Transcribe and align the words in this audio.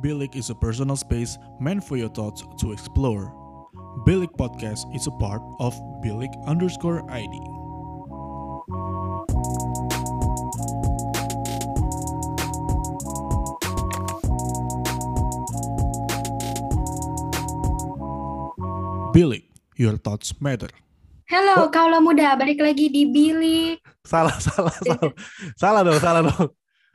Bilik 0.00 0.32
is 0.32 0.48
a 0.48 0.56
personal 0.56 0.96
space 0.96 1.36
meant 1.60 1.84
for 1.84 2.00
your 2.00 2.08
thoughts 2.08 2.40
to 2.56 2.72
explore. 2.72 3.36
Bilik 4.08 4.32
Podcast 4.40 4.88
is 4.96 5.04
a 5.04 5.12
part 5.20 5.44
of 5.60 5.76
Bilik 6.00 6.32
underscore 6.48 7.04
ID. 7.12 7.36
Bilik, 19.12 19.44
your 19.76 20.00
thoughts 20.00 20.32
matter. 20.40 20.72
Halo, 21.28 21.68
kaulah 21.68 22.00
muda, 22.00 22.40
balik 22.40 22.64
lagi 22.64 22.88
di 22.88 23.04
Bilik. 23.04 23.84
Salah, 24.08 24.40
salah, 24.40 24.72
salah. 24.80 25.12
salah 25.60 25.80
dong, 25.84 26.00
salah 26.00 26.22
dong. 26.24 26.48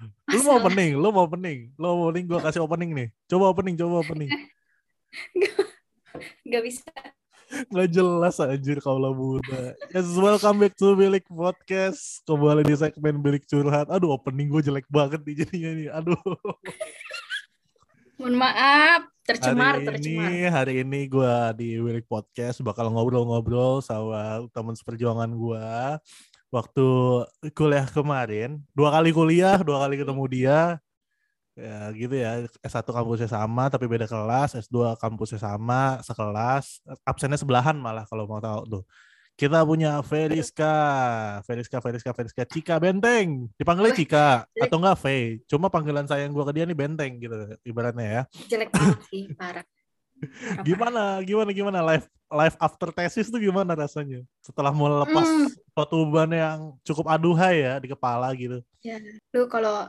Lu 0.08 0.40
mau 0.44 0.58
opening, 0.60 0.92
lu 0.98 1.08
mau 1.14 1.24
opening. 1.26 1.60
Lu 1.78 1.86
mau 1.86 2.10
opening, 2.10 2.26
gua 2.28 2.40
kasih 2.44 2.62
opening 2.66 2.92
nih. 2.94 3.08
Coba 3.30 3.54
opening, 3.54 3.76
coba 3.78 4.02
opening. 4.02 4.30
Gak 6.52 6.64
bisa. 6.64 6.92
Nggak 7.70 7.90
jelas 7.94 8.36
anjir 8.42 8.82
kaulah 8.82 9.14
muda. 9.14 9.78
Yes, 9.94 10.10
welcome 10.18 10.60
back 10.60 10.74
to 10.76 10.98
Bilik 10.98 11.24
Podcast. 11.30 12.26
Kembali 12.26 12.66
di 12.66 12.74
segmen 12.74 13.22
Bilik 13.22 13.46
Curhat. 13.46 13.88
Aduh, 13.88 14.18
opening 14.18 14.50
gue 14.50 14.66
jelek 14.66 14.90
banget 14.90 15.22
nih 15.22 15.46
jadinya 15.46 15.72
nih. 15.78 15.90
Aduh. 15.94 16.18
Mohon 18.18 18.36
maaf, 18.42 19.02
tercemar, 19.28 19.78
hari 19.78 19.86
tercemar. 19.92 20.32
ini, 20.32 20.36
hari 20.50 20.74
ini 20.82 21.00
gue 21.06 21.36
di 21.60 21.78
Bilik 21.78 22.08
Podcast 22.10 22.66
bakal 22.66 22.90
ngobrol-ngobrol 22.90 23.86
sama 23.86 24.42
teman 24.50 24.74
seperjuangan 24.74 25.30
gue. 25.30 25.68
Waktu 26.54 26.88
kuliah 27.52 27.88
kemarin, 27.90 28.62
dua 28.72 28.94
kali 28.94 29.10
kuliah, 29.12 29.60
dua 29.60 29.86
kali 29.86 30.00
ketemu 30.00 30.24
dia. 30.30 30.60
Ya 31.56 31.88
gitu 31.96 32.12
ya, 32.20 32.44
S1 32.68 32.84
kampusnya 32.84 33.32
sama 33.32 33.72
tapi 33.72 33.88
beda 33.88 34.04
kelas, 34.12 34.60
S2 34.60 35.00
kampusnya 35.00 35.40
sama, 35.40 36.04
sekelas, 36.04 36.84
absennya 37.08 37.40
sebelahan 37.40 37.80
malah 37.80 38.04
kalau 38.12 38.28
mau 38.28 38.44
tahu 38.44 38.68
tuh. 38.68 38.84
Kita 39.40 39.68
punya 39.68 40.00
Feriska, 40.04 40.76
Feriska, 41.44 41.84
Feriska, 41.84 42.12
Feriska, 42.16 42.44
Cika 42.48 42.76
Benteng. 42.80 43.52
Dipanggilnya 43.60 43.96
Cika 43.96 44.48
atau 44.48 44.80
enggak 44.80 45.00
V. 45.00 45.06
Cuma 45.48 45.68
panggilan 45.68 46.08
sayang 46.08 46.32
gue 46.32 46.44
ke 46.44 46.54
dia 46.56 46.64
nih 46.64 46.76
Benteng 46.76 47.20
gitu 47.20 47.36
ibaratnya 47.68 48.08
ya. 48.08 48.22
Jelek 48.52 48.72
banget 48.72 49.00
sih, 49.12 49.24
parah. 49.36 49.64
Gimana, 50.62 51.22
gimana, 51.22 51.50
gimana 51.52 51.80
live 51.86 52.06
live 52.26 52.58
after 52.58 52.90
tesis 52.90 53.30
tuh 53.30 53.38
gimana 53.38 53.74
rasanya? 53.74 54.26
Setelah 54.42 54.72
mau 54.72 54.90
lepas 54.90 55.24
Hmm. 55.24 55.48
suatu 55.72 55.96
beban 56.08 56.32
yang 56.32 56.60
cukup 56.82 57.06
aduhai 57.08 57.62
ya 57.62 57.74
di 57.78 57.88
kepala 57.88 58.34
gitu. 58.34 58.60
parah. 58.82 59.14
Lu 59.32 59.46
kalau 59.46 59.86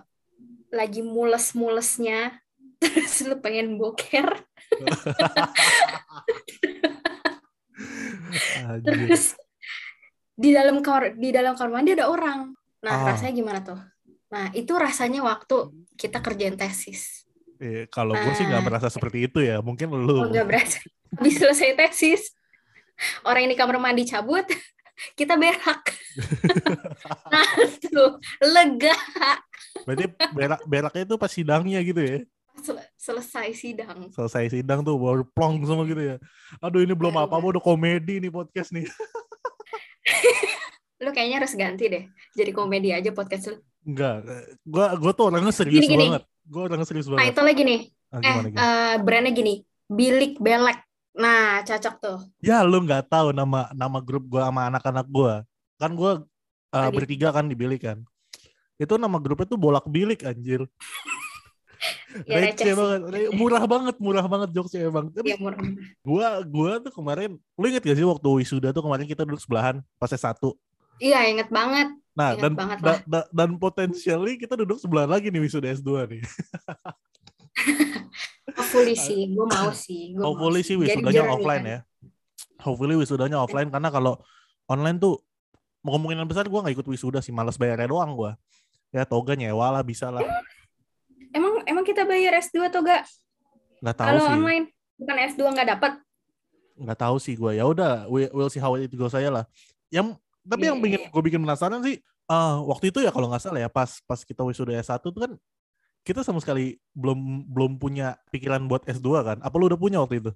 lagi 0.69 1.01
mules-mulesnya, 1.01 2.37
terus 2.83 3.25
lu 3.25 3.39
pengen 3.41 3.79
boker, 3.79 4.27
terus 8.85 9.35
di 10.37 10.53
dalam 10.53 10.85
kamar 10.85 11.17
di 11.17 11.29
dalam 11.33 11.57
kamar 11.57 11.73
mandi 11.81 11.97
ada 11.97 12.09
orang. 12.09 12.53
Nah, 12.85 12.93
Ah. 12.93 13.05
rasanya 13.15 13.33
gimana 13.35 13.61
tuh? 13.65 13.81
Nah, 14.29 14.53
itu 14.53 14.71
rasanya 14.77 15.25
waktu 15.25 15.73
kita 15.97 16.21
kerjain 16.21 16.55
tesis. 16.55 17.25
Eh, 17.57 17.85
kalau 17.89 18.13
gue 18.13 18.33
sih 18.33 18.45
nggak 18.45 18.61
Nah. 18.61 18.67
merasa 18.67 18.89
seperti 18.89 19.27
itu 19.27 19.39
ya. 19.41 19.61
Mungkin 19.61 19.89
lu. 19.91 20.25
Oh, 20.25 20.29
nggak 20.29 20.47
berasa. 20.47 20.79
Habis 21.17 21.35
selesai 21.39 21.71
tesis, 21.75 22.23
orang 23.23 23.47
yang 23.47 23.53
di 23.55 23.59
kamar 23.59 23.77
mandi 23.79 24.05
cabut, 24.05 24.45
kita 25.19 25.39
berak. 25.39 25.83
nah, 27.33 27.47
tuh 27.81 28.21
lega. 28.43 28.97
Berarti 29.85 30.05
berak 30.33 30.61
beraknya 30.65 31.03
itu 31.05 31.15
pas 31.17 31.31
sidangnya 31.31 31.81
gitu 31.81 32.01
ya. 32.01 32.19
Sel- 32.57 32.89
selesai 32.97 33.53
sidang. 33.53 34.09
Selesai 34.11 34.49
sidang 34.51 34.81
tuh 34.81 34.97
baru 34.97 35.23
plong 35.25 35.61
semua 35.63 35.85
gitu 35.85 36.01
ya. 36.01 36.17
Aduh 36.59 36.81
ini 36.81 36.93
belum 36.93 37.13
apa-apa 37.15 37.57
udah 37.57 37.63
komedi 37.63 38.17
nih 38.19 38.33
podcast 38.33 38.73
nih. 38.73 38.89
Lu 40.97 41.13
kayaknya 41.13 41.45
harus 41.45 41.53
ganti 41.53 41.85
deh. 41.93 42.05
Jadi 42.33 42.51
komedi 42.57 42.89
aja 42.91 43.13
podcast 43.13 43.53
lu. 43.53 43.57
Enggak, 43.87 44.25
gua 44.65 44.97
gua 44.97 45.13
tuh 45.13 45.29
orangnya 45.31 45.53
serius 45.53 45.85
Gini, 45.85 45.93
gini. 45.95 46.05
banget. 46.11 46.25
Gua 46.47 46.71
orangnya 46.71 46.87
serius 46.87 47.07
Nah, 47.11 47.19
banget. 47.19 47.35
itu 47.35 47.43
lagi 47.43 47.63
nih. 47.67 47.81
Ah, 48.11 48.19
Eh, 48.19 48.23
gimana, 48.23 48.47
gimana? 48.49 48.63
eh, 48.63 48.95
brandnya 49.03 49.33
gini. 49.35 49.55
Bilik 49.87 50.33
Belek. 50.39 50.79
Nah, 51.17 51.65
cocok 51.65 51.95
tuh. 51.99 52.19
Ya 52.45 52.61
lu 52.63 52.79
nggak 52.85 53.09
tahu 53.09 53.33
nama 53.33 53.71
nama 53.73 53.99
grup 54.05 54.25
gua 54.29 54.47
sama 54.51 54.69
anak-anak 54.69 55.07
gua. 55.09 55.35
Kan 55.81 55.93
gua 55.97 56.13
uh, 56.71 56.89
Tadi. 56.89 56.95
bertiga 56.95 57.29
kan 57.35 57.49
di 57.49 57.57
bilik 57.57 57.83
kan. 57.83 57.99
Itu 58.77 59.01
nama 59.01 59.17
grupnya 59.17 59.49
tuh 59.49 59.59
bolak 59.59 59.85
bilik 59.89 60.23
anjir. 60.23 60.65
Ya, 62.25 62.41
Receh 62.49 62.73
banget, 62.73 63.01
murah 63.37 63.65
banget, 63.69 63.95
murah 64.01 64.25
banget 64.25 64.49
jokesnya 64.57 64.89
emang. 64.89 65.13
Tapi 65.13 65.29
Iya, 65.29 65.37
murah. 65.37 65.61
gua 66.01 66.29
gua 66.49 66.71
tuh 66.81 66.89
kemarin, 66.89 67.37
lu 67.61 67.65
inget 67.69 67.85
gak 67.85 67.93
sih 68.01 68.09
waktu 68.09 68.25
wisuda 68.41 68.73
tuh 68.73 68.81
kemarin 68.81 69.05
kita 69.05 69.29
duduk 69.29 69.37
sebelahan 69.45 69.85
pas 70.01 70.09
satu. 70.09 70.57
Iya, 70.97 71.29
inget 71.29 71.53
banget. 71.53 71.93
Nah, 72.17 72.33
Ingat 72.33 72.41
dan 72.41 72.53
da- 72.81 73.05
da- 73.05 73.29
dan 73.29 73.49
potensialnya 73.57 74.35
kita 74.37 74.55
duduk 74.57 74.81
sebelah 74.81 75.05
lagi 75.05 75.29
nih 75.29 75.39
wisuda 75.39 75.69
S2 75.71 76.09
nih. 76.09 76.21
Hopefully 78.57 78.95
sih. 78.97 79.31
Gue 79.31 79.47
mau 79.47 79.71
sih. 79.71 80.13
Gua 80.13 80.23
mau 80.23 80.27
Hopefully 80.33 80.61
sih 80.63 80.75
Jadi 80.75 80.97
wisudanya 80.97 81.23
offline 81.29 81.61
kan. 81.61 81.69
ya. 81.69 81.79
Hopefully 82.59 82.95
wisudanya 82.97 83.37
offline 83.39 83.69
karena 83.69 83.89
kalau 83.89 84.13
online 84.67 84.97
tuh 84.97 85.21
kemungkinan 85.81 86.25
besar 86.25 86.49
gua 86.49 86.65
nggak 86.65 86.75
ikut 86.75 86.87
wisuda 86.89 87.21
sih, 87.21 87.31
males 87.31 87.55
bayarnya 87.55 87.87
doang 87.87 88.11
gua. 88.13 88.31
Ya 88.91 89.05
toga 89.05 89.35
nyewa 89.35 89.71
lah 89.71 89.83
bisa 89.83 90.09
lah. 90.09 90.25
Emang 91.31 91.61
emang 91.65 91.85
kita 91.85 92.03
bayar 92.03 92.33
S2 92.41 92.65
atau 92.65 92.81
enggak? 92.81 93.05
Nggak 93.79 93.95
tahu 93.95 94.07
Kalau 94.09 94.23
sih. 94.25 94.33
online 94.33 94.65
bukan 94.97 95.17
S2 95.29 95.41
nggak 95.53 95.69
dapat. 95.71 95.93
nggak 96.77 96.99
tahu 97.01 97.17
sih 97.17 97.33
gue 97.33 97.57
ya 97.57 97.65
udah 97.65 98.05
we, 98.05 98.29
we'll 98.37 98.53
see 98.53 98.61
how 98.61 98.77
it 98.77 98.93
goes 98.93 99.09
saya 99.09 99.33
lah 99.33 99.49
yang 99.89 100.13
tapi 100.47 100.65
yang 100.71 100.79
Iya, 100.79 100.85
bikin 100.87 101.01
iya. 101.03 101.09
gue 101.11 101.23
bikin 101.27 101.41
penasaran 101.43 101.81
sih 101.83 101.99
ah 102.27 102.59
waktu 102.63 102.91
itu 102.95 103.03
ya 103.03 103.11
kalau 103.11 103.27
nggak 103.31 103.43
salah 103.43 103.61
ya 103.63 103.71
pas 103.71 104.03
pas 104.07 104.23
kita 104.23 104.43
wisuda 104.43 104.75
S1 104.79 104.99
tuh 105.03 105.15
kan 105.15 105.33
kita 106.07 106.23
sama 106.23 106.39
sekali 106.39 106.79
belum 106.95 107.51
belum 107.51 107.73
punya 107.83 108.15
pikiran 108.31 108.63
buat 108.71 108.87
S2 108.87 109.09
kan 109.23 109.39
apa 109.43 109.55
lu 109.59 109.67
udah 109.67 109.79
punya 109.79 109.99
waktu 110.03 110.23
itu 110.23 110.33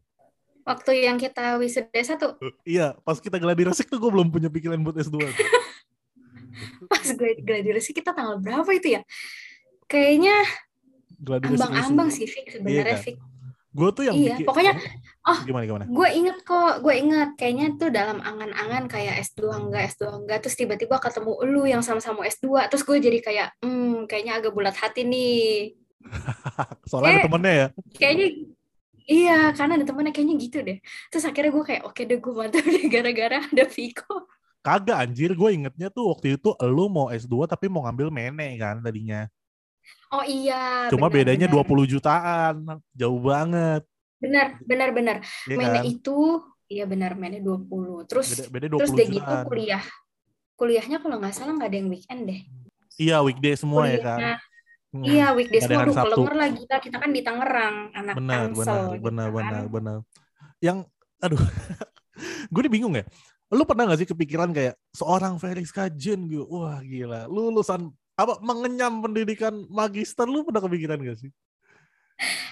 Waktu 0.60 1.09
yang 1.09 1.16
kita 1.16 1.56
wisuda 1.56 1.88
satu, 2.04 2.37
iya 2.69 2.93
pas 3.00 3.16
kita 3.16 3.41
gladi 3.41 3.65
resik 3.65 3.88
tuh 3.88 3.97
gue 3.97 4.10
belum 4.12 4.28
punya 4.28 4.53
pikiran 4.53 4.76
buat 4.84 4.93
S2 4.93 5.16
tuh. 5.19 5.32
pas 6.93 7.06
gladi 7.16 7.41
gladiresik 7.43 7.97
kita 7.97 8.12
tanggal 8.12 8.37
berapa 8.38 8.69
itu 8.76 9.00
ya? 9.00 9.03
Kayaknya 9.88 10.37
resik 11.16 11.49
ambang-ambang 11.56 12.09
sih 12.12 12.28
Fik 12.28 12.60
sebenarnya 12.60 12.97
kan? 12.97 13.03
Fik. 13.03 13.16
Gue 13.70 13.88
tuh 13.94 14.03
yang 14.03 14.16
Iya, 14.19 14.34
bikin 14.34 14.47
pokoknya 14.50 14.72
oh. 15.25 15.38
gimana 15.47 15.64
gimana 15.64 15.84
gue 15.86 16.08
inget 16.10 16.38
kok, 16.42 16.82
gue 16.82 16.94
inget 16.97 17.31
kayaknya 17.38 17.66
tuh 17.75 17.88
dalam 17.88 18.19
angan-angan 18.19 18.84
kayak 18.86 19.22
S2 19.22 19.41
enggak, 19.47 19.94
S2 19.94 20.03
enggak, 20.10 20.38
terus 20.42 20.56
tiba-tiba 20.58 20.98
ketemu 20.98 21.32
lu 21.47 21.62
yang 21.64 21.78
sama-sama 21.81 22.26
S2, 22.26 22.66
terus 22.66 22.82
gue 22.82 22.98
jadi 22.98 23.19
kayak, 23.22 23.48
hmm, 23.62 24.10
kayaknya 24.10 24.42
agak 24.42 24.50
bulat 24.50 24.75
hati 24.75 25.06
nih. 25.06 25.78
soalnya 26.91 27.08
ada 27.08 27.20
Eh. 27.20 27.25
temennya 27.25 27.53
ya 27.53 27.66
Kayaknya, 27.94 28.26
iya, 29.06 29.38
karena 29.53 29.72
ada 29.78 29.87
temennya 29.87 30.12
kayaknya 30.12 30.37
gitu 30.41 30.58
deh. 30.60 30.78
Terus 31.08 31.25
akhirnya 31.25 31.50
gue 31.52 31.64
kayak, 31.64 31.82
oke 31.87 32.00
deh 32.00 32.19
gue 32.19 32.32
mantap 32.34 32.64
deh 32.75 32.84
gara-gara 32.88 33.38
ada 33.44 33.64
Viko. 33.69 34.26
kagak 34.60 34.92
anjir 34.98 35.32
gue 35.32 35.50
ingetnya 35.56 35.88
tuh 35.88 36.12
waktu 36.12 36.37
itu 36.37 36.52
lu 36.69 36.92
mau 36.92 37.08
S2 37.08 37.48
tapi 37.48 37.72
mau 37.72 37.81
ngambil 37.87 38.12
mene 38.12 38.60
kan 38.60 38.76
tadinya 38.84 39.25
Oh 40.10 40.26
iya, 40.26 40.90
cuma 40.90 41.06
benar, 41.06 41.22
bedanya 41.22 41.46
benar. 41.46 41.62
20 41.70 41.86
jutaan 41.86 42.54
jauh 42.98 43.20
banget 43.22 43.86
Benar, 44.20 44.46
benar, 44.68 44.88
benar. 44.92 45.16
Iya 45.48 45.56
Mainnya 45.56 45.80
kan? 45.80 45.88
itu, 45.88 46.18
iya 46.68 46.84
benar, 46.84 47.16
mainnya 47.16 47.40
20. 47.40 48.04
Terus, 48.04 48.28
beda, 48.28 48.44
beda 48.52 48.66
20 48.68 48.80
terus 48.84 48.90
deh 48.92 49.06
gitu 49.16 49.34
kuliah. 49.48 49.84
Kuliahnya 50.60 50.98
kalau 51.00 51.16
nggak 51.16 51.32
salah 51.32 51.56
nggak 51.56 51.70
ada 51.72 51.78
yang 51.80 51.88
weekend 51.88 52.20
deh. 52.28 52.40
Iya 53.00 53.16
weekday 53.24 53.56
semua 53.56 53.88
ya 53.88 53.98
kan. 54.04 54.20
Hmm, 54.92 55.06
iya 55.08 55.32
ada 55.32 55.58
semua. 55.64 55.82
Aduh, 55.88 55.96
pelenger 55.96 56.34
lah 56.36 56.48
kita. 56.52 56.76
Kita 56.84 56.96
kan 57.00 57.10
di 57.16 57.22
Tangerang, 57.24 57.76
anak 57.96 58.14
Benar, 58.20 58.40
Tangsel. 58.52 58.60
benar, 58.60 58.84
gitu 58.93 59.04
benar, 59.08 59.26
kan. 59.26 59.34
benar, 59.40 59.64
benar, 59.72 59.96
Yang, 60.60 60.78
aduh, 61.25 61.40
gue 62.52 62.60
nih 62.69 62.72
bingung 62.76 62.94
ya. 63.00 63.04
Lu 63.50 63.64
pernah 63.64 63.88
gak 63.88 64.04
sih 64.04 64.08
kepikiran 64.10 64.52
kayak 64.52 64.76
seorang 64.94 65.40
Felix 65.40 65.72
Kajen 65.72 66.28
gitu, 66.28 66.44
wah 66.46 66.78
gila, 66.84 67.25
lu 67.26 67.50
lulusan 67.50 67.88
apa 68.20 68.37
mengenyam 68.44 69.00
pendidikan 69.00 69.64
magister, 69.72 70.28
lu 70.28 70.44
pernah 70.44 70.61
kepikiran 70.61 71.00
gak 71.00 71.19
sih? 71.20 71.31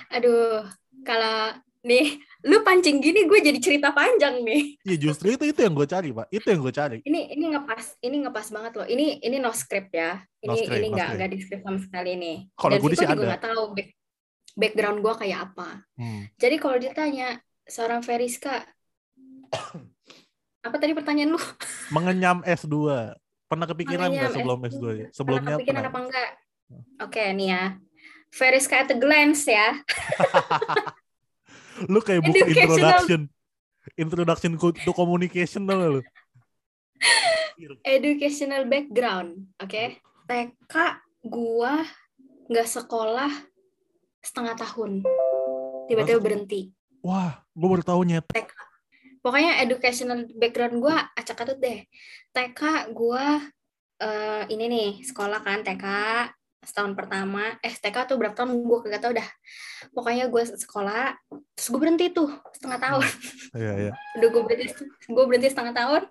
Aduh, 0.09 0.65
kalau 1.05 1.53
nih, 1.85 2.17
lu 2.49 2.65
pancing 2.65 2.99
gini 2.99 3.29
gue 3.29 3.39
jadi 3.39 3.59
cerita 3.61 3.93
panjang 3.93 4.41
nih. 4.43 4.81
Ya 4.83 4.97
justru 4.97 5.37
itu 5.37 5.45
itu 5.45 5.61
yang 5.61 5.77
gue 5.77 5.85
cari 5.85 6.09
pak, 6.11 6.27
itu 6.33 6.47
yang 6.49 6.61
gue 6.65 6.75
cari. 6.75 6.99
Ini 7.05 7.21
ini 7.37 7.45
ngepas, 7.53 8.01
ini 8.01 8.17
ngepas 8.25 8.47
banget 8.49 8.73
loh. 8.81 8.87
Ini 8.89 9.21
ini 9.21 9.37
no 9.37 9.53
script 9.53 9.93
ya. 9.93 10.19
Ini 10.41 10.49
No 10.49 10.55
script, 10.57 10.81
ini 10.81 10.89
nggak 10.91 11.09
nggak 11.21 11.31
di 11.31 11.39
script 11.45 11.63
sama 11.69 11.79
sekali 11.79 12.13
nih. 12.17 12.37
Kalau 12.57 12.75
gue 12.81 12.97
sih 12.97 13.07
ada. 13.07 13.15
nggak 13.21 13.45
tahu 13.45 13.63
back- 13.77 13.97
background 14.59 14.99
gue 15.05 15.15
kayak 15.23 15.39
apa. 15.53 15.69
Hmm. 15.95 16.23
Jadi 16.35 16.57
kalau 16.59 16.77
ditanya 16.81 17.29
seorang 17.69 18.01
Veriska, 18.03 18.65
apa 20.67 20.77
tadi 20.81 20.93
pertanyaan 20.97 21.37
lu? 21.37 21.41
Mengenyam 21.95 22.43
S2, 22.43 22.75
pernah 23.49 23.67
kepikiran 23.67 24.09
nggak 24.13 24.33
sebelum 24.37 24.59
S2? 24.63 24.69
S2 24.69 24.85
ya? 24.85 24.85
Pernah 24.85 25.11
Sebelumnya 25.17 25.55
kepikiran 25.57 25.83
pernah. 25.83 25.91
apa 25.91 25.99
enggak? 26.05 26.31
Oke 27.01 27.23
nih 27.33 27.49
ya. 27.49 27.65
Veriska 28.29 28.77
at 28.85 28.93
a 28.93 28.97
glance 29.01 29.49
ya. 29.49 29.69
Lu 31.93 32.05
kayak 32.05 32.23
buku 32.29 32.45
introduction. 32.45 33.21
Introduction 33.97 34.53
to 34.61 34.93
communication 34.93 35.65
tau 35.65 35.81
gak 35.81 35.91
lu? 35.97 36.03
Educational 37.83 38.69
background, 38.69 39.49
oke. 39.59 39.83
TK 40.29 40.75
gua 41.25 41.83
nggak 42.53 42.69
sekolah 42.69 43.33
setengah 44.21 44.55
tahun. 44.61 45.03
Tiba-tiba 45.89 46.21
berhenti. 46.21 46.69
Wah, 47.01 47.41
gue 47.57 47.69
baru 47.71 47.81
tahu 47.81 48.05
nyet. 48.05 48.27
Pokoknya 49.29 49.61
educational 49.61 50.25
background 50.41 50.81
gua 50.81 51.05
acak 51.13 51.45
atut 51.45 51.61
deh. 51.61 51.85
TK 52.33 52.89
gua 52.97 53.45
eh, 54.01 54.43
ini 54.49 54.65
nih 54.73 54.91
sekolah 55.05 55.45
kan 55.45 55.61
TK 55.61 55.85
setahun 56.65 56.97
pertama. 56.97 57.61
Eh 57.61 57.77
TK 57.77 58.09
tuh 58.09 58.17
berapa 58.17 58.33
tahun? 58.33 58.65
Gue 58.65 58.81
kagak 58.89 59.05
tau 59.05 59.13
dah. 59.13 59.29
Pokoknya 59.93 60.33
gue 60.33 60.43
sekolah 60.49 61.13
terus 61.29 61.69
gue 61.69 61.81
berhenti 61.81 62.09
tuh 62.09 62.33
setengah 62.57 62.81
tahun. 62.81 63.05
Iya, 63.53 63.73
iya. 63.77 63.93
udah 64.17 64.29
gue 64.33 64.43
berhenti 64.49 64.67
gue 65.13 65.25
berhenti 65.29 65.49
setengah 65.53 65.75
tahun. 65.77 66.03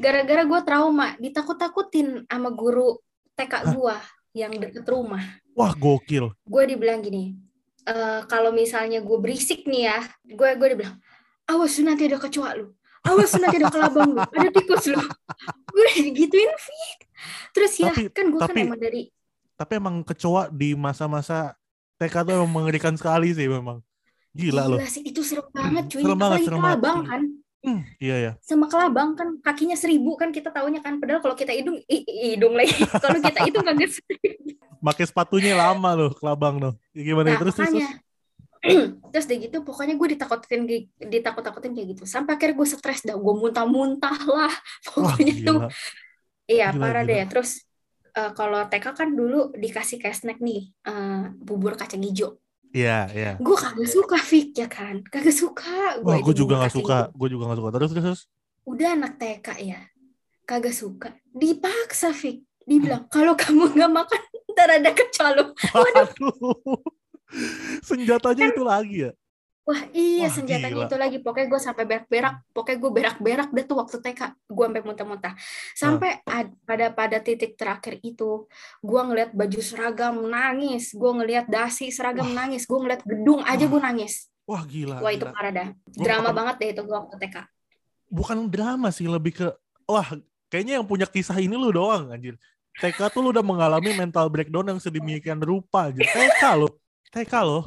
Gara-gara 0.00 0.42
gue 0.48 0.60
trauma 0.64 1.08
ditakut-takutin 1.20 2.24
sama 2.32 2.48
guru 2.48 2.96
TK 3.36 3.76
gue 3.76 3.96
yang 4.32 4.56
deket 4.56 4.88
rumah. 4.88 5.22
Wah, 5.52 5.74
gokil. 5.74 6.32
gue 6.46 6.62
dibilang 6.70 7.02
gini 7.02 7.34
"Eh, 7.82 8.20
kalau 8.30 8.54
misalnya 8.54 9.02
gue 9.04 9.18
berisik 9.18 9.66
nih 9.66 9.90
ya 9.90 9.98
gue 10.22 10.48
gue 10.54 10.68
dibilang 10.72 10.96
awas 11.48 11.74
nanti 11.80 12.04
ada 12.04 12.18
kecoa 12.18 12.50
lu 12.54 12.66
awas 13.02 13.32
nanti 13.34 13.56
ada 13.56 13.68
kelabang 13.68 14.10
lu 14.12 14.20
ada 14.20 14.50
tikus 14.50 14.84
lu 14.86 15.00
gue 15.74 15.88
digituin 15.96 16.52
Fik. 16.54 16.98
terus 17.50 17.72
ya 17.76 17.90
Tapi- 17.90 18.12
kan 18.12 18.26
gue 18.28 18.40
kan 18.40 18.54
emang 18.54 18.78
dari 18.78 19.02
Tapi 19.54 19.72
emang 19.74 20.06
kecoa 20.06 20.46
di 20.48 20.70
masa-masa 20.72 21.50
TK 21.98 22.14
tuh 22.22 22.32
emang 22.38 22.46
mengerikan 22.46 22.94
sekali 22.94 23.34
sih 23.34 23.50
memang. 23.50 23.82
Gila 24.30 24.70
loh. 24.70 24.78
sih 24.80 25.02
itu 25.02 25.18
serem 25.18 25.50
banget 25.50 25.90
cuy 25.90 25.98
Serem 25.98 26.14
banget, 26.14 26.38
serem 26.46 26.60
banget. 26.62 26.78
kelabang 26.78 27.00
kan 27.04 27.22
Hmm, 27.58 27.82
iya 27.98 28.16
ya. 28.22 28.32
sama 28.38 28.70
kelabang 28.70 29.18
kan 29.18 29.34
kakinya 29.42 29.74
seribu 29.74 30.14
kan 30.14 30.30
kita 30.30 30.54
taunya 30.54 30.78
kan 30.78 31.02
padahal 31.02 31.18
kalau 31.18 31.34
kita 31.34 31.50
hidung 31.50 31.74
hidung 32.06 32.54
lagi 32.54 32.70
kalau 33.02 33.18
kita 33.18 33.40
itu 33.50 33.58
kagak 33.58 33.90
seribu 33.90 34.54
Pakai 34.78 35.04
sepatunya 35.04 35.58
lama 35.58 35.90
loh, 35.90 36.14
kelabang 36.14 36.62
loh. 36.62 36.78
Gimana 36.94 37.34
nah 37.34 37.42
terus 37.42 37.58
terus? 37.58 37.74
terus? 37.74 37.82
terus 39.12 39.24
deh 39.24 39.38
gitu 39.38 39.62
pokoknya 39.62 39.94
gue 39.94 40.08
kayak- 40.66 40.88
ditakut-takutin 41.00 41.72
kayak 41.72 41.88
gitu 41.92 42.04
sampai 42.04 42.34
akhirnya 42.34 42.54
gue 42.54 42.66
stres 42.66 43.00
dah 43.02 43.14
gue 43.14 43.34
muntah-muntah 43.34 44.18
lah 44.36 44.50
Wah, 44.50 45.14
pokoknya 45.14 45.34
tuh 45.42 45.58
gila. 45.62 45.68
iya 46.46 46.68
Gila, 46.70 46.80
parah 46.80 47.02
gila. 47.02 47.10
deh 47.10 47.22
terus 47.28 47.50
eh, 48.12 48.30
kalau 48.32 48.60
TK 48.64 48.86
kan 48.92 49.08
dulu 49.10 49.52
dikasih 49.54 49.96
kayak 49.96 50.16
snack 50.16 50.38
nih 50.38 50.70
eh, 50.84 51.22
bubur 51.34 51.74
kacang 51.74 52.02
hijau 52.02 52.36
Iya, 52.68 53.08
iya. 53.16 53.32
gue 53.40 53.56
kagak 53.56 53.88
suka 53.88 54.20
Fik 54.20 54.52
ya 54.52 54.68
kan 54.68 55.00
kagak 55.00 55.32
suka 55.32 56.04
Wah, 56.04 56.20
itu 56.20 56.24
gue 56.26 56.34
juga 56.36 56.52
bubur 56.52 56.60
gak 56.60 56.68
kacang 56.68 56.76
suka. 56.84 56.98
Gue 57.16 57.28
juga 57.32 57.42
gak 57.48 57.58
suka. 57.58 57.70
Terus 57.72 57.88
terus. 57.88 58.04
terus. 58.04 58.20
udah 58.68 58.88
anak 58.92 59.12
TK 59.16 59.46
ya 59.64 59.80
kagak 60.44 60.76
suka 60.76 61.08
dipaksa 61.32 62.12
Fik 62.12 62.44
dibilang 62.64 63.08
kalau 63.08 63.32
kamu 63.32 63.72
nggak 63.72 63.88
makan 63.88 64.20
ntar 64.52 64.68
ada 64.68 64.90
kecoa 64.92 65.30
Waduh. 65.72 66.08
Senjatanya 67.80 68.50
itu 68.50 68.62
lagi 68.62 68.98
ya. 69.04 69.12
wah 69.62 69.84
iya 69.92 70.24
Wah, 70.24 70.32
senjatanya 70.32 70.72
gila. 70.74 70.88
itu 70.88 70.96
lagi 70.96 71.16
pokoknya 71.20 71.46
gue 71.46 71.60
sampai 71.60 71.84
berak-berak 71.84 72.34
pokoknya 72.50 72.78
gue 72.80 72.90
berak-berak 72.90 73.48
deh 73.52 73.64
tuh 73.64 73.76
waktu 73.76 73.96
TK 74.00 74.20
gue 74.48 74.64
sampai 74.64 74.80
muntah-muntah 74.80 75.34
sampai 75.74 76.24
ad- 76.24 76.56
pada 76.64 76.88
pada 76.88 77.20
titik 77.20 77.52
terakhir 77.52 78.00
itu 78.00 78.48
gue 78.80 79.00
ngeliat 79.02 79.36
baju 79.36 79.60
seragam 79.60 80.24
nangis 80.24 80.88
gue 80.90 81.10
ngeliat 81.12 81.44
dasi 81.46 81.92
seragam 81.92 82.32
nangis 82.32 82.64
gue 82.64 82.74
ngeliat 82.74 83.04
gedung 83.04 83.44
aja 83.44 83.60
gue 83.62 83.76
nangis 83.78 84.32
Wah, 84.48 84.64
gila. 84.64 85.04
wah 85.04 85.12
itu 85.12 85.20
gila. 85.20 85.36
parah 85.36 85.52
dah 85.52 85.68
Gua 85.68 86.00
drama 86.00 86.16
pernah- 86.24 86.32
banget 86.32 86.54
deh 86.56 86.68
itu 86.70 86.82
gue 86.82 86.96
waktu 86.96 87.16
TK 87.18 87.36
Bukan 88.08 88.38
drama 88.48 88.88
sih, 88.88 89.04
lebih 89.04 89.36
ke 89.36 89.46
wah, 89.84 90.08
kayaknya 90.48 90.80
yang 90.80 90.86
punya 90.88 91.04
kisah 91.04 91.36
ini 91.36 91.52
lu 91.52 91.68
doang 91.68 92.08
anjir. 92.08 92.40
TK 92.74 93.12
tuh 93.12 93.20
lu 93.20 93.36
udah 93.36 93.44
mengalami 93.44 93.92
mental 93.92 94.32
breakdown 94.32 94.64
yang 94.64 94.80
sedemikian 94.80 95.36
rupa 95.36 95.92
anjir. 95.92 96.08
TK 96.08 96.40
lo. 96.56 96.72
TK 97.10 97.32
lo. 97.40 97.60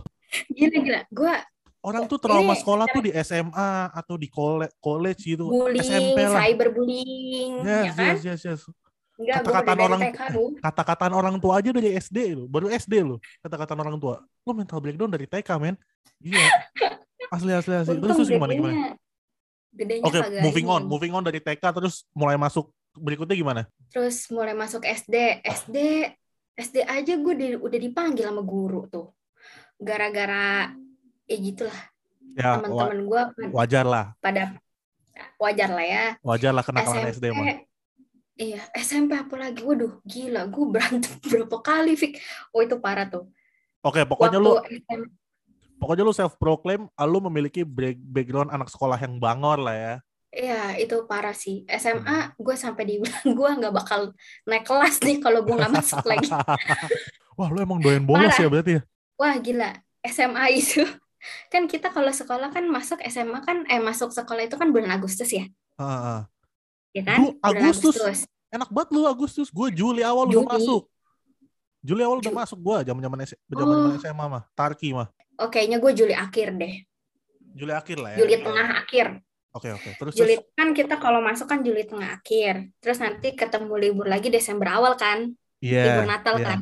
gila 0.49 0.77
gila 0.79 1.01
gue 1.09 1.33
Orang 1.81 2.05
tuh 2.05 2.21
trauma 2.21 2.53
Ini 2.53 2.61
sekolah 2.61 2.85
tuh 2.87 3.01
di 3.01 3.11
SMA 3.25 3.89
atau 3.89 4.13
di 4.13 4.29
college, 4.29 4.69
college 4.77 5.21
gitu. 5.25 5.49
bullying 5.49 5.81
SMP 5.81 6.19
lah. 6.21 6.45
cyberbullying 6.45 7.51
Yes, 7.65 7.81
ya 7.83 7.91
kan 7.91 8.05
yes, 8.05 8.21
yes, 8.21 8.41
yes. 8.45 8.61
Enggak, 9.17 9.41
Kata-kataan 9.41 9.79
orang- 9.81 10.01
lu. 10.33 10.43
Kata-kataan 10.57 11.13
orang 11.13 11.35
tua 11.37 11.53
aja 11.57 11.69
dari 11.69 11.89
SD 11.93 12.17
lo, 12.33 12.45
baru 12.45 12.69
SD 12.69 12.93
lo. 13.01 13.17
Kata-kataan 13.41 13.77
orang 13.77 13.97
tua. 13.97 14.21
Lo 14.41 14.51
mental 14.51 14.77
breakdown 14.77 15.09
dari 15.09 15.25
TK, 15.25 15.49
men. 15.57 15.73
Gila. 16.17 16.41
Asli, 17.33 17.49
asli, 17.51 17.73
asli. 17.75 17.97
Terus, 17.97 17.97
Untung 17.97 18.17
terus 18.17 18.29
gimana, 18.29 18.51
gimana? 18.51 18.73
gedenya- 19.71 20.05
Oke, 20.05 20.19
kagak 20.19 20.41
moving 20.41 20.67
on, 20.67 20.81
moving 20.85 21.13
on 21.13 21.23
dari 21.23 21.39
TK 21.39 21.63
terus 21.71 22.05
mulai 22.11 22.35
masuk 22.35 22.69
berikutnya 22.93 23.33
gimana? 23.33 23.61
Terus 23.89 24.29
mulai 24.29 24.53
masuk 24.53 24.83
SD, 24.83 25.15
SD, 25.41 25.77
SD 26.57 26.77
aja 26.83 27.13
gue 27.15 27.33
di- 27.33 27.57
udah 27.57 27.79
dipanggil 27.79 28.25
sama 28.25 28.41
guru 28.41 28.85
tuh. 28.85 29.09
Gara-gara 29.81 30.71
ya 31.25 31.37
gitulah 31.37 31.79
Ya, 32.31 32.55
wa- 32.55 32.63
teman-teman 32.63 32.99
gue 33.03 33.21
wajar 33.51 33.83
lah, 33.83 34.05
pada 34.23 34.55
wajar 35.35 35.67
lah 35.67 35.83
ya. 35.83 36.05
wajar 36.23 36.55
lah 36.55 36.63
kenakalan 36.63 37.11
SD 37.11 37.27
mah. 37.35 37.59
Iya, 38.39 38.63
SMP 38.73 39.13
apalagi, 39.13 39.59
waduh 39.61 39.99
gila, 40.01 40.47
gue 40.47 40.65
berantem 40.65 41.11
berapa 41.29 41.57
kali, 41.59 41.99
Fik. 41.99 42.17
Oh 42.55 42.63
itu 42.63 42.79
parah 42.79 43.03
tuh. 43.05 43.27
Oke, 43.83 44.07
pokoknya 44.07 44.39
lu 44.39 44.63
Waktu 44.63 44.79
SMP, 44.79 45.11
pokoknya 45.75 46.03
lu 46.07 46.13
self 46.15 46.39
proclaim 46.39 46.87
lu 46.87 47.19
memiliki 47.27 47.67
background 48.07 48.49
anak 48.49 48.71
sekolah 48.71 48.95
yang 48.95 49.19
bangor 49.19 49.59
lah 49.59 49.75
ya. 49.75 49.93
Iya, 50.31 50.79
itu 50.79 51.03
parah 51.03 51.35
sih. 51.35 51.67
SMA 51.67 51.99
Hmm. 51.99 52.31
gue 52.39 52.55
sampai 52.55 52.87
dibilang 52.87 53.27
gue 53.37 53.49
nggak 53.59 53.73
bakal 53.75 54.15
naik 54.47 54.63
kelas 54.63 55.03
nih 55.03 55.19
kalau 55.19 55.43
gue 55.43 55.51
nggak 55.51 55.73
masuk 55.75 55.99
lagi. 56.07 56.31
Wah, 57.37 57.51
lu 57.51 57.59
emang 57.59 57.83
doyan 57.83 58.07
bolos 58.07 58.31
Parah. 58.31 58.39
ya 58.39 58.47
berarti 58.47 58.71
ya? 58.79 58.81
Wah 59.21 59.37
gila, 59.37 59.69
SMA 60.01 60.49
itu 60.51 60.81
kan 61.53 61.69
kita 61.69 61.93
kalau 61.93 62.09
sekolah 62.09 62.49
kan 62.49 62.65
masuk 62.65 62.97
SMA 63.05 63.37
kan 63.39 63.69
eh 63.69 63.77
masuk 63.77 64.09
sekolah 64.09 64.41
itu 64.41 64.57
kan 64.57 64.73
bulan 64.73 64.89
Agustus 64.89 65.29
ya, 65.29 65.45
Heeh. 65.77 66.19
ya 66.97 67.01
kan? 67.05 67.19
Bulan 67.21 67.37
Agustus. 67.45 68.25
Enak 68.49 68.67
banget 68.67 68.89
lu 68.91 69.05
Agustus. 69.05 69.47
Gue 69.47 69.69
Juli 69.69 70.01
awal 70.01 70.25
udah 70.25 70.41
Juli. 70.41 70.49
masuk. 70.49 70.83
Juli 71.79 72.01
awal 72.01 72.17
udah 72.17 72.33
Ju- 72.33 72.39
masuk 72.41 72.59
gue 72.59 72.77
zaman-zaman 72.83 73.17
S- 73.23 73.37
Oh. 73.37 73.53
zaman-zaman 73.53 73.91
SMA 73.95 74.25
mah. 74.27 74.43
Tarki 74.51 74.89
mah. 74.91 75.07
Oh 75.37 75.47
kayaknya 75.47 75.77
gue 75.77 75.91
Juli 75.93 76.17
akhir 76.17 76.57
deh, 76.57 76.73
Juli 77.53 77.73
akhir 77.73 77.97
lah 78.01 78.09
ya. 78.13 78.17
Juli 78.25 78.35
tengah 78.41 78.67
akhir. 78.81 79.07
Oke, 79.51 79.69
oke. 79.69 79.89
Terus 80.01 80.13
Juli 80.15 80.35
terus 80.39 80.53
kan 80.53 80.69
kita 80.71 80.95
kalau 80.97 81.21
masuk 81.21 81.45
kan 81.45 81.61
Juli 81.61 81.85
tengah 81.85 82.17
akhir, 82.17 82.73
terus 82.81 82.97
nanti 82.97 83.37
ketemu 83.37 83.73
libur 83.77 84.09
lagi 84.09 84.33
Desember 84.33 84.65
awal 84.73 84.97
kan, 84.97 85.29
Iya. 85.61 85.83
libur 85.85 86.05
Natal 86.09 86.35
iya. 86.41 86.47
kan. 86.49 86.59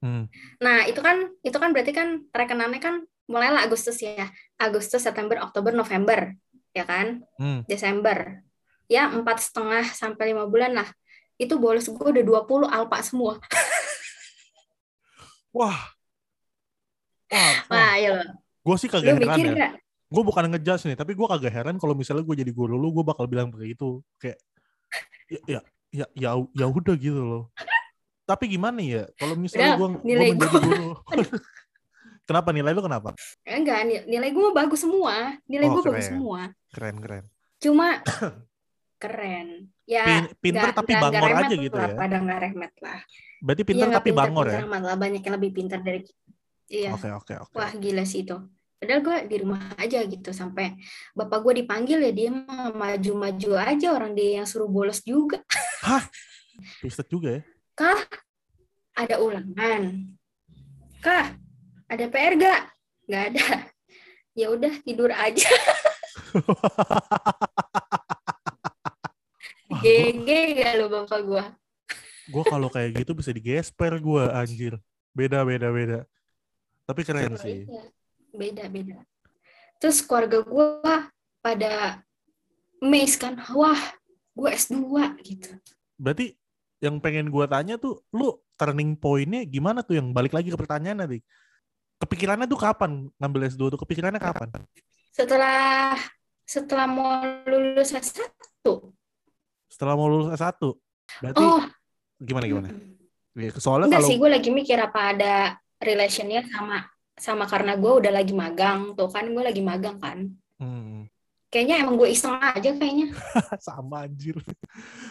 Hmm. 0.00 0.32
Nah 0.60 0.88
itu 0.88 1.00
kan 1.04 1.28
itu 1.44 1.56
kan 1.60 1.76
berarti 1.76 1.92
kan 1.92 2.24
rekenannya 2.32 2.80
kan 2.80 3.04
mulailah 3.30 3.62
Agustus 3.62 4.02
ya, 4.02 4.26
Agustus, 4.58 5.06
September, 5.06 5.38
Oktober, 5.38 5.70
November, 5.70 6.34
ya 6.74 6.82
kan? 6.82 7.22
Hmm. 7.38 7.62
Desember. 7.70 8.42
Ya, 8.90 9.06
empat 9.06 9.38
setengah 9.38 9.86
sampai 9.94 10.34
lima 10.34 10.50
bulan 10.50 10.74
lah. 10.74 10.88
Itu 11.38 11.62
bolos 11.62 11.86
gue 11.86 12.02
udah 12.02 12.24
20 12.26 12.66
alpa 12.66 12.98
semua. 13.06 13.38
Wah. 15.56 15.78
Wah, 17.30 17.54
wah. 17.70 17.70
Wah, 17.70 17.90
ayo 17.98 18.10
lo. 18.18 18.26
Gue 18.66 18.76
sih 18.78 18.90
kagak 18.90 19.22
heran 19.22 19.54
ya. 19.54 19.70
Gue 20.10 20.22
bukan 20.26 20.50
ngejudge 20.50 20.90
nih, 20.90 20.98
tapi 20.98 21.14
gue 21.14 21.26
kagak 21.26 21.54
heran 21.54 21.78
kalau 21.78 21.94
misalnya 21.94 22.26
gue 22.26 22.36
jadi 22.42 22.50
guru 22.50 22.74
lu, 22.74 22.90
gue 22.90 23.06
bakal 23.06 23.30
bilang 23.30 23.54
begitu. 23.54 24.02
Kayak, 24.18 24.42
ya, 25.30 25.40
ya, 25.46 25.60
ya, 25.94 26.06
ya, 26.18 26.30
ya 26.54 26.66
udah 26.66 26.94
gitu 26.98 27.22
loh. 27.22 27.42
Tapi 28.30 28.44
gimana 28.46 28.78
ya, 28.78 29.10
kalau 29.18 29.34
misalnya 29.34 29.74
gue 29.74 29.88
nilai 30.06 30.30
menjadi 30.30 30.54
gua. 30.54 30.62
guru, 30.62 30.88
kenapa 32.30 32.48
nilai 32.54 32.70
lu 32.70 32.82
kenapa? 32.86 33.10
Eh, 33.42 33.58
Enggak, 33.58 33.78
ni- 33.90 34.06
nilai 34.06 34.30
gue 34.30 34.48
bagus 34.54 34.86
semua. 34.86 35.34
Nilai 35.50 35.66
Oh, 35.66 35.74
gue 35.74 35.82
bagus 35.90 36.06
semua. 36.06 36.54
Keren, 36.70 37.02
keren. 37.02 37.24
Cuma 37.58 37.98
keren. 39.02 39.66
Ya, 39.82 40.06
Pin- 40.06 40.30
pinter 40.38 40.70
tapi 40.70 40.94
nggak 40.94 41.02
bangor 41.10 41.30
aja 41.34 41.54
gitu 41.58 41.74
lah, 41.74 41.90
ya. 41.90 41.96
Pada 41.98 42.16
nggak 42.22 42.38
remet 42.38 42.74
lah. 42.78 43.00
Berarti 43.42 43.62
pinter 43.66 43.86
nggak 43.90 43.98
tapi 43.98 44.10
bangor 44.14 44.46
ya? 44.46 44.62
pinter-pinter 44.62 44.70
amat 44.70 44.82
lah. 44.86 44.96
Banyak 44.96 45.22
yang 45.26 45.34
lebih 45.34 45.50
pintar 45.50 45.80
dari 45.82 46.00
kita. 46.06 46.20
Iya. 46.70 46.90
Oke, 46.94 47.08
oke, 47.10 47.34
oke. 47.50 47.54
Wah, 47.58 47.72
gila 47.74 48.04
sih 48.06 48.22
itu. 48.22 48.38
Padahal 48.78 49.00
gue 49.02 49.16
di 49.26 49.36
rumah 49.42 49.74
aja 49.74 49.98
gitu. 50.06 50.30
Sampai 50.30 50.78
bapak 51.18 51.42
gue 51.42 51.66
dipanggil 51.66 51.98
ya, 51.98 52.12
dia 52.14 52.30
maju-maju 52.70 53.50
aja. 53.58 53.86
Orang 53.90 54.14
dia 54.14 54.38
yang 54.38 54.46
suruh 54.46 54.70
bolos 54.70 55.02
juga. 55.02 55.42
Twisted 56.78 57.10
juga 57.10 57.40
ya. 57.40 57.42
Kah, 57.76 58.08
ada 58.96 59.20
ulangan. 59.20 60.16
Kah, 61.00 61.36
ada 61.88 62.08
PR 62.08 62.34
gak? 62.36 62.72
Gak 63.08 63.26
ada. 63.34 63.44
Ya 64.34 64.50
udah 64.54 64.70
tidur 64.86 65.10
aja. 65.10 65.50
Gege 69.82 70.54
gak 70.60 70.74
lo 70.78 70.88
bapak 70.90 71.22
gua. 71.24 71.44
gua 72.30 72.44
kalau 72.46 72.70
kayak 72.70 72.94
gitu 73.02 73.14
bisa 73.16 73.32
digesper 73.34 73.98
gue 73.98 74.24
anjir. 74.30 74.78
Beda, 75.10 75.42
beda, 75.42 75.74
beda. 75.74 76.06
Tapi 76.86 77.02
keren 77.02 77.34
sih. 77.38 77.66
iya, 77.66 77.82
beda 78.34 78.64
beda 78.70 78.98
terus 79.80 80.04
keluarga 80.04 80.44
gue 80.44 80.68
pada 81.40 82.04
amazed 82.84 83.16
kan 83.16 83.40
wah 83.56 83.80
gue 84.36 84.48
S2 84.52 84.76
gitu 85.24 85.50
Berarti 86.00 86.32
yang 86.80 86.96
pengen 86.98 87.28
gua 87.28 87.44
tanya 87.46 87.76
tuh, 87.76 88.00
lu 88.10 88.34
turning 88.56 88.96
point-nya 88.96 89.44
gimana 89.44 89.84
tuh 89.84 90.00
yang 90.00 90.12
balik 90.16 90.32
lagi 90.32 90.48
ke 90.48 90.58
pertanyaan 90.58 91.04
tadi? 91.06 91.20
Kepikirannya 92.00 92.48
tuh 92.48 92.56
kapan 92.56 93.12
ngambil 93.20 93.52
S2 93.52 93.76
tuh? 93.76 93.80
Kepikirannya 93.80 94.20
kapan? 94.20 94.48
setelah 95.10 95.98
setelah 96.46 96.86
mau 96.86 97.22
lulus 97.46 97.90
S1 97.90 98.22
Setelah 99.70 99.94
mau 99.98 100.06
lulus 100.06 100.30
S1. 100.34 100.58
Berarti 101.18 101.42
oh 101.42 101.62
gimana 102.22 102.44
gimana? 102.46 102.68
Ya, 103.34 103.50
soalnya 103.58 103.90
enggak 103.90 104.02
kalau 104.02 104.10
sih 104.10 104.18
gue 104.18 104.30
lagi 104.30 104.50
mikir 104.50 104.78
apa 104.78 105.00
ada 105.14 105.34
relationnya 105.78 106.42
sama 106.50 106.82
sama 107.14 107.44
karena 107.46 107.78
gue 107.78 107.92
udah 108.02 108.12
lagi 108.12 108.34
magang 108.34 108.94
tuh 108.98 109.06
kan 109.06 109.28
gue 109.30 109.44
lagi 109.44 109.62
magang 109.62 109.96
kan 110.00 110.18
Hmm, 110.60 111.08
kayaknya 111.50 111.82
emang 111.82 111.98
gue 111.98 112.08
iseng 112.14 112.38
aja 112.38 112.70
kayaknya 112.72 113.10
sama 113.66 114.06
anjir. 114.06 114.38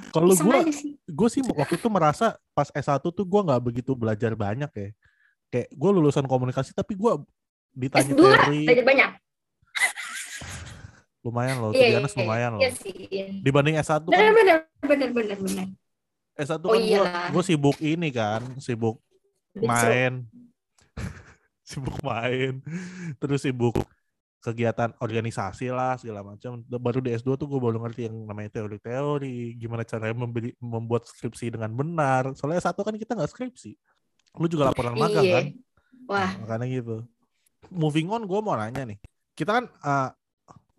Kalau 0.09 0.31
sih 0.33 0.95
gue 0.95 1.29
sih 1.29 1.43
waktu 1.43 1.75
itu 1.75 1.87
merasa 1.91 2.39
pas 2.55 2.71
S1 2.71 3.03
tuh 3.03 3.27
gue 3.27 3.41
nggak 3.43 3.61
begitu 3.61 3.91
belajar 3.93 4.31
banyak 4.33 4.71
ya. 4.71 4.89
Kayak 5.51 5.67
gue 5.75 5.89
lulusan 5.91 6.23
komunikasi 6.25 6.71
tapi 6.71 6.95
gue 6.95 7.11
ditanya 7.75 8.11
S2 8.11 8.17
teori 8.17 8.61
belajar 8.65 8.85
banyak 8.87 9.09
lumayan 11.27 11.55
loh, 11.59 11.71
iya 11.75 11.77
to 11.77 11.83
be 11.83 11.85
iya 11.91 11.97
honest, 11.99 12.15
lumayan 12.15 12.49
loh. 12.55 12.61
iya 12.63 12.69
sih 12.71 12.95
iya. 13.11 13.25
Dibanding 13.43 13.75
S1 13.77 14.07
bener 14.07 14.23
kan 14.23 14.33
bener 14.33 14.57
bener 14.81 15.09
bener 15.11 15.37
bener 15.37 15.67
S1 16.39 16.63
Oh 16.63 16.71
kan 16.71 16.79
gue 16.79 16.79
iyalah. 16.87 17.27
gue 17.29 17.43
sibuk 17.43 17.77
ini 17.83 18.09
kan, 18.15 18.39
sibuk 18.63 19.03
main. 19.59 20.23
sibuk 21.69 21.99
main. 21.99 22.63
Terus 23.19 23.43
sibuk 23.43 23.75
kegiatan 24.39 24.95
organisasi 24.97 25.67
lah 25.69 25.99
segala 25.99 26.23
macam. 26.23 26.63
Baru 26.65 26.99
di 26.99 27.11
S2 27.11 27.35
tuh 27.35 27.45
gue 27.45 27.59
baru 27.59 27.77
ngerti 27.79 28.07
yang 28.07 28.15
namanya 28.23 28.55
teori-teori, 28.55 29.55
gimana 29.55 29.83
caranya 29.83 30.15
memberi, 30.15 30.55
membuat 30.57 31.03
skripsi 31.05 31.51
dengan 31.51 31.71
benar. 31.71 32.31
Soalnya 32.33 32.63
satu 32.63 32.81
kan 32.81 32.95
kita 32.95 33.13
nggak 33.13 33.29
skripsi. 33.29 33.75
Lu 34.35 34.47
juga 34.47 34.71
laporan 34.71 34.95
magang 34.95 35.23
Iya. 35.23 35.35
kan? 35.35 35.45
wah 36.09 36.25
Nah, 36.25 36.31
makanya 36.41 36.65
gitu. 36.71 36.97
Moving 37.69 38.07
on, 38.09 38.23
gue 38.23 38.39
mau 38.39 38.55
nanya 38.55 38.81
nih. 38.81 38.97
Kita 39.35 39.51
kan, 39.53 39.65
eh, 39.67 40.09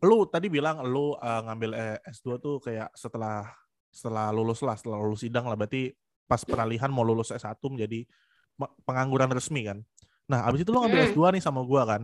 lu 0.01 0.25
tadi 0.25 0.49
bilang 0.49 0.81
lu 0.83 1.13
eh, 1.15 1.41
ngambil 1.45 1.71
eh, 1.73 1.97
S2 2.09 2.37
tuh 2.37 2.59
kayak 2.59 2.91
setelah 2.93 3.45
setelah 3.91 4.31
lulus 4.31 4.63
lah, 4.63 4.75
setelah 4.75 4.97
lulus 4.97 5.21
sidang 5.21 5.45
lah. 5.45 5.55
Berarti 5.55 5.93
pas 6.25 6.41
peralihan 6.41 6.89
mau 6.89 7.03
lulus 7.03 7.29
S1 7.29 7.59
menjadi 7.69 8.07
me- 8.57 8.73
pengangguran 8.83 9.29
resmi 9.29 9.67
kan. 9.67 9.79
Nah, 10.25 10.47
abis 10.47 10.63
itu 10.63 10.71
lu 10.71 10.79
ngambil 10.79 11.01
Hmm. 11.03 11.11
S2 11.13 11.21
nih 11.35 11.43
sama 11.43 11.61
gua 11.61 11.83
kan. 11.85 12.03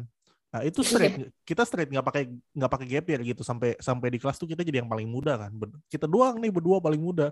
Nah, 0.57 0.65
itu 0.65 0.81
Iya. 0.81 0.89
straight. 0.89 1.15
Kita 1.45 1.63
straight 1.69 1.93
nggak 1.93 2.07
pakai 2.09 2.23
nggak 2.33 2.71
pakai 2.73 2.87
gap 2.89 3.07
year 3.13 3.21
gitu 3.21 3.45
sampai 3.45 3.77
sampai 3.77 4.09
di 4.09 4.17
kelas 4.17 4.41
tuh 4.41 4.49
kita 4.49 4.65
jadi 4.65 4.81
yang 4.81 4.89
paling 4.89 5.05
muda 5.05 5.37
kan. 5.37 5.53
Kita 5.93 6.09
doang 6.09 6.41
nih 6.41 6.49
berdua 6.49 6.81
paling 6.81 6.97
muda. 6.97 7.29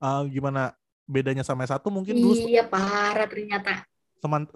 Eh, 0.00 0.22
gimana 0.32 0.72
bedanya 1.04 1.44
sama 1.44 1.68
S1 1.68 1.84
mungkin 1.92 2.16
dulu 2.16 2.48
iya 2.48 2.64
parah 2.64 3.26
ternyata 3.28 3.84
teman 4.22 4.46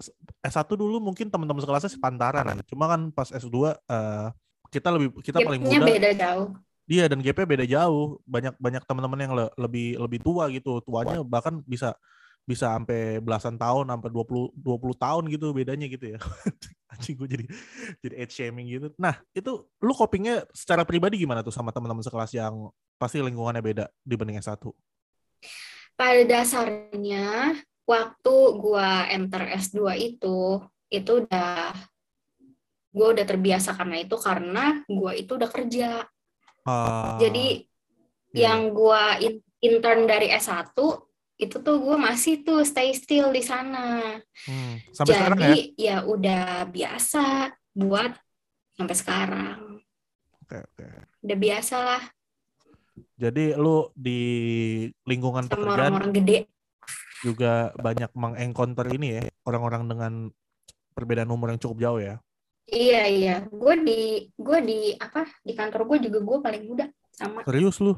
S1 0.41 0.63
dulu 0.79 0.97
mungkin 0.97 1.27
teman-teman 1.29 1.61
sekelasnya 1.61 1.93
sepantaran 1.93 2.41
kan. 2.41 2.57
Cuma 2.65 2.89
kan 2.89 3.13
pas 3.13 3.29
S2 3.29 3.77
eh, 3.77 4.27
kita 4.73 4.89
lebih 4.89 5.21
kita 5.21 5.37
paling 5.45 5.61
muda. 5.61 5.85
beda 5.85 6.11
jauh 6.17 6.57
Dia 6.87 7.05
dan 7.11 7.19
GP 7.19 7.43
beda 7.43 7.67
jauh. 7.67 8.17
Banyak 8.23 8.55
banyak 8.57 8.81
teman-teman 8.87 9.19
yang 9.19 9.33
le- 9.35 9.53
lebih 9.59 9.99
lebih 10.01 10.19
tua 10.23 10.47
gitu. 10.49 10.79
Tuanya 10.81 11.19
bahkan 11.21 11.59
bisa 11.67 11.93
bisa 12.47 12.71
sampai 12.71 13.19
belasan 13.19 13.59
tahun, 13.59 13.91
sampai 13.91 14.07
20 14.07 14.55
20 14.55 14.95
tahun 14.95 15.27
gitu 15.27 15.51
bedanya 15.51 15.83
gitu 15.91 16.15
ya. 16.15 16.19
Anjing 16.97 17.15
gue 17.15 17.29
jadi 17.29 17.45
jadi 18.01 18.15
age 18.25 18.33
shaming 18.33 18.65
gitu. 18.67 18.87
Nah, 18.97 19.21
itu 19.31 19.69
lu 19.79 19.93
copingnya 19.93 20.43
secara 20.51 20.81
pribadi 20.81 21.21
gimana 21.21 21.45
tuh 21.45 21.53
sama 21.53 21.69
teman-teman 21.69 22.01
sekelas 22.01 22.33
yang 22.33 22.73
pasti 22.97 23.21
lingkungannya 23.21 23.61
beda 23.61 23.85
dibanding 24.01 24.41
S1? 24.41 24.57
pada 25.97 26.21
dasarnya 26.29 27.57
waktu 27.89 28.35
gua 28.61 29.09
enter 29.09 29.49
S2 29.57 29.97
itu 29.97 30.61
itu 30.93 31.11
udah 31.25 31.73
gua 32.93 33.07
udah 33.17 33.25
terbiasa 33.25 33.73
karena 33.73 34.05
itu 34.05 34.13
karena 34.21 34.85
gua 34.85 35.17
itu 35.17 35.33
udah 35.33 35.49
kerja 35.49 36.05
Ah, 36.67 37.17
jadi 37.17 37.63
iya. 38.35 38.45
yang 38.45 38.75
gua 38.77 39.17
in- 39.17 39.41
intern 39.57 40.05
dari 40.05 40.29
S1 40.29 40.77
itu 41.37 41.57
tuh 41.61 41.77
gua 41.77 41.97
masih 42.01 42.41
tuh 42.41 42.65
stay 42.65 42.91
still 42.97 43.29
di 43.29 43.41
sana 43.45 44.17
Hmm, 44.47 44.79
sampai 44.95 45.13
sekarang 45.13 45.37
ya? 45.37 45.45
jadi 45.53 45.61
ya 45.77 45.95
udah 46.07 46.43
biasa 46.71 47.23
buat 47.77 48.11
sampai 48.73 48.95
sekarang 48.95 49.59
Oke, 50.43 50.57
oke. 50.63 50.87
udah 51.21 51.37
biasa 51.37 51.75
lah 51.77 52.03
Jadi 53.17 53.53
lu 53.53 53.93
di 53.93 54.19
lingkungan 55.05 55.45
sama 55.45 55.53
pekerjaan 55.53 55.93
orang-orang 55.93 56.13
gede 56.17 56.37
juga 57.21 57.73
banyak 57.77 58.09
mengencounter 58.13 58.85
ini 58.93 59.07
ya, 59.17 59.21
orang-orang 59.45 59.83
dengan 59.89 60.13
perbedaan 60.93 61.29
umur 61.29 61.53
yang 61.53 61.61
cukup 61.61 61.77
jauh 61.81 62.01
ya. 62.01 62.15
iya 62.67 63.05
iya 63.07 63.35
gue 63.47 63.73
di 63.85 63.99
gue 64.33 64.59
di 64.65 64.79
apa 64.97 65.23
di 65.41 65.53
kantor 65.53 65.87
gue 65.87 65.97
juga 66.09 66.19
gue 66.19 66.37
paling 66.41 66.63
muda 66.67 66.85
sama 67.13 67.41
Serius 67.45 67.77
lu? 67.81 67.93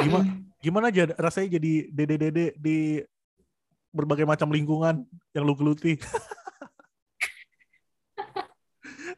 Gimana 0.00 0.26
Mm. 0.26 0.41
Gimana 0.62 0.94
aja 0.94 1.10
rasanya 1.18 1.58
jadi 1.58 1.90
dede-dede 1.90 2.54
di 2.54 3.02
berbagai 3.92 4.24
macam 4.24 4.48
lingkungan 4.48 5.02
yang 5.34 5.44
lu 5.44 5.58
geluti? 5.58 5.98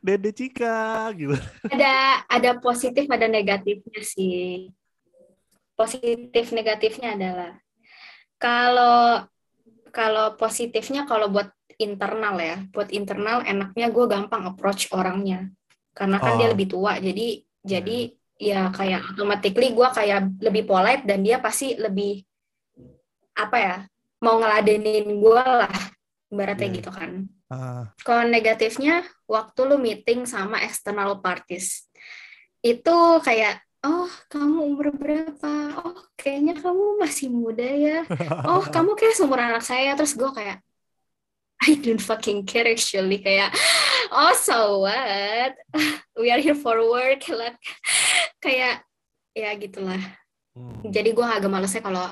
Dede 0.04 0.36
Cika 0.36 1.08
gitu. 1.16 1.32
ada 1.72 2.24
ada 2.28 2.50
positif 2.60 3.08
ada 3.08 3.24
negatifnya 3.24 4.04
sih 4.04 4.68
positif 5.72 6.52
negatifnya 6.52 7.16
adalah 7.16 7.52
kalau 8.36 9.24
kalau 9.88 10.36
positifnya 10.36 11.08
kalau 11.08 11.32
buat 11.32 11.48
internal 11.80 12.36
ya 12.36 12.60
buat 12.68 12.92
internal 12.92 13.48
enaknya 13.48 13.88
gue 13.88 14.04
gampang 14.04 14.44
approach 14.44 14.92
orangnya 14.92 15.48
karena 15.96 16.20
kan 16.20 16.36
dia 16.36 16.46
Oh. 16.46 16.52
lebih 16.52 16.68
tua 16.68 17.00
jadi 17.00 17.40
jadi 17.64 18.12
ya 18.36 18.68
kayak 18.74 19.14
automatically 19.14 19.70
gue 19.70 19.88
kayak 19.94 20.20
lebih 20.42 20.64
polite 20.66 21.06
dan 21.06 21.22
dia 21.22 21.38
pasti 21.38 21.78
lebih 21.78 22.22
apa 23.34 23.56
ya 23.58 23.76
mau 24.22 24.38
ngeladenin 24.42 25.06
gue 25.18 25.42
lah 25.44 25.70
ibaratnya 26.30 26.68
Iya. 26.70 26.76
gitu 26.82 26.90
kan 26.90 27.12
Ah, 27.52 27.92
kalau 28.02 28.24
negatifnya, 28.26 29.04
waktu 29.28 29.60
lu 29.68 29.76
meeting 29.78 30.24
sama 30.24 30.64
external 30.64 31.20
parties, 31.20 31.86
itu 32.64 32.96
kayak, 33.20 33.60
oh 33.84 34.08
kamu 34.32 34.64
umur 34.74 34.90
berapa? 34.96 35.52
Oh 35.78 35.94
kayaknya 36.16 36.56
kamu 36.58 36.98
masih 36.98 37.28
muda 37.28 37.62
ya. 37.68 38.02
Oh 38.48 38.64
kamu 38.74 38.96
kayak 38.96 39.14
seumuran 39.14 39.52
anak 39.54 39.62
saya. 39.62 39.92
Terus 39.94 40.16
gue 40.16 40.26
kayak, 40.34 40.64
I 41.68 41.78
don't 41.78 42.00
fucking 42.02 42.48
care 42.48 42.66
actually. 42.66 43.20
Kayak, 43.22 43.52
oh 44.10 44.32
so 44.34 44.82
what? 44.82 45.54
We 46.18 46.32
are 46.32 46.40
here 46.40 46.58
for 46.58 46.80
work. 46.80 47.28
Like, 47.28 47.60
kayak, 48.44 48.84
ya 49.32 49.50
gitulah. 49.56 49.98
hmm. 50.52 50.92
Jadi 50.92 51.10
gue 51.16 51.24
agak 51.24 51.48
malesnya 51.48 51.80
kalau 51.80 52.04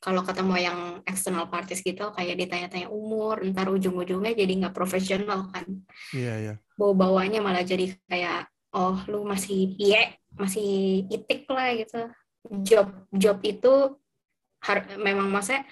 kalau 0.00 0.24
ketemu 0.24 0.54
yang 0.56 0.78
external 1.04 1.44
parties 1.52 1.84
gitu 1.84 2.08
kayak 2.16 2.40
ditanya-tanya 2.40 2.88
umur, 2.88 3.44
ntar 3.52 3.68
ujung-ujungnya 3.68 4.32
jadi 4.32 4.52
nggak 4.64 4.72
profesional 4.72 5.52
kan 5.52 5.68
Iya, 6.16 6.34
iya. 6.40 6.54
bawa 6.80 6.96
bawanya 6.96 7.44
malah 7.44 7.60
jadi 7.60 7.92
kayak 8.08 8.48
oh 8.72 8.96
lu 9.12 9.28
masih 9.28 9.76
piye 9.76 10.16
masih 10.40 11.04
itik 11.12 11.44
lah 11.52 11.76
gitu 11.76 12.08
job 12.64 12.88
job 13.12 13.36
itu 13.44 14.00
har- 14.64 14.96
memang 14.96 15.28
maksudnya 15.28 15.68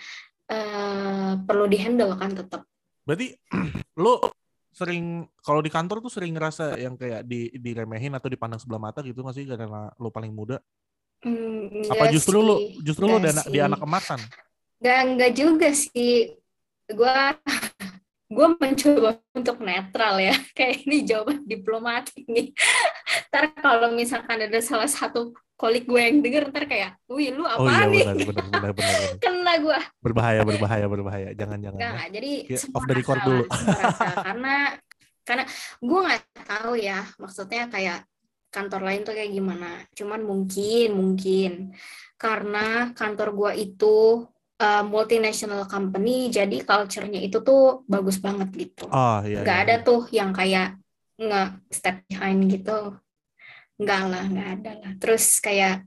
eh, 0.53 1.33
perlu 1.49 1.65
dihandle 1.65 2.13
kan 2.21 2.37
tetap 2.37 2.69
Berarti 3.09 3.33
lu 4.05 4.21
sering 4.79 5.27
kalau 5.43 5.59
di 5.59 5.71
kantor 5.75 5.99
tuh 5.99 6.13
sering 6.15 6.31
ngerasa 6.39 6.79
yang 6.79 6.95
kayak 6.95 7.27
di 7.27 7.51
diremehin 7.59 8.15
atau 8.15 8.31
dipandang 8.31 8.63
sebelah 8.63 8.79
mata 8.79 9.03
gitu 9.03 9.19
nggak 9.27 9.35
sih 9.35 9.45
karena 9.51 9.91
lu 9.99 10.09
paling 10.15 10.31
muda? 10.31 10.63
Hmm, 11.19 11.83
Apa 11.91 12.07
justru 12.07 12.39
sih, 12.39 12.79
justru 12.87 13.11
lu 13.11 13.19
enggak 13.19 13.23
di 13.23 13.31
anak, 13.35 13.47
di 13.51 13.59
sih. 13.59 13.67
anak 13.67 13.81
emasan? 13.83 14.21
Nggak, 14.79 15.01
nggak 15.19 15.33
juga 15.35 15.69
sih. 15.75 16.39
Gua 16.95 17.35
gue 18.29 18.49
mencoba 18.61 19.19
untuk 19.35 19.57
netral 19.59 20.15
ya. 20.21 20.35
Kayak 20.57 20.87
ini 20.87 20.97
jawaban 21.03 21.43
diplomatik 21.49 22.23
nih. 22.29 22.55
ntar 23.33 23.51
kalau 23.59 23.91
misalkan 23.93 24.47
ada 24.47 24.61
salah 24.63 24.89
satu 24.89 25.33
kolik 25.59 25.91
gue 25.91 25.99
yang 25.99 26.23
denger, 26.23 26.55
ntar 26.55 26.65
kayak, 26.71 26.95
wih 27.11 27.35
lu 27.35 27.43
Oh 27.43 27.67
apa 27.67 27.67
iya 27.67 27.91
nih? 27.91 28.03
benar 28.07 28.15
benar 28.15 28.47
benar 28.47 28.73
benar. 28.73 28.73
benar. 28.79 29.19
Kena 29.27 29.53
gue. 29.59 29.79
Berbahaya 29.99 30.41
berbahaya 30.47 30.87
berbahaya. 30.87 31.29
Jangan 31.35 31.59
jangan. 31.59 31.79
Enggak, 31.83 31.95
ya. 31.99 32.07
Jadi 32.15 32.33
semua 32.55 32.77
off 32.79 32.85
the 32.87 32.95
record 32.95 33.21
dulu. 33.27 33.43
karena 34.31 34.55
karena 35.27 35.45
gue 35.83 36.01
nggak 36.07 36.23
tahu 36.47 36.73
ya 36.79 36.99
maksudnya 37.19 37.67
kayak 37.69 37.99
kantor 38.49 38.81
lain 38.87 39.03
tuh 39.03 39.13
kayak 39.19 39.35
gimana. 39.35 39.71
Cuman 39.99 40.21
mungkin 40.23 40.89
mungkin 40.95 41.51
karena 42.15 42.95
kantor 42.95 43.29
gue 43.35 43.53
itu 43.67 44.25
uh, 44.63 44.83
multinational 44.87 45.65
company 45.71 46.29
jadi 46.31 46.63
culture-nya 46.67 47.23
itu 47.23 47.39
tuh 47.43 47.83
bagus 47.87 48.19
banget 48.19 48.49
gitu 48.55 48.91
Oh 48.91 49.23
iya. 49.23 49.43
nggak 49.43 49.59
iya. 49.59 49.65
ada 49.67 49.75
tuh 49.87 50.07
yang 50.11 50.31
kayak 50.35 50.75
nggak 51.19 51.49
step 51.71 52.03
behind 52.11 52.47
gitu 52.51 52.95
nggak 53.79 54.03
lah 54.11 54.27
nggak 54.27 54.49
ada 54.61 54.73
lah 54.83 54.93
terus 54.99 55.39
kayak 55.39 55.87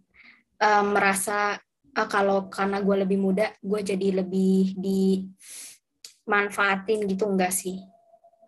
uh, 0.63 0.83
merasa 0.88 1.60
ah, 1.91 2.07
kalau 2.07 2.48
karena 2.48 2.79
gue 2.79 2.95
lebih 3.03 3.19
muda 3.19 3.51
gue 3.60 3.83
jadi 3.83 4.24
lebih 4.24 4.79
dimanfaatin 4.79 7.03
gitu 7.12 7.27
enggak 7.27 7.51
sih 7.51 7.83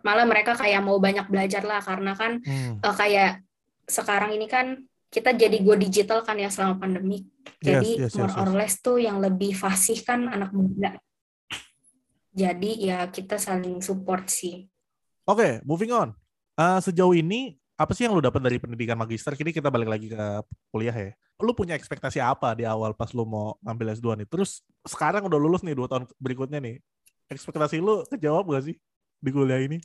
malah 0.04 0.28
mereka 0.28 0.52
kayak 0.56 0.84
mau 0.84 1.00
banyak 1.00 1.28
belajar 1.28 1.64
lah 1.64 1.80
karena 1.84 2.16
kan 2.16 2.40
Hmm. 2.44 2.80
uh, 2.80 2.96
kayak 2.96 3.44
sekarang 3.88 4.32
ini 4.36 4.48
kan 4.48 4.88
kita 5.14 5.38
jadi 5.38 5.62
go 5.62 5.78
digital 5.78 6.26
kan 6.26 6.42
ya 6.42 6.50
selama 6.50 6.82
pandemi. 6.82 7.22
Jadi 7.62 8.02
Yes, 8.02 8.10
yes, 8.10 8.18
yes, 8.18 8.18
more 8.18 8.34
or 8.34 8.50
less 8.58 8.82
tuh 8.82 8.98
yang 8.98 9.22
lebih 9.22 9.54
fasih 9.54 10.02
kan 10.02 10.26
anak 10.26 10.50
muda. 10.50 10.98
Jadi 12.34 12.90
ya 12.90 13.06
kita 13.14 13.38
saling 13.38 13.78
support 13.86 14.26
sih. 14.26 14.66
Oke, 15.30 15.62
moving 15.62 15.94
on. 15.94 16.10
Eh, 16.58 16.80
sejauh 16.82 17.14
ini 17.14 17.62
apa 17.74 17.92
sih 17.98 18.06
yang 18.06 18.13
lu 18.13 18.22
dapat 18.22 18.42
dari 18.42 18.58
pendidikan 18.62 18.94
magister? 18.94 19.34
Kini 19.34 19.50
kita 19.50 19.74
balik 19.74 19.89
lagi 19.89 20.08
ke 20.13 20.25
kuliah 20.70 20.94
ya. 20.94 21.12
Lu 21.42 21.58
punya 21.58 21.74
ekspektasi 21.74 22.22
apa 22.22 22.53
di 22.53 22.63
awal 22.70 22.94
pas 22.94 23.10
lu 23.12 23.25
mau 23.25 23.58
ngambil 23.65 23.98
S2 23.98 24.24
nih? 24.24 24.27
Terus 24.30 24.62
sekarang 24.86 25.25
udah 25.25 25.39
lulus 25.42 25.65
nih 25.65 25.74
dua 25.74 25.89
tahun 25.89 26.06
berikutnya 26.22 26.62
nih. 26.62 26.77
Ekspektasi 27.34 27.82
lu 27.82 28.06
kejawab 28.06 28.46
gak 28.53 28.63
sih 28.70 28.75
di 29.18 29.30
kuliah 29.34 29.63
ini? 29.63 29.82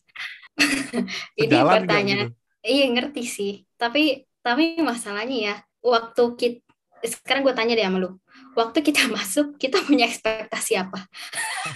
Ini 1.40 1.54
pertanyaan. 1.54 2.28
gitu? 2.28 2.36
Iya 2.66 2.86
ngerti 2.92 3.22
sih. 3.24 3.52
Tapi 3.78 4.26
tapi 4.42 4.80
masalahnya 4.84 5.36
ya 5.38 5.54
waktu 5.80 6.22
kita 6.36 6.68
sekarang 7.06 7.46
gue 7.46 7.54
tanya 7.54 7.78
deh 7.78 7.86
sama 7.86 7.98
lu. 8.02 8.10
Waktu 8.58 8.78
kita 8.82 9.06
masuk 9.16 9.56
kita 9.56 9.80
punya 9.86 10.10
ekspektasi 10.10 10.76
apa? 10.76 11.06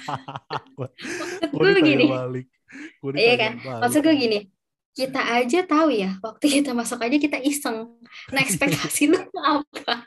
Maksud 0.78 1.50
gue 1.54 1.72
gini. 1.80 2.06
Iya 3.16 3.34
kan? 3.38 3.52
balik. 3.62 3.80
Maksud 3.84 4.00
gue 4.02 4.14
gini, 4.16 4.38
kita 4.92 5.20
aja 5.40 5.64
tahu 5.64 5.88
ya, 5.88 6.20
waktu 6.20 6.60
kita 6.60 6.76
masuk 6.76 7.00
aja 7.00 7.16
kita 7.16 7.38
iseng. 7.40 7.96
Nah, 8.28 8.40
ekspektasi 8.44 9.08
lu 9.08 9.20
apa? 9.40 10.04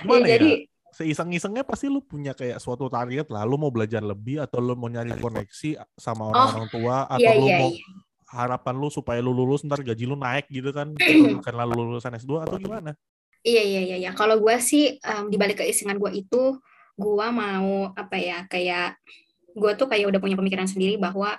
Gimana 0.00 0.24
ya, 0.24 0.40
jadi 0.40 0.50
seiseng-isengnya 0.94 1.66
pasti 1.66 1.92
lu 1.92 2.00
punya 2.00 2.32
kayak 2.32 2.62
suatu 2.62 2.88
target 2.88 3.28
lah. 3.28 3.44
Lu 3.44 3.60
mau 3.60 3.68
belajar 3.68 4.00
lebih 4.00 4.40
atau 4.40 4.62
lu 4.62 4.72
mau 4.72 4.88
nyari 4.88 5.12
koneksi 5.20 5.76
sama 5.98 6.32
orang-orang 6.32 6.68
tua 6.72 6.96
atau 7.10 7.20
iya 7.20 7.32
lu 7.36 7.46
iya 7.50 7.58
mau 7.60 7.70
iya. 7.74 7.84
harapan 8.30 8.74
lu 8.80 8.88
supaya 8.88 9.20
lu 9.20 9.36
lulus 9.36 9.66
ntar 9.68 9.84
gaji 9.84 10.08
lu 10.08 10.16
naik 10.16 10.48
gitu 10.48 10.72
kan 10.72 10.96
karena 11.46 11.62
lu 11.68 11.92
lulusan 11.92 12.16
S2 12.16 12.46
atau 12.48 12.56
gimana? 12.56 12.96
Iya 13.44 13.62
iya 13.62 13.80
iya 13.84 13.96
iya. 14.00 14.10
Kalau 14.16 14.40
gue 14.40 14.56
sih 14.64 14.96
em, 14.96 15.24
di 15.28 15.36
balik 15.36 15.60
keisengan 15.60 16.00
gue 16.00 16.24
itu, 16.24 16.56
gue 16.96 17.26
mau 17.28 17.92
apa 17.92 18.16
ya 18.16 18.48
kayak 18.48 18.96
gue 19.54 19.72
tuh 19.76 19.86
kayak 19.86 20.08
udah 20.08 20.20
punya 20.24 20.40
pemikiran 20.40 20.66
sendiri 20.66 20.96
bahwa 20.96 21.36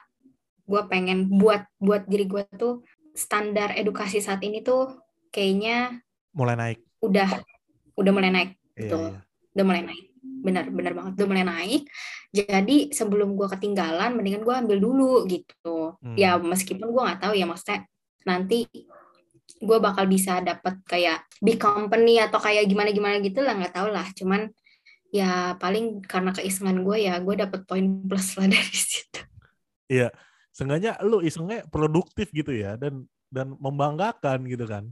gue 0.66 0.82
pengen 0.86 1.30
buat 1.32 1.66
buat 1.78 2.06
diri 2.06 2.26
gue 2.26 2.44
tuh 2.56 2.82
standar 3.14 3.74
edukasi 3.74 4.20
saat 4.20 4.42
ini 4.42 4.60
tuh 4.60 4.98
kayaknya 5.30 6.02
Mulai 6.34 6.56
naik. 6.56 6.80
udah 7.00 7.30
udah 7.96 8.12
mulai 8.12 8.30
naik 8.30 8.52
Iya, 8.76 8.92
Betul. 8.92 9.02
iya. 9.08 9.20
udah 9.56 9.64
mulai 9.64 9.84
naik 9.84 10.06
benar 10.46 10.66
benar 10.68 10.94
banget 10.94 11.12
udah 11.16 11.28
mulai 11.28 11.46
naik 11.46 11.84
jadi 12.30 12.92
sebelum 12.92 13.34
gue 13.34 13.48
ketinggalan 13.48 14.14
mendingan 14.14 14.44
gue 14.44 14.52
ambil 14.54 14.78
dulu 14.78 15.14
gitu 15.26 15.96
Hmm. 16.04 16.14
ya 16.14 16.36
meskipun 16.36 16.92
gue 16.92 17.02
nggak 17.02 17.22
tahu 17.22 17.34
ya 17.34 17.46
maksudnya 17.48 17.88
nanti 18.26 18.68
gue 19.56 19.78
bakal 19.80 20.06
bisa 20.06 20.42
dapat 20.42 20.82
kayak 20.84 21.24
big 21.40 21.56
company 21.56 22.20
atau 22.20 22.38
kayak 22.38 22.68
gimana 22.68 22.92
gimana 22.92 23.22
gitu 23.22 23.40
lah 23.40 23.56
nggak 23.56 23.74
tahu 23.74 23.88
lah 23.90 24.06
cuman 24.12 24.52
ya 25.10 25.56
paling 25.56 26.04
karena 26.04 26.30
keisengan 26.30 26.84
gue 26.84 26.98
ya 27.00 27.16
gue 27.18 27.36
dapat 27.38 27.64
poin 27.64 27.86
plus 28.04 28.36
lah 28.36 28.50
dari 28.54 28.76
situ 28.76 29.22
Iya. 29.88 30.10
Seenggaknya 30.56 30.96
lu 31.04 31.20
isengnya 31.20 31.68
produktif 31.68 32.32
gitu 32.32 32.56
ya 32.56 32.80
dan 32.80 33.04
dan 33.28 33.52
membanggakan 33.60 34.48
gitu 34.48 34.64
kan. 34.64 34.88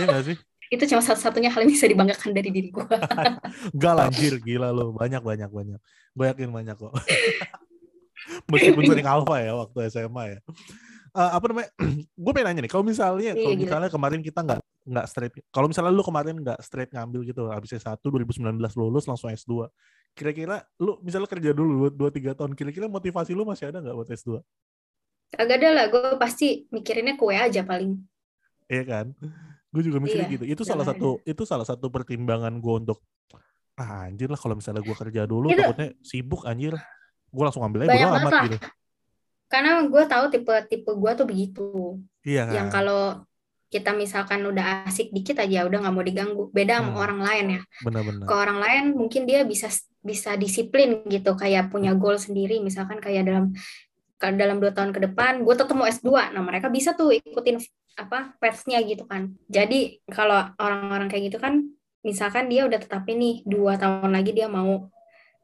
Iya 0.00 0.06
gak 0.08 0.24
sih? 0.32 0.38
itu 0.68 0.84
cuma 0.84 1.00
satu-satunya 1.00 1.48
hal 1.48 1.64
yang 1.64 1.72
bisa 1.72 1.88
dibanggakan 1.88 2.30
dari 2.36 2.52
diri 2.52 2.68
gue 2.68 2.84
Enggak 3.74 3.92
lah, 3.96 4.12
anjir, 4.12 4.36
gila 4.36 4.68
lu. 4.68 4.92
Banyak, 4.92 5.24
banyak, 5.24 5.48
banyak. 5.48 5.80
Gue 6.12 6.24
yakin 6.28 6.52
banyak 6.52 6.76
kok. 6.76 6.92
Meskipun 8.52 8.84
sering 8.84 9.08
alfa 9.08 9.36
ya 9.40 9.56
waktu 9.56 9.88
SMA 9.88 10.24
ya. 10.36 10.38
Eh, 11.16 11.30
apa 11.32 11.44
namanya? 11.48 11.70
gue 12.24 12.32
pengen 12.36 12.46
nanya 12.52 12.60
nih, 12.68 12.72
kalau 12.72 12.84
misalnya, 12.84 13.32
Iya, 13.32 13.40
kalau 13.40 13.56
misalnya 13.56 13.88
kemarin 13.88 14.20
kita 14.20 14.40
nggak 14.44 14.60
nggak 14.88 15.06
straight, 15.08 15.34
kalau 15.52 15.66
misalnya 15.68 15.92
lu 15.92 16.04
kemarin 16.04 16.36
nggak 16.40 16.58
straight 16.60 16.90
ngambil 16.92 17.20
gitu, 17.24 17.48
habis 17.48 17.72
S1 17.72 17.96
2019 18.04 18.60
lulus 18.76 19.04
langsung 19.08 19.32
S2. 19.32 19.72
Kira-kira 20.12 20.66
lu 20.76 20.98
misalnya 21.00 21.26
kerja 21.26 21.50
dulu 21.50 21.88
2 21.88 22.10
3 22.10 22.34
tahun, 22.34 22.52
kira-kira 22.52 22.86
motivasi 22.86 23.32
lu 23.32 23.42
masih 23.42 23.70
ada 23.70 23.78
nggak 23.78 23.94
buat 23.94 24.10
S2? 24.10 24.38
agak 25.28 25.60
ada 25.60 25.68
lah 25.76 25.84
gue 25.88 26.16
pasti 26.16 26.64
mikirinnya 26.72 27.12
kue 27.14 27.36
aja 27.36 27.60
paling 27.60 28.00
Iya 28.64 28.82
kan? 28.82 29.06
Gue 29.68 29.84
juga 29.84 30.00
mikirnya 30.00 30.24
Iya, 30.24 30.34
gitu. 30.34 30.44
Itu 30.48 30.62
salah 30.64 30.88
satu 30.88 31.20
itu 31.22 31.42
salah 31.44 31.64
satu 31.64 31.92
pertimbangan 31.92 32.56
gue 32.56 32.74
untuk 32.78 33.04
ah, 33.76 34.08
anjir 34.08 34.26
lah 34.26 34.36
kalau 34.36 34.56
misalnya 34.56 34.80
gue 34.80 34.96
kerja 34.96 35.28
dulu 35.28 35.52
Itu- 35.52 35.60
takutnya 35.60 35.92
sibuk 36.00 36.48
anjir. 36.48 36.72
Gue 37.28 37.44
langsung 37.44 37.60
ambil 37.60 37.84
aja 37.84 37.92
Banyak 37.92 38.08
amat 38.18 38.32
lah. 38.32 38.44
gitu. 38.48 38.56
karena 39.48 39.80
gue 39.84 40.02
tahu 40.04 40.24
tipe 40.28 40.54
tipe 40.66 40.90
gue 40.92 41.10
tuh 41.12 41.24
begitu 41.24 41.68
Iya 42.20 42.42
kan? 42.44 42.54
yang 42.56 42.68
kalau 42.68 43.20
kita 43.68 43.92
misalkan 43.92 44.40
udah 44.42 44.88
asik 44.88 45.12
dikit 45.12 45.38
aja 45.38 45.68
udah 45.68 45.78
nggak 45.84 45.94
mau 45.94 46.04
diganggu. 46.04 46.44
Beda 46.50 46.80
sama 46.80 46.92
Hmm. 46.96 47.04
orang 47.04 47.20
lain 47.20 47.46
ya. 47.56 47.60
Benar-benar. 47.84 48.24
ke 48.24 48.34
orang 48.34 48.58
lain 48.58 48.84
mungkin 48.96 49.22
dia 49.28 49.44
bisa 49.44 49.68
bisa 50.00 50.34
disiplin 50.34 51.04
gitu 51.04 51.36
kayak 51.36 51.68
punya 51.68 51.92
goal 51.92 52.16
sendiri. 52.16 52.58
Misalkan 52.64 52.96
kayak 52.98 53.28
dalam 53.28 53.44
dalam 54.18 54.58
dua 54.58 54.74
tahun 54.74 54.90
ke 54.90 55.00
depan 55.06 55.46
gue 55.46 55.54
tetap 55.54 55.78
mau 55.78 55.86
S2 55.86 56.34
nah 56.34 56.42
mereka 56.42 56.66
bisa 56.66 56.90
tuh 56.98 57.14
ikutin 57.14 57.62
apa 57.94 58.34
path-nya 58.42 58.82
gitu 58.82 59.06
kan. 59.06 59.36
Jadi 59.46 60.02
kalau 60.10 60.42
orang-orang 60.58 61.06
kayak 61.06 61.30
gitu 61.30 61.38
kan 61.38 61.62
misalkan 62.02 62.48
dia 62.50 62.66
udah 62.66 62.78
tetapin 62.82 63.18
nih 63.20 63.46
dua 63.46 63.78
tahun 63.78 64.10
lagi 64.10 64.34
dia 64.34 64.50
mau 64.50 64.90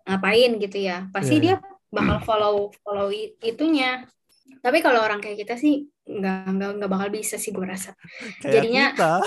ngapain 0.04 0.58
gitu 0.58 0.78
ya. 0.80 1.06
Pasti 1.14 1.38
Iya, 1.38 1.42
dia 1.42 1.54
bakal 1.94 2.18
follow 2.26 2.54
follow 2.82 3.14
itunya 3.38 4.02
tapi 4.60 4.78
kalau 4.78 5.00
orang 5.00 5.18
kayak 5.18 5.40
kita 5.40 5.54
sih 5.54 5.74
nggak 6.04 6.54
nggak 6.54 6.70
nggak 6.78 6.90
bakal 6.90 7.08
bisa 7.08 7.34
sih 7.34 7.50
gue 7.50 7.64
rasa 7.64 7.96
Kayak 8.42 8.52
jadinya- 8.54 8.92
kita. 8.92 9.14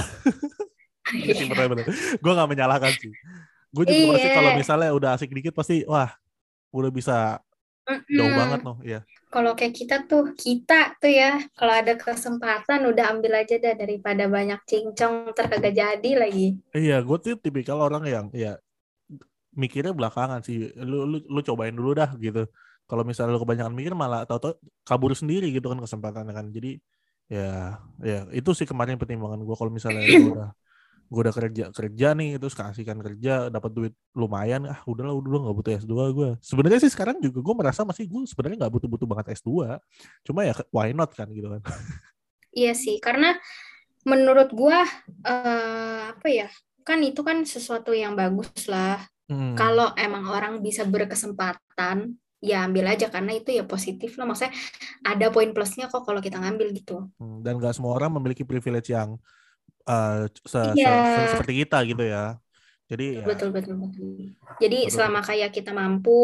Iya 1.07 1.33
sih 1.33 1.47
benar-benar. 1.47 1.87
Gue 2.19 2.31
gak 2.35 2.49
menyalahkan 2.51 2.91
sih. 2.91 3.15
Gue 3.71 3.83
juga 3.83 4.19
pasti 4.19 4.27
Iya. 4.27 4.35
kalau 4.35 4.51
misalnya 4.53 4.89
udah 4.91 5.09
asik 5.15 5.31
dikit 5.31 5.55
pasti 5.55 5.87
wah 5.87 6.11
udah 6.69 6.91
bisa 6.91 7.39
jauh 8.11 8.27
Mm-mm. 8.27 8.35
banget 8.35 8.59
loh. 8.61 8.77
Iya. 8.83 8.99
kalau 9.27 9.55
kayak 9.55 9.71
kita 9.71 10.03
tuh 10.03 10.35
kita 10.35 10.99
tuh 10.99 11.07
ya 11.07 11.39
kalau 11.55 11.71
ada 11.71 11.95
kesempatan 11.95 12.83
udah 12.83 13.11
ambil 13.11 13.39
aja 13.39 13.55
dah 13.55 13.75
daripada 13.75 14.27
banyak 14.27 14.59
cincong 14.63 15.31
ntar 15.31 15.47
kagak 15.47 15.75
jadi 15.75 16.11
lagi 16.15 16.59
Iya, 16.71 16.99
gue 16.99 17.17
tuh 17.19 17.35
tipikal 17.35 17.79
orang 17.79 18.03
yang 18.03 18.25
ya 18.31 18.59
mikirnya 19.51 19.95
belakangan 19.95 20.43
sih. 20.43 20.75
Lu 20.75 21.07
lu, 21.07 21.23
lu 21.23 21.39
cobain 21.39 21.71
dulu 21.71 21.95
dah 21.95 22.11
gitu. 22.19 22.51
Kalau 22.87 23.03
misalnya 23.03 23.35
lu 23.35 23.41
kebanyakan 23.43 23.73
mikir 23.75 23.93
malah 23.93 24.23
tau-tau 24.23 24.55
kabur 24.87 25.11
sendiri 25.11 25.51
gitu 25.51 25.67
kan 25.67 25.79
kesempatannya 25.83 26.33
kan. 26.33 26.47
Jadi 26.55 26.79
ya 27.27 27.75
ya 27.99 28.23
itu 28.31 28.55
sih 28.55 28.63
kemarin 28.63 28.95
pertimbangan 28.95 29.43
gue 29.43 29.55
kalau 29.59 29.67
misalnya 29.67 30.07
gue 30.07 30.31
udah 30.31 30.49
gue 31.07 31.21
udah 31.23 31.35
kerja 31.35 31.65
kerja 31.71 32.07
nih 32.15 32.35
terus 32.35 32.55
kasihkan 32.55 32.99
kerja 32.99 33.47
dapat 33.47 33.71
duit 33.71 33.93
lumayan 34.11 34.67
ah 34.67 34.79
udahlah 34.83 35.15
udah 35.15 35.39
nggak 35.47 35.55
butuh 35.55 35.71
S2 35.83 35.95
gue 36.11 36.29
sebenarnya 36.43 36.79
sih 36.83 36.91
sekarang 36.91 37.19
juga 37.23 37.39
gue 37.39 37.55
merasa 37.55 37.87
masih 37.87 38.11
gue 38.11 38.27
sebenarnya 38.27 38.67
nggak 38.67 38.73
butuh 38.75 38.89
butuh 38.91 39.07
banget 39.07 39.39
S2 39.39 39.79
cuma 40.27 40.43
ya 40.43 40.55
why 40.71 40.91
not 40.91 41.11
kan 41.15 41.27
gitu 41.31 41.47
kan. 41.47 41.63
Iya 42.57 42.73
sih 42.73 42.97
karena 42.97 43.37
menurut 44.01 44.49
gua 44.49 44.81
eh, 45.21 46.01
apa 46.09 46.25
ya 46.25 46.49
kan 46.81 47.05
itu 47.05 47.21
kan 47.21 47.45
sesuatu 47.45 47.93
yang 47.93 48.17
bagus 48.17 48.65
lah. 48.65 48.97
Hmm. 49.27 49.59
kalau 49.59 49.91
emang 49.99 50.23
orang 50.31 50.63
bisa 50.63 50.87
berkesempatan 50.87 52.15
ya 52.41 52.65
ambil 52.69 52.85
aja 52.93 53.09
karena 53.09 53.33
itu 53.33 53.49
ya 53.53 53.63
positif 53.65 54.15
lah. 54.17 54.25
Maksudnya 54.29 54.53
ada 55.05 55.25
poin 55.33 55.49
plusnya 55.55 55.89
kok 55.89 56.05
kalau 56.05 56.21
kita 56.21 56.37
ngambil 56.37 56.73
gitu. 56.75 57.09
Hmm, 57.17 57.41
dan 57.41 57.57
gak 57.57 57.73
semua 57.77 57.97
orang 57.97 58.13
memiliki 58.17 58.45
privilege 58.45 58.93
yang 58.93 59.17
uh, 59.89 60.27
se- 60.45 60.75
se- 60.75 60.77
Iya. 60.77 60.91
se- 61.15 61.29
seperti 61.33 61.53
kita 61.65 61.77
gitu 61.87 62.03
ya. 62.05 62.37
Jadi 62.87 63.19
ya, 63.19 63.25
betul 63.27 63.49
betul 63.51 63.75
betul. 63.83 64.07
Jadi 64.63 64.77
Betul, 64.87 64.93
selama 64.95 65.19
kayak 65.25 65.49
kita 65.51 65.71
mampu 65.75 66.19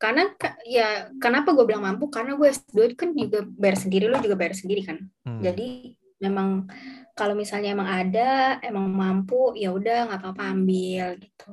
karena 0.00 0.32
ka- 0.38 0.56
ya 0.64 1.12
kenapa 1.20 1.52
gue 1.52 1.64
bilang 1.66 1.84
mampu? 1.84 2.08
Karena 2.08 2.38
gue 2.38 2.48
S2 2.48 2.94
kan 2.96 3.12
juga 3.12 3.44
bayar 3.44 3.76
sendiri 3.76 4.06
lo 4.08 4.16
juga 4.22 4.36
bayar 4.38 4.54
sendiri 4.56 4.86
kan. 4.86 4.98
Hmm, 5.26 5.40
jadi 5.42 5.92
memang 6.20 6.68
kalau 7.16 7.34
misalnya 7.36 7.72
emang 7.74 7.88
ada 7.88 8.60
emang 8.64 8.86
mampu 8.88 9.56
ya 9.56 9.72
udah 9.72 10.08
nggak 10.08 10.20
apa-apa 10.24 10.42
ambil 10.56 11.16
gitu. 11.20 11.48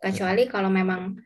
Kecuali 0.00 0.48
kalau 0.48 0.70
memang 0.72 1.20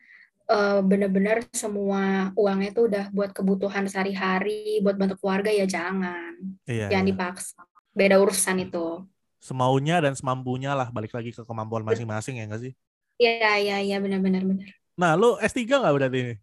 eh, 0.49 0.79
benar-benar 0.81 1.45
semua 1.53 2.31
uangnya 2.37 2.71
tuh 2.73 2.89
udah 2.91 3.05
buat 3.13 3.31
kebutuhan 3.33 3.85
sehari-hari 3.89 4.79
buat 4.81 4.95
bantu 4.97 5.21
keluarga 5.21 5.49
ya 5.49 5.65
jangan 5.65 6.35
iya, 6.69 6.89
jangan 6.89 7.05
iya. 7.05 7.11
dipaksa 7.13 7.61
beda 7.95 8.19
urusan 8.19 8.65
itu 8.65 9.05
semaunya 9.45 10.01
dan 10.01 10.17
semampunya 10.17 10.73
lah 10.73 10.89
balik 10.89 11.13
lagi 11.13 11.29
ke 11.29 11.45
kemampuan 11.45 11.85
masing-masing 11.85 12.41
ya 12.41 12.49
enggak 12.49 12.61
sih? 12.65 12.73
Iya, 13.21 13.61
iya, 13.61 13.77
iya, 13.85 13.97
benar-benar 14.01 14.41
benar. 14.41 14.73
Nah, 14.97 15.13
lu 15.13 15.37
S3 15.37 15.69
nggak 15.69 15.93
berarti 15.93 16.17
ini? 16.17 16.35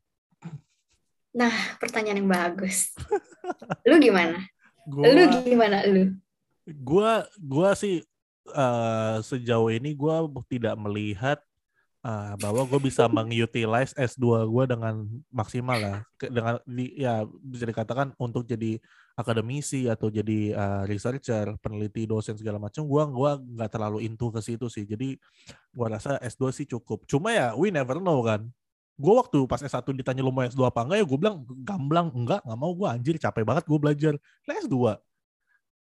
Nah, 1.34 1.52
pertanyaan 1.82 2.22
yang 2.22 2.30
bagus. 2.30 2.94
lu 3.90 3.98
gimana? 3.98 4.46
Gua, 4.86 5.04
Lu 5.10 5.22
gimana 5.42 5.82
lu? 5.82 6.14
gua, 6.86 7.26
gua 7.42 7.74
sih 7.74 8.06
eh, 8.54 9.16
sejauh 9.18 9.74
ini 9.74 9.98
gua 9.98 10.22
tidak 10.46 10.78
melihat 10.78 11.42
eh, 12.02 12.34
bahwa 12.36 12.62
gue 12.64 12.80
bisa 12.82 13.06
mengutilize 13.06 13.94
S2 13.94 14.22
gue 14.44 14.64
dengan 14.66 14.94
maksimal 15.30 15.78
lah. 15.78 15.98
Ke- 16.14 16.28
Dengan 16.28 16.58
di, 16.62 16.92
ya 16.96 17.22
bisa 17.26 17.62
dikatakan 17.62 18.12
untuk 18.16 18.42
jadi 18.42 18.78
akademisi 19.12 19.86
atau 19.86 20.08
jadi 20.08 20.40
eh, 20.50 20.82
researcher, 20.86 21.54
peneliti, 21.58 22.02
dosen 22.04 22.34
segala 22.34 22.56
macam, 22.56 22.82
gua 22.84 23.04
gua 23.06 23.30
nggak 23.36 23.70
terlalu 23.70 24.02
into 24.02 24.32
ke 24.32 24.40
situ 24.40 24.66
sih. 24.66 24.82
Jadi 24.82 25.14
gua 25.70 25.94
rasa 25.94 26.16
S2 26.18 26.50
sih 26.50 26.66
cukup. 26.66 27.04
Cuma 27.04 27.30
ya 27.30 27.52
we 27.52 27.68
never 27.68 28.00
know 28.00 28.24
kan. 28.24 28.48
Gue 28.92 29.14
waktu 29.16 29.48
pas 29.48 29.58
S1 29.58 29.82
ditanya 29.92 30.20
lu 30.20 30.30
mau 30.30 30.44
S2 30.44 30.68
apa 30.68 30.84
enggak 30.84 30.98
ya 31.00 31.06
gue 31.06 31.18
bilang 31.18 31.36
gamblang 31.64 32.08
enggak 32.12 32.40
nggak 32.44 32.58
mau 32.60 32.70
gue 32.72 32.86
anjir 32.86 33.16
capek 33.16 33.42
banget 33.42 33.64
gue 33.64 33.78
belajar 33.80 34.14
Lah 34.44 34.54
S2 34.60 34.76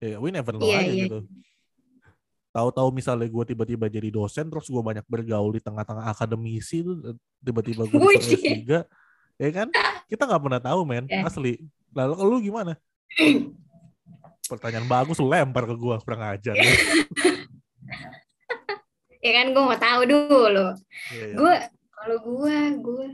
ya 0.00 0.16
we 0.18 0.28
never 0.28 0.52
know 0.52 0.64
Iya, 0.66 0.80
aja 0.80 0.90
iya. 0.90 1.04
gitu 1.06 1.18
tahu-tahu 2.56 2.88
misalnya 2.88 3.28
gue 3.28 3.44
tiba-tiba 3.52 3.84
jadi 3.92 4.08
dosen 4.08 4.48
terus 4.48 4.64
gue 4.72 4.80
banyak 4.80 5.04
bergaul 5.04 5.52
di 5.52 5.60
tengah-tengah 5.60 6.08
akademisi 6.08 6.80
tuh 6.80 7.20
tiba-tiba 7.44 7.84
gue 7.84 8.00
disuruh 8.16 8.16
S3 8.16 8.64
ya 9.36 9.50
kan 9.52 9.68
kita 10.10 10.24
nggak 10.24 10.40
pernah 10.40 10.60
tahu 10.64 10.80
men 10.88 11.04
Eh. 11.12 11.20
asli 11.20 11.60
lalu 11.92 12.14
lu 12.24 12.36
gimana 12.40 12.72
pertanyaan 14.50 14.88
bagus 14.88 15.20
lu 15.20 15.28
lempar 15.28 15.68
ke 15.68 15.76
gue 15.76 15.96
kurang 16.00 16.22
ajar 16.32 16.56
Ya 19.26 19.42
kan 19.42 19.50
gue 19.50 19.58
mau 19.58 19.74
tahu 19.74 20.00
dulu. 20.06 20.66
Iya, 21.10 21.24
iya. 21.26 21.34
Gue 21.34 21.54
kalau 21.90 22.16
gue 22.22 22.56
gue 22.78 23.06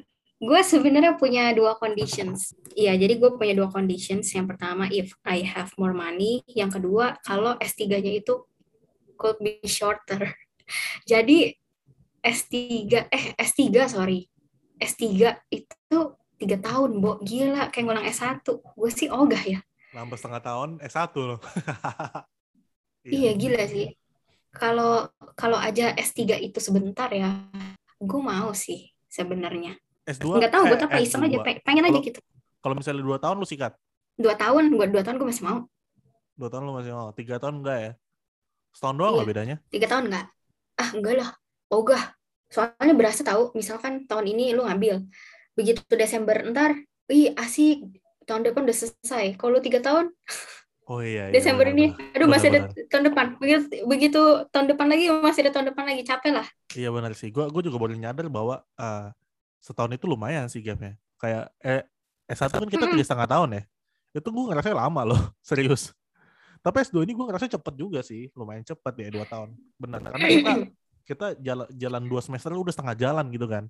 gue 0.42 0.60
sebenarnya 0.60 1.16
punya 1.16 1.56
dua 1.56 1.78
conditions. 1.80 2.52
Iya, 2.76 3.00
jadi 3.00 3.16
gue 3.16 3.30
punya 3.40 3.56
dua 3.56 3.72
conditions. 3.72 4.28
Yang 4.36 4.46
pertama 4.52 4.92
if 4.92 5.16
I 5.24 5.40
have 5.40 5.72
more 5.80 5.96
money, 5.96 6.44
yang 6.52 6.68
kedua 6.68 7.16
kalau 7.24 7.56
S3-nya 7.56 8.20
itu 8.20 8.44
could 9.22 9.38
be 9.38 9.62
shorter. 9.64 10.34
Jadi 11.10 11.54
S3 12.18 12.54
eh 13.08 13.24
S3 13.36 13.60
sorry. 13.86 14.26
S3 14.76 15.06
itu 15.48 15.98
tiga 16.36 16.58
tahun, 16.58 16.98
Bo. 16.98 17.18
Gila, 17.18 17.70
kayak 17.70 17.84
ngulang 17.84 18.02
S1. 18.04 18.42
Gue 18.42 18.90
sih 18.90 19.06
ogah 19.06 19.38
ya. 19.40 19.62
nambah 19.92 20.16
setengah 20.16 20.40
tahun 20.40 20.70
S1 20.82 21.12
loh 21.14 21.36
Iya, 23.04 23.34
gila 23.34 23.62
sih. 23.66 23.92
Kalau 24.50 25.08
kalau 25.34 25.56
aja 25.56 25.92
S3 25.92 26.20
itu 26.40 26.58
sebentar 26.58 27.08
ya, 27.08 27.44
gue 27.96 28.20
mau 28.20 28.52
sih 28.52 28.88
sebenarnya. 29.06 29.76
S2 30.02 30.38
Nggak 30.38 30.50
tahu, 30.50 30.64
eh, 30.64 30.68
buat 30.68 30.82
apa 30.82 30.96
iseng 30.98 31.22
aja, 31.22 31.36
S2. 31.36 31.44
pe- 31.44 31.62
pengen 31.62 31.84
aja 31.84 31.92
Kalau- 31.92 32.04
gitu. 32.04 32.20
kalau 32.58 32.74
misalnya 32.74 33.02
dua 33.02 33.18
tahun 33.18 33.36
lu 33.36 33.44
sikat 33.44 33.72
Dua 34.12 34.34
tahun, 34.34 34.62
buat 34.72 34.88
dua 34.88 35.02
tahun 35.02 35.16
gue 35.16 35.28
masih 35.28 35.44
mau. 35.44 35.58
dua 36.32 36.48
tahun 36.48 36.62
lu 36.64 36.72
masih 36.74 36.92
mau 36.92 37.08
tiga 37.12 37.36
tahun 37.36 37.60
enggak 37.60 37.78
ya 37.78 37.92
setahun 38.72 38.96
doang 38.96 39.12
Iya. 39.12 39.16
nggak 39.20 39.30
bedanya 39.30 39.56
Tiga 39.68 39.86
tahun 39.88 40.04
nggak? 40.10 40.26
Ah, 40.80 40.90
enggak 40.96 41.14
lah. 41.20 41.30
Ogah. 41.68 42.04
Soalnya 42.48 42.92
berasa 42.92 43.20
tahu, 43.22 43.52
misalkan 43.56 44.04
tahun 44.04 44.26
ini 44.28 44.52
lu 44.52 44.64
ngambil. 44.64 45.04
Begitu 45.56 45.80
Desember 45.92 46.36
ntar, 46.48 46.76
wih 47.08 47.32
asik, 47.36 47.80
tahun 48.24 48.44
depan 48.44 48.64
udah 48.64 48.76
selesai. 48.76 49.36
Kalau 49.36 49.56
lu 49.56 49.60
tiga 49.60 49.80
tahun, 49.80 50.12
oh 50.88 51.00
iya, 51.00 51.28
iya 51.28 51.32
Desember 51.32 51.64
ini, 51.68 51.92
benar-benar. 51.92 52.16
aduh 52.16 52.28
masih 52.28 52.48
ada 52.52 52.60
tahun 52.92 53.04
depan. 53.12 53.26
Begitu, 53.40 53.64
begitu 53.84 54.22
tahun 54.48 54.66
depan 54.68 54.86
lagi, 54.88 55.04
masih 55.12 55.40
ada 55.48 55.52
tahun 55.56 55.66
depan 55.72 55.84
lagi. 55.88 56.02
Capek 56.04 56.32
lah. 56.32 56.46
Iya 56.72 56.88
benar 56.92 57.12
sih. 57.16 57.28
Gue 57.32 57.48
gue 57.48 57.62
juga 57.68 57.76
baru 57.80 57.92
nyadar 57.96 58.28
bahwa 58.28 58.60
eh, 58.76 59.08
setahun 59.60 59.92
itu 59.96 60.04
lumayan 60.04 60.48
sih 60.52 60.60
gapnya. 60.60 60.96
Kayak 61.16 61.52
eh 61.60 61.84
S1 62.28 62.48
kan 62.52 62.68
kita 62.68 62.84
tiga 62.88 63.04
setengah 63.04 63.28
tahun 63.28 63.48
ya. 63.56 63.62
Itu 64.12 64.28
gue 64.28 64.44
ngerasa 64.52 64.72
lama 64.76 65.02
loh, 65.08 65.20
serius. 65.48 65.92
Tapi 66.62 66.76
S2 66.86 67.02
ini 67.02 67.12
gue 67.18 67.26
ngerasa 67.26 67.50
cepet 67.50 67.74
juga 67.74 68.00
sih, 68.06 68.30
lumayan 68.38 68.62
cepet 68.62 68.94
ya 69.02 69.08
dua 69.10 69.26
tahun. 69.26 69.50
Benar. 69.74 69.98
Karena 70.14 70.28
kita 70.30 70.52
kita 71.02 71.26
jalan 71.42 71.66
jalan 71.74 72.02
dua 72.06 72.22
semester 72.22 72.54
udah 72.54 72.70
setengah 72.70 72.94
jalan 72.94 73.26
gitu 73.34 73.46
kan. 73.50 73.66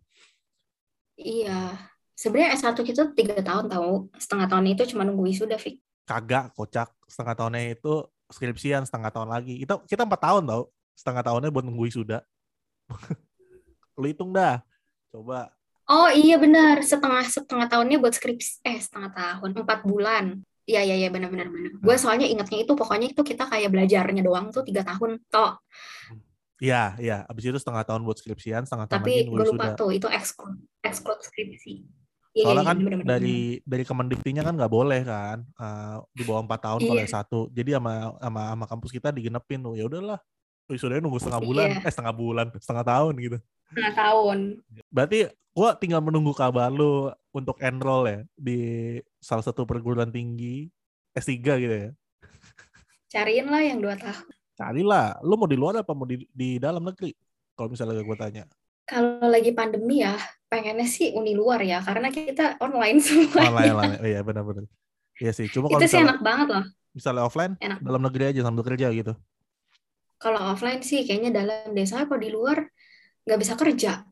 Iya. 1.17 1.81
Sebenarnya 2.13 2.61
S1 2.61 2.77
kita 2.85 3.03
tiga 3.17 3.41
tahun 3.41 3.73
tahu. 3.73 4.13
Setengah 4.21 4.47
tahun 4.53 4.65
itu 4.77 4.83
cuma 4.93 5.09
nunggu 5.09 5.25
wisuda, 5.25 5.57
Fik. 5.57 5.81
Kagak, 6.05 6.53
kocak. 6.53 6.93
Setengah 7.09 7.35
tahunnya 7.35 7.73
itu 7.73 8.05
skripsian, 8.29 8.85
setengah 8.85 9.09
tahun 9.09 9.33
lagi. 9.33 9.57
Kita 9.65 9.81
kita 9.89 10.05
empat 10.05 10.21
tahun 10.21 10.45
tau. 10.45 10.63
Setengah 10.93 11.23
tahunnya 11.25 11.49
buat 11.49 11.65
nunggu 11.65 11.89
wisuda. 11.89 12.21
Lu 14.01 14.05
hitung 14.05 14.37
dah. 14.37 14.61
Coba 15.09 15.49
Oh 15.93 16.09
iya 16.09 16.39
benar, 16.39 16.79
setengah 16.81 17.27
setengah 17.27 17.67
tahunnya 17.67 17.99
buat 17.99 18.15
skripsi, 18.15 18.63
eh 18.63 18.79
setengah 18.79 19.11
tahun, 19.13 19.51
empat 19.61 19.83
bulan. 19.83 20.41
Iya 20.63 20.81
iya 20.87 20.95
iya 20.95 21.09
benar-benar 21.11 21.51
benar. 21.51 21.73
Gue 21.83 21.97
soalnya 21.99 22.27
ingatnya 22.31 22.63
itu 22.63 22.73
pokoknya 22.79 23.11
itu 23.11 23.23
kita 23.27 23.51
kayak 23.51 23.69
belajarnya 23.75 24.23
doang 24.23 24.55
tuh 24.55 24.63
tiga 24.63 24.87
tahun 24.87 25.19
toh. 25.27 25.59
Iya, 26.63 26.95
iya. 27.03 27.17
Abis 27.27 27.51
itu 27.51 27.59
setengah 27.59 27.83
tahun 27.83 28.07
buat 28.07 28.23
skripsian, 28.23 28.63
setengah 28.63 28.87
tahun 28.87 29.03
lagi 29.03 29.11
Tapi 29.11 29.15
gue 29.27 29.39
lupa 29.51 29.75
wisuda. 29.75 29.75
tuh 29.75 29.91
itu 29.91 30.07
ekskul 30.07 30.55
ekskul 30.87 31.19
skripsi. 31.19 31.75
Iya, 32.33 32.45
Soalnya 32.49 32.63
iya, 32.63 32.71
kan 32.71 32.77
benar-benar, 32.79 33.11
dari 33.19 33.39
dari 33.67 33.85
Kemendiktinya 33.85 34.43
kan 34.47 34.55
nggak 34.57 34.73
boleh 34.73 35.01
kan 35.05 35.39
eh, 35.43 35.97
di 36.15 36.23
bawah 36.23 36.47
empat 36.47 36.61
tahun 36.63 36.81
kalau 36.87 37.03
Iya. 37.03 37.11
S1. 37.11 37.33
Jadi 37.51 37.71
sama 37.75 37.93
sama 38.23 38.41
sama 38.55 38.65
kampus 38.71 38.91
kita 38.95 39.09
digenepin 39.11 39.61
tuh. 39.61 39.75
Ya 39.75 39.85
udahlah. 39.91 40.23
Wisudanya 40.71 41.03
nunggu 41.03 41.19
setengah 41.19 41.43
bulan, 41.43 41.67
Iya. 41.75 41.79
eh 41.83 41.93
setengah 41.93 42.15
bulan, 42.15 42.47
setengah 42.57 42.85
tahun 42.87 43.15
gitu. 43.19 43.39
Setengah 43.69 43.93
tahun. 43.99 44.39
Berarti 44.89 45.19
gua 45.53 45.75
tinggal 45.75 46.01
menunggu 46.01 46.31
kabar 46.33 46.71
lu 46.71 47.11
untuk 47.35 47.59
enroll 47.59 48.07
ya 48.07 48.19
di 48.39 48.61
salah 49.23 49.47
satu 49.47 49.63
perguruan 49.63 50.11
tinggi 50.11 50.67
S3 51.15 51.39
gitu 51.39 51.77
ya. 51.89 51.91
Cariin 53.07 53.47
lah 53.47 53.63
yang 53.63 53.79
dua 53.79 53.95
tahun. 53.95 54.27
Carilah, 54.59 55.23
lu 55.23 55.39
mau 55.39 55.47
di 55.47 55.57
luar 55.57 55.81
apa 55.81 55.95
mau 55.95 56.05
di, 56.05 56.27
di 56.35 56.59
dalam 56.59 56.83
negeri? 56.83 57.15
Kalau 57.55 57.71
misalnya 57.71 58.03
gue 58.03 58.17
tanya. 58.19 58.45
Kalau 58.83 59.23
lagi 59.31 59.55
pandemi 59.55 60.03
ya, 60.03 60.19
pengennya 60.51 60.85
sih 60.91 61.15
uni 61.15 61.33
luar 61.39 61.63
ya, 61.63 61.81
karena 61.81 62.11
kita 62.11 62.59
online 62.59 62.99
semuanya. 62.99 63.49
Online, 63.49 63.73
online. 63.79 64.01
Oh, 64.03 64.09
iya 64.11 64.21
benar-benar. 64.27 64.65
Iya 65.23 65.33
sih. 65.33 65.47
Cuma 65.49 65.71
kalau 65.71 65.81
itu 65.81 65.87
sih 65.93 66.03
enak 66.03 66.19
banget 66.21 66.49
loh. 66.51 66.65
misalnya 66.93 67.25
offline, 67.25 67.55
Enak. 67.57 67.81
dalam 67.81 68.03
negeri 68.05 68.25
aja 68.37 68.41
sambil 68.45 68.65
kerja 68.69 68.93
gitu. 68.93 69.13
Kalau 70.21 70.41
offline 70.53 70.85
sih 70.85 71.09
kayaknya 71.09 71.33
dalam 71.33 71.73
desa, 71.73 72.05
kalau 72.05 72.21
di 72.21 72.29
luar 72.29 72.69
nggak 73.25 73.39
bisa 73.41 73.55
kerja. 73.57 74.05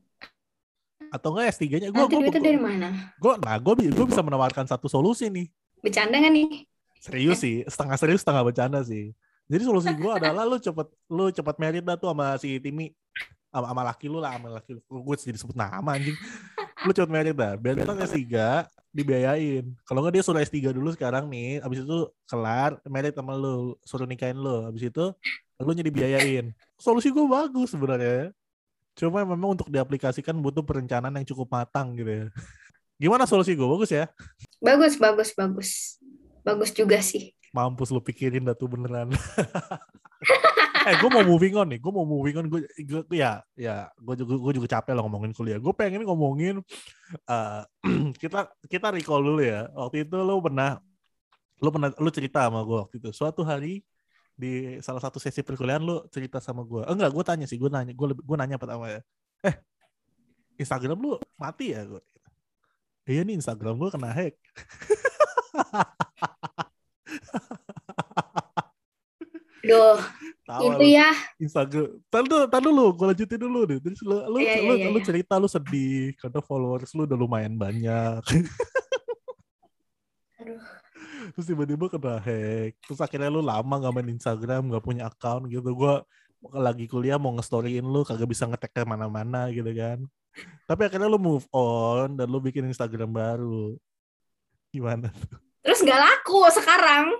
Atau 1.11 1.35
enggak 1.35 1.59
S3-nya 1.59 1.91
gue 1.91 1.99
Nanti 1.99 2.15
gue 2.15 2.23
duitnya 2.23 2.41
dari 2.41 2.59
mana? 2.59 2.87
gue 3.19 3.33
nah 3.43 3.59
gue 3.59 3.73
gue 3.91 4.05
bisa 4.07 4.23
menawarkan 4.23 4.63
satu 4.65 4.87
solusi 4.87 5.27
nih. 5.27 5.51
Bercanda 5.83 6.15
nggak 6.17 6.33
nih? 6.33 6.47
serius 7.01 7.41
sih. 7.41 7.65
Setengah 7.65 7.97
serius 7.97 8.21
setengah 8.21 8.45
bercanda 8.45 8.79
sih. 8.85 9.11
Jadi 9.49 9.63
solusi 9.65 9.89
gue 9.91 10.11
adalah 10.21 10.45
lu 10.45 10.61
cepet 10.61 10.87
lu 11.09 11.33
cepet 11.33 11.55
merit 11.57 11.83
dah 11.83 11.97
tuh 11.97 12.13
sama 12.13 12.37
si 12.37 12.61
Timi 12.61 12.93
sama, 13.51 13.73
sama 13.73 13.81
laki 13.83 14.07
lu 14.07 14.21
lah 14.21 14.37
sama 14.37 14.47
laki 14.61 14.77
lu. 14.77 14.81
Gue 14.87 15.15
jadi 15.17 15.35
sebut 15.35 15.57
nama 15.57 15.97
anjing. 15.97 16.15
Lu 16.87 16.91
cepet 16.93 17.11
merit 17.11 17.35
dah. 17.35 17.57
Biar 17.57 17.81
ntar 17.81 17.97
S3 18.05 18.29
dibiayain. 18.93 19.65
Kalau 19.83 19.99
nggak 20.05 20.13
dia 20.15 20.23
suruh 20.23 20.39
S3 20.39 20.71
dulu 20.71 20.93
sekarang 20.93 21.27
nih. 21.27 21.59
Abis 21.65 21.83
itu 21.83 21.99
kelar 22.29 22.77
merit 22.87 23.17
sama 23.17 23.33
lu. 23.35 23.75
Suruh 23.83 24.05
nikahin 24.05 24.37
lu. 24.37 24.69
Abis 24.69 24.87
itu 24.87 25.05
lu 25.59 25.71
jadi 25.73 25.91
biayain. 25.91 26.53
Solusi 26.77 27.09
gue 27.09 27.25
bagus 27.25 27.73
sebenarnya 27.73 28.31
cuma 28.97 29.23
memang 29.23 29.55
untuk 29.55 29.71
diaplikasikan 29.71 30.35
butuh 30.39 30.61
perencanaan 30.61 31.15
yang 31.15 31.27
cukup 31.27 31.47
matang 31.49 31.95
gitu 31.95 32.09
ya 32.09 32.25
gimana 33.01 33.25
solusi 33.25 33.55
gue 33.57 33.65
bagus 33.65 33.89
ya 33.89 34.11
Bagus, 34.61 34.93
bagus, 34.93 35.33
bagus. 35.33 35.97
Bagus 36.45 36.69
juga 36.69 37.01
sih. 37.01 37.33
mampus 37.51 37.91
lu 37.91 37.99
pikirin 37.99 38.47
dah 38.47 38.55
tuh 38.55 38.71
beneran. 38.71 39.11
eh 40.87 40.95
gue 40.95 41.09
mau 41.11 41.25
moving 41.27 41.59
on 41.59 41.67
nih, 41.67 41.83
gue 41.83 41.91
mau 41.91 42.07
moving 42.07 42.39
on. 42.39 42.45
Gue, 42.47 42.63
gue 42.79 43.03
ya, 43.11 43.43
ya, 43.59 43.91
gue 43.99 44.23
juga, 44.23 44.39
gue 44.39 44.53
juga 44.55 44.67
capek 44.79 44.95
lah 44.95 45.03
ngomongin 45.03 45.35
kuliah. 45.35 45.59
Gue 45.59 45.75
pengen 45.75 46.07
ngomongin 46.07 46.63
eh, 47.27 47.61
kita 48.23 48.47
kita 48.71 48.87
recall 48.95 49.19
dulu 49.19 49.43
ya. 49.43 49.67
Waktu 49.75 50.07
itu 50.07 50.15
lu 50.15 50.39
pernah, 50.39 50.79
lu 51.59 51.69
pernah, 51.75 51.89
lu 51.91 52.07
cerita 52.07 52.47
sama 52.47 52.63
gue 52.63 52.77
waktu 52.87 52.95
itu. 53.03 53.09
Suatu 53.11 53.43
hari 53.43 53.83
di 54.35 54.79
salah 54.81 55.01
satu 55.03 55.19
sesi 55.21 55.43
perkuliahan 55.45 55.83
lu 55.83 56.01
cerita 56.09 56.39
sama 56.41 56.63
gue. 56.65 56.81
Eh, 56.85 56.93
enggak, 56.93 57.11
gue 57.13 57.23
tanya 57.23 57.45
sih, 57.47 57.57
gue 57.59 57.69
nanya, 57.69 57.93
gue 57.93 58.07
gue 58.15 58.37
nanya 58.37 58.57
pertama 58.57 58.89
ya. 58.89 59.01
Eh, 59.45 59.55
Instagram 60.61 60.97
lu 60.99 61.17
mati 61.37 61.73
ya 61.73 61.85
gue. 61.85 62.01
Iya 63.09 63.21
nih 63.25 63.35
Instagram 63.41 63.77
gue 63.81 63.89
kena 63.89 64.13
hack. 64.13 64.35
Duh, 69.61 69.99
Tawa 70.41 70.73
itu 70.73 70.85
lu. 70.89 70.89
ya. 70.89 71.09
Instagram. 71.37 72.01
Tadi 72.09 72.25
dulu, 72.25 72.45
tadi 72.49 72.65
dulu, 72.65 72.85
gue 72.97 73.05
lanjutin 73.13 73.39
dulu 73.39 73.59
deh. 73.69 73.77
Terus 73.77 74.01
lu, 74.01 74.17
lu, 74.25 74.37
Iya, 74.41 74.57
iya, 74.57 74.65
lu, 74.65 74.73
iya, 74.73 74.89
lu 74.89 74.97
iya. 74.97 75.05
cerita 75.05 75.37
lu 75.37 75.45
sedih 75.45 76.17
karena 76.17 76.41
followers 76.41 76.91
lu 76.97 77.05
udah 77.05 77.17
lumayan 77.17 77.53
banyak. 77.55 78.21
Aduh. 80.41 80.80
Terus 81.37 81.45
tiba-tiba 81.45 81.85
kena 81.91 82.17
hack. 82.17 82.73
Terus 82.85 82.99
akhirnya 82.99 83.29
lu 83.29 83.45
lama 83.45 83.77
gak 83.77 83.93
main 83.93 84.09
Instagram, 84.09 84.71
gak 84.73 84.83
punya 84.83 85.07
account 85.09 85.45
gitu. 85.47 85.69
Gue 85.73 86.01
lagi 86.57 86.89
kuliah 86.89 87.21
mau 87.21 87.29
nge-storyin 87.37 87.85
lu 87.85 88.01
kagak 88.01 88.25
bisa 88.25 88.49
ngetek 88.49 88.73
ke 88.73 88.81
mana-mana 88.81 89.53
gitu 89.53 89.69
kan. 89.77 90.01
Tapi 90.65 90.81
akhirnya 90.89 91.11
lu 91.11 91.21
move 91.21 91.45
on 91.53 92.17
dan 92.17 92.25
lu 92.25 92.41
bikin 92.41 92.65
Instagram 92.65 93.13
baru. 93.13 93.77
Gimana 94.73 95.11
tuh? 95.11 95.37
Terus 95.61 95.79
nggak 95.85 96.01
laku 96.01 96.41
sekarang. 96.49 97.13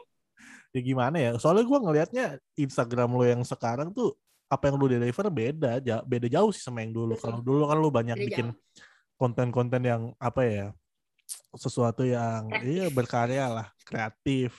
Ya 0.71 0.81
gimana 0.81 1.19
ya? 1.19 1.31
Soalnya 1.37 1.67
gua 1.67 1.83
ngelihatnya 1.83 2.39
Instagram 2.55 3.11
lu 3.13 3.27
yang 3.27 3.43
sekarang 3.43 3.91
tuh 3.91 4.15
apa 4.47 4.71
yang 4.71 4.75
lu 4.79 4.87
deliver 4.87 5.27
beda, 5.29 5.83
beda 6.07 6.27
jauh 6.31 6.51
sih 6.55 6.63
sama 6.63 6.81
yang 6.81 6.95
dulu. 6.95 7.13
Kalau 7.19 7.43
dulu 7.43 7.67
kan 7.67 7.77
lu 7.77 7.91
banyak 7.91 8.17
Beda 8.17 8.25
bikin 8.25 8.47
konten-konten 9.19 9.81
yang 9.83 10.01
apa 10.17 10.41
ya? 10.47 10.67
Sesuatu 11.55 12.03
yang 12.07 12.49
Kreatif. 12.49 12.67
iya 12.67 12.85
berkarya 12.91 13.45
lah, 13.51 13.67
kreatif. 13.85 14.55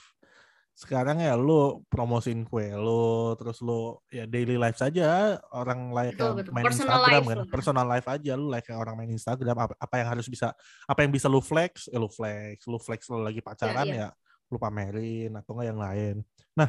Sekarang 0.72 1.20
ya 1.20 1.36
lu 1.36 1.84
promosiin 1.86 2.48
kue 2.48 2.72
lu, 2.74 3.36
terus 3.38 3.62
lu 3.62 4.00
ya 4.08 4.24
daily 4.26 4.56
life 4.56 4.80
saja 4.80 5.38
orang 5.52 5.92
like 5.92 6.16
Betul, 6.16 6.42
betul. 6.42 6.52
main 6.56 6.64
Personal 6.66 6.98
Instagram 6.98 7.22
life 7.22 7.28
kan. 7.28 7.38
Personal 7.52 7.86
life 7.86 8.08
aja 8.08 8.32
lu 8.34 8.46
like 8.50 8.68
orang 8.72 8.94
main 8.98 9.12
Instagram 9.12 9.56
apa, 9.56 9.74
apa 9.78 9.94
yang 10.00 10.08
harus 10.16 10.26
bisa 10.26 10.50
apa 10.88 11.00
yang 11.04 11.12
bisa 11.12 11.30
lu 11.30 11.38
flex, 11.44 11.86
eh, 11.92 12.00
lu 12.00 12.08
flex, 12.10 12.66
lu 12.66 12.78
flex 12.80 13.00
lu 13.12 13.22
lagi 13.22 13.38
pacaran 13.44 13.86
iya. 13.86 14.08
ya 14.08 14.08
lu 14.52 14.60
pamerin 14.60 15.32
atau 15.32 15.56
enggak 15.56 15.66
yang 15.72 15.80
lain. 15.80 16.16
Nah, 16.52 16.68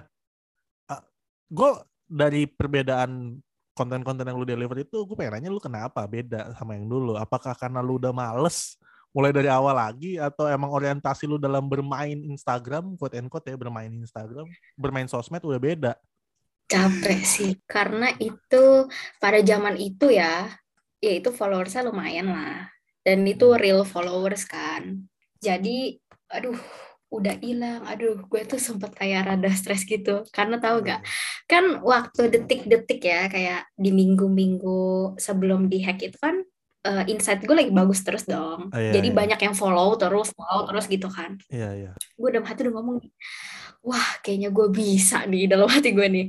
gue 1.54 1.70
dari 2.10 2.50
perbedaan 2.50 3.38
konten-konten 3.74 4.26
yang 4.26 4.38
lu 4.38 4.46
deliver 4.46 4.78
itu 4.82 5.06
gue 5.06 5.16
pengen 5.18 5.42
nanya 5.42 5.50
lu 5.50 5.62
kenapa 5.62 6.06
beda 6.06 6.54
sama 6.58 6.78
yang 6.78 6.86
dulu 6.86 7.18
apakah 7.18 7.58
karena 7.58 7.82
lu 7.82 7.98
udah 7.98 8.14
males 8.14 8.78
mulai 9.14 9.30
dari 9.30 9.48
awal 9.48 9.78
lagi 9.78 10.18
atau 10.18 10.50
emang 10.50 10.74
orientasi 10.74 11.30
lu 11.30 11.38
dalam 11.38 11.70
bermain 11.70 12.18
Instagram 12.18 12.98
quote 12.98 13.16
and 13.16 13.30
quote 13.30 13.46
ya 13.46 13.54
bermain 13.54 13.94
Instagram 13.94 14.50
bermain 14.74 15.06
sosmed 15.06 15.46
udah 15.46 15.62
beda 15.62 15.94
Capek 16.74 17.22
sih. 17.22 17.52
Karena 17.70 18.10
itu 18.18 18.90
pada 19.22 19.40
zaman 19.46 19.78
itu 19.78 20.10
ya, 20.10 20.50
ya 20.98 21.12
itu 21.14 21.30
followersnya 21.30 21.86
lumayan 21.86 22.34
lah. 22.34 22.66
Dan 23.04 23.28
itu 23.28 23.54
real 23.54 23.84
followers 23.84 24.48
kan. 24.48 25.06
Jadi, 25.44 26.00
aduh, 26.32 26.58
udah 27.12 27.36
hilang. 27.44 27.84
Aduh, 27.86 28.26
gue 28.26 28.42
tuh 28.48 28.58
sempet 28.58 28.96
kayak 28.96 29.28
rada 29.28 29.52
stres 29.54 29.84
gitu. 29.84 30.24
Karena 30.32 30.58
tahu 30.58 30.82
gak, 30.82 31.04
kan 31.46 31.84
waktu 31.84 32.32
detik-detik 32.32 33.06
ya, 33.06 33.28
kayak 33.28 33.68
di 33.76 33.92
minggu-minggu 33.92 35.20
sebelum 35.20 35.68
dihack 35.68 36.00
itu 36.02 36.18
kan, 36.18 36.42
eh, 36.84 37.04
insight 37.12 37.40
gue 37.44 37.56
lagi 37.56 37.72
bagus 37.72 38.00
terus 38.04 38.24
dong. 38.28 38.70
Oh, 38.72 38.80
iya, 38.80 38.92
Jadi 38.96 39.10
iya. 39.12 39.16
banyak 39.16 39.40
yang 39.40 39.56
follow 39.56 39.96
terus, 39.96 40.30
follow 40.36 40.68
terus 40.70 40.86
gitu 40.92 41.08
kan. 41.08 41.40
iya 41.52 41.70
iya. 41.74 41.92
Gue 42.20 42.30
dalam 42.32 42.46
hati 42.48 42.68
udah 42.68 42.74
ngomong 42.80 42.96
nih, 43.04 43.12
wah 43.84 44.08
kayaknya 44.24 44.50
gue 44.52 44.68
bisa 44.72 45.18
nih 45.28 45.48
dalam 45.52 45.68
hati 45.72 45.90
gue 45.96 46.08
nih. 46.08 46.26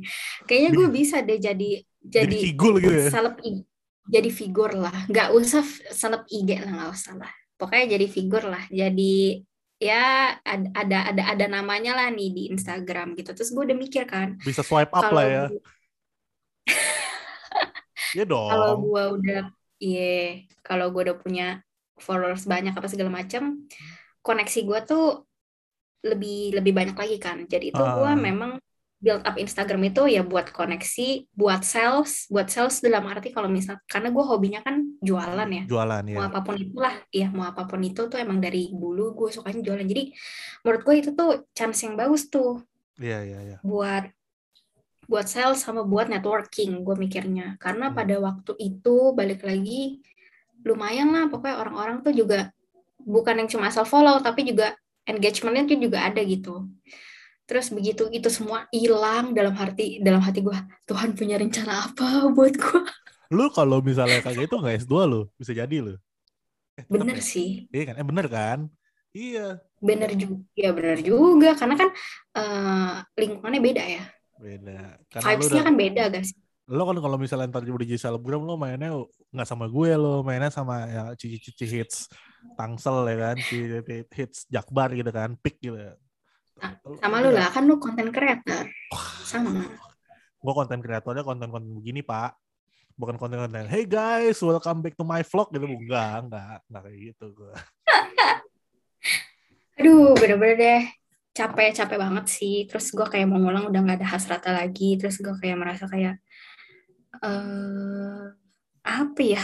Kayaknya 0.46 0.70
gue 0.74 0.86
bisa 1.02 1.16
deh 1.22 1.38
jadi 1.38 1.70
jadi 2.04 2.26
jadi 2.28 2.36
figul 2.52 2.72
gitu 2.80 2.92
ya? 2.94 3.08
seleb 3.10 3.34
jadi 4.04 4.30
figur 4.30 4.70
lah. 4.76 4.96
Nggak 5.08 5.28
usah 5.32 5.64
seleb 5.90 6.22
IG 6.28 6.60
lah 6.60 6.70
nggak 6.70 6.90
usah 6.92 7.12
lah. 7.16 7.32
Pokoknya 7.56 7.96
jadi 7.98 8.06
figur 8.10 8.42
lah. 8.44 8.62
Jadi 8.68 9.40
ya 9.80 10.36
ad- 10.44 10.70
ada 10.76 10.98
ada 11.12 11.22
ada 11.34 11.46
namanya 11.50 11.96
lah 11.98 12.08
nih 12.12 12.30
di 12.30 12.42
Instagram 12.52 13.16
gitu. 13.18 13.32
Terus 13.32 13.50
gue 13.50 13.62
udah 13.72 13.76
mikir 13.78 14.04
kan 14.06 14.36
bisa 14.44 14.60
swipe 14.62 14.92
up 14.92 15.08
lah 15.10 15.24
ya. 15.26 15.44
gu- 15.50 15.62
ya 18.14 18.24
dong. 18.30 18.48
kalau 18.52 18.72
gue 18.84 19.04
udah 19.20 19.42
iya 19.85 20.40
kalau 20.64 20.88
gue 20.92 21.03
udah 21.12 21.18
punya 21.20 21.47
followers 22.01 22.49
banyak 22.49 22.73
apa 22.75 22.88
segala 22.88 23.11
macam 23.12 23.42
koneksi 24.25 24.61
gue 24.64 24.79
tuh 24.88 25.07
lebih 26.05 26.57
lebih 26.57 26.73
banyak 26.73 26.97
lagi 26.97 27.16
kan. 27.16 27.44
Jadi 27.44 27.73
itu 27.73 27.81
gue 27.81 28.11
Ah. 28.11 28.16
memang 28.16 28.61
build 29.05 29.20
up 29.20 29.37
Instagram 29.37 29.92
itu 29.92 30.09
ya 30.09 30.25
buat 30.25 30.49
koneksi 30.49 31.29
buat 31.37 31.61
sales 31.61 32.25
buat 32.33 32.49
sales 32.49 32.81
dalam 32.81 33.05
arti 33.05 33.29
kalau 33.37 33.53
misal 33.53 33.77
karena 33.85 34.09
gue 34.09 34.25
hobinya 34.25 34.61
kan 34.64 34.81
jualan 35.05 35.49
ya. 35.49 35.64
Jualan 35.68 36.03
mau 36.09 36.25
ya 36.25 36.29
apa 36.33 36.40
pun 36.40 36.57
itulah 36.57 36.94
ya 37.12 37.29
mau 37.29 37.44
apa 37.44 37.68
pun 37.68 37.81
itu 37.85 38.01
tuh 38.09 38.16
emang 38.16 38.40
dari 38.40 38.73
dulu 38.73 39.12
gue 39.12 39.29
sukanya 39.29 39.61
jualan. 39.61 39.85
Jadi 39.85 40.03
menurut 40.64 40.83
gue 40.88 40.94
itu 41.05 41.11
tuh 41.12 41.31
chance 41.53 41.85
yang 41.85 41.94
bagus 42.01 42.33
tuh 42.33 42.64
iya 42.97 43.20
iya 43.25 43.38
iya. 43.44 43.59
buat 43.61 44.09
buat 45.10 45.26
sales 45.28 45.60
sama 45.64 45.82
buat 45.84 46.06
networking 46.12 46.82
gue 46.86 46.96
mikirnya. 46.96 47.56
Karena 47.60 47.90
Hmm. 47.92 47.96
pada 47.98 48.16
waktu 48.20 48.52
itu 48.58 48.96
balik 49.18 49.44
lagi 49.44 50.00
lumayan 50.64 51.12
lah 51.12 51.28
pokoknya 51.28 51.56
orang-orang 51.60 51.96
tuh 52.00 52.12
juga 52.16 52.50
bukan 53.04 53.34
yang 53.44 53.48
cuma 53.52 53.68
asal 53.68 53.84
follow 53.84 54.16
tapi 54.24 54.48
juga 54.48 54.72
engagementnya 55.04 55.64
tuh 55.76 55.78
juga 55.80 55.98
ada 56.08 56.20
gitu. 56.24 56.68
Terus 57.44 57.68
begitu 57.76 58.08
itu 58.08 58.28
semua 58.32 58.64
hilang 58.72 59.36
dalam 59.36 59.52
hati 59.52 60.00
dalam 60.00 60.20
hati 60.24 60.40
gue 60.40 60.56
Tuhan 60.88 61.12
punya 61.12 61.36
rencana 61.36 61.92
apa 61.92 62.08
buat 62.36 62.54
gue 62.56 62.82
lu 63.34 63.44
kalau 63.56 63.78
misalnya 63.82 64.20
kagak 64.24 64.46
itu 64.48 64.56
nggak 64.60 64.74
S2 64.84 64.94
lu 65.10 65.20
bisa 65.40 65.52
jadi 65.56 65.76
lu. 65.84 65.94
Eh, 66.78 66.84
bener 66.90 67.18
ya? 67.18 67.24
sih. 67.32 67.48
Iya 67.74 67.82
kan? 67.92 67.94
Eh 68.00 68.06
bener 68.06 68.26
kan? 68.30 68.58
Iya. 69.14 69.62
Bener 69.78 70.10
juga 70.18 70.36
ya 70.56 70.70
bener 70.76 70.98
juga. 71.04 71.48
Karena 71.58 71.74
kan 71.80 71.88
eh, 72.40 72.92
lingkungannya 73.20 73.60
beda 73.62 73.84
ya 73.84 74.04
beda. 74.44 75.00
Karena 75.09 75.24
lu 75.24 75.30
vibes-nya 75.33 75.57
udah 75.57 75.64
kan 75.64 75.76
beda 75.76 76.02
guys. 76.12 76.30
Lo 76.64 76.83
kan 76.88 76.96
kalau 77.00 77.16
misalnya 77.16 77.48
ntar 77.48 77.64
udah 77.64 77.88
jadi 77.88 78.00
selebgram 78.00 78.44
lo 78.44 78.61
mainnya 78.61 78.92
nggak 79.33 79.48
sama 79.48 79.68
gue 79.68 79.90
lo 79.96 80.20
mainnya 80.20 80.52
sama 80.52 80.85
ya 80.88 81.04
cici-cici 81.16 81.64
hits 81.64 82.12
tangsel 82.57 83.09
ya 83.09 83.33
kan? 83.33 83.37
Cici 83.40 83.80
hits 84.12 84.44
jakbar 84.52 84.92
gitu 84.92 85.09
kan 85.09 85.33
pick 85.40 85.57
gitu. 85.64 85.80
Nah, 86.61 86.72
sama 87.00 87.24
lu 87.24 87.33
lah 87.33 87.48
kan 87.48 87.64
lu 87.64 87.80
konten 87.80 88.12
creator 88.12 88.68
sama. 89.24 89.64
Gue 90.40 90.52
konten 90.52 90.80
kreatornya 90.85 91.24
konten-konten 91.24 91.72
begini 91.72 92.04
pak. 92.04 92.37
Bukan 92.94 93.18
konten-konten 93.18 93.66
hey 93.66 93.88
guys 93.88 94.38
welcome 94.44 94.85
back 94.85 94.94
to 94.94 95.02
my 95.02 95.24
vlog 95.24 95.50
gitu. 95.50 95.66
Enggak 95.66 96.28
enggak 96.28 96.62
enggak 96.70 96.83
kayak 96.87 96.98
gitu 97.11 97.26
gue 97.35 97.54
aduh 99.74 100.14
bener-bener 100.14 100.54
deh 100.54 100.83
capek 101.35 101.75
capek 101.75 101.99
banget 101.99 102.27
sih. 102.31 102.64
Terus 102.70 102.94
gue 102.94 103.05
kayak 103.05 103.27
mau 103.27 103.42
ngulang 103.42 103.68
udah 103.68 103.81
nggak 103.83 103.99
ada 104.01 104.09
hasratnya 104.09 104.53
lagi. 104.64 104.94
Terus 104.97 105.18
gue 105.18 105.35
kayak 105.42 105.59
merasa 105.59 105.85
kayak 105.90 106.23
eh 107.20 108.23
apa 108.87 109.20
ya? 109.20 109.42